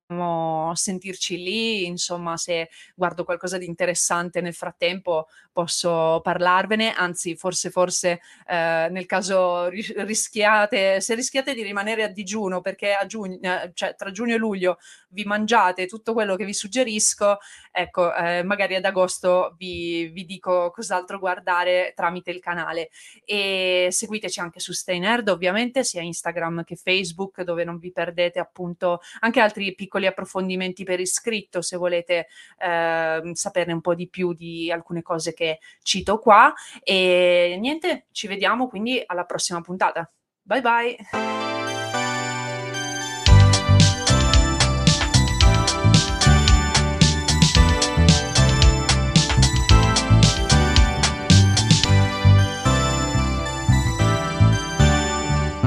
sentirci 0.74 1.36
lì, 1.36 1.86
insomma, 1.86 2.36
se 2.36 2.70
guardo 2.94 3.24
qualcosa 3.24 3.58
di 3.58 3.66
interessante 3.66 4.40
nel 4.40 4.54
frattempo 4.54 5.28
posso 5.52 6.20
parlarvene, 6.22 6.92
anzi 6.92 7.36
forse 7.36 7.70
forse 7.70 8.20
eh, 8.46 8.88
nel 8.90 9.06
caso 9.06 9.68
rischiate, 9.68 11.00
se 11.00 11.14
rischiate 11.14 11.54
di 11.54 11.62
rimanere 11.62 12.02
a 12.04 12.08
digiuno 12.08 12.60
perché 12.60 12.92
a 12.92 13.06
giugno, 13.06 13.38
eh, 13.40 13.70
cioè 13.74 13.94
tra 13.94 14.10
giugno 14.10 14.34
e 14.34 14.38
luglio 14.38 14.78
vi 15.10 15.24
mangiate 15.24 15.86
tutto 15.86 16.12
quello 16.12 16.36
che 16.36 16.44
vi 16.44 16.54
suggerisco, 16.54 17.38
ecco, 17.70 18.14
eh, 18.14 18.42
magari 18.42 18.74
ad 18.76 18.84
agosto 18.84 19.54
vi, 19.58 20.06
vi 20.08 20.24
dico 20.24 20.70
cos'altro 20.70 21.18
guardare 21.18 21.92
tramite 21.94 22.30
il 22.30 22.40
canale. 22.40 22.90
E 23.24 23.88
seguiteci 23.90 24.40
anche 24.40 24.60
su 24.60 24.72
Stay 24.72 24.98
Nerd 24.98 25.28
ovviamente 25.28 25.84
sia 25.84 26.02
Instagram 26.02 26.64
che 26.64 26.76
Facebook 26.76 27.42
dove 27.42 27.64
non 27.64 27.78
vi 27.78 27.92
perdete 27.92 28.38
appunto 28.38 29.00
anche 29.20 29.40
altri 29.40 29.74
piccoli 29.74 29.99
piccoli 30.00 30.06
approfondimenti 30.06 30.84
per 30.84 30.98
iscritto 31.00 31.60
se 31.60 31.76
volete 31.76 32.26
eh, 32.58 33.30
saperne 33.34 33.72
un 33.72 33.80
po' 33.80 33.94
di 33.94 34.08
più 34.08 34.32
di 34.32 34.72
alcune 34.72 35.02
cose 35.02 35.34
che 35.34 35.60
cito 35.82 36.18
qua. 36.18 36.52
E 36.82 37.56
niente, 37.60 38.06
ci 38.10 38.26
vediamo 38.26 38.68
quindi 38.68 39.02
alla 39.04 39.24
prossima 39.24 39.60
puntata. 39.60 40.10
Bye 40.42 40.60
bye! 40.60 40.96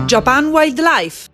Japan 0.06 0.48
Wildlife 0.48 1.33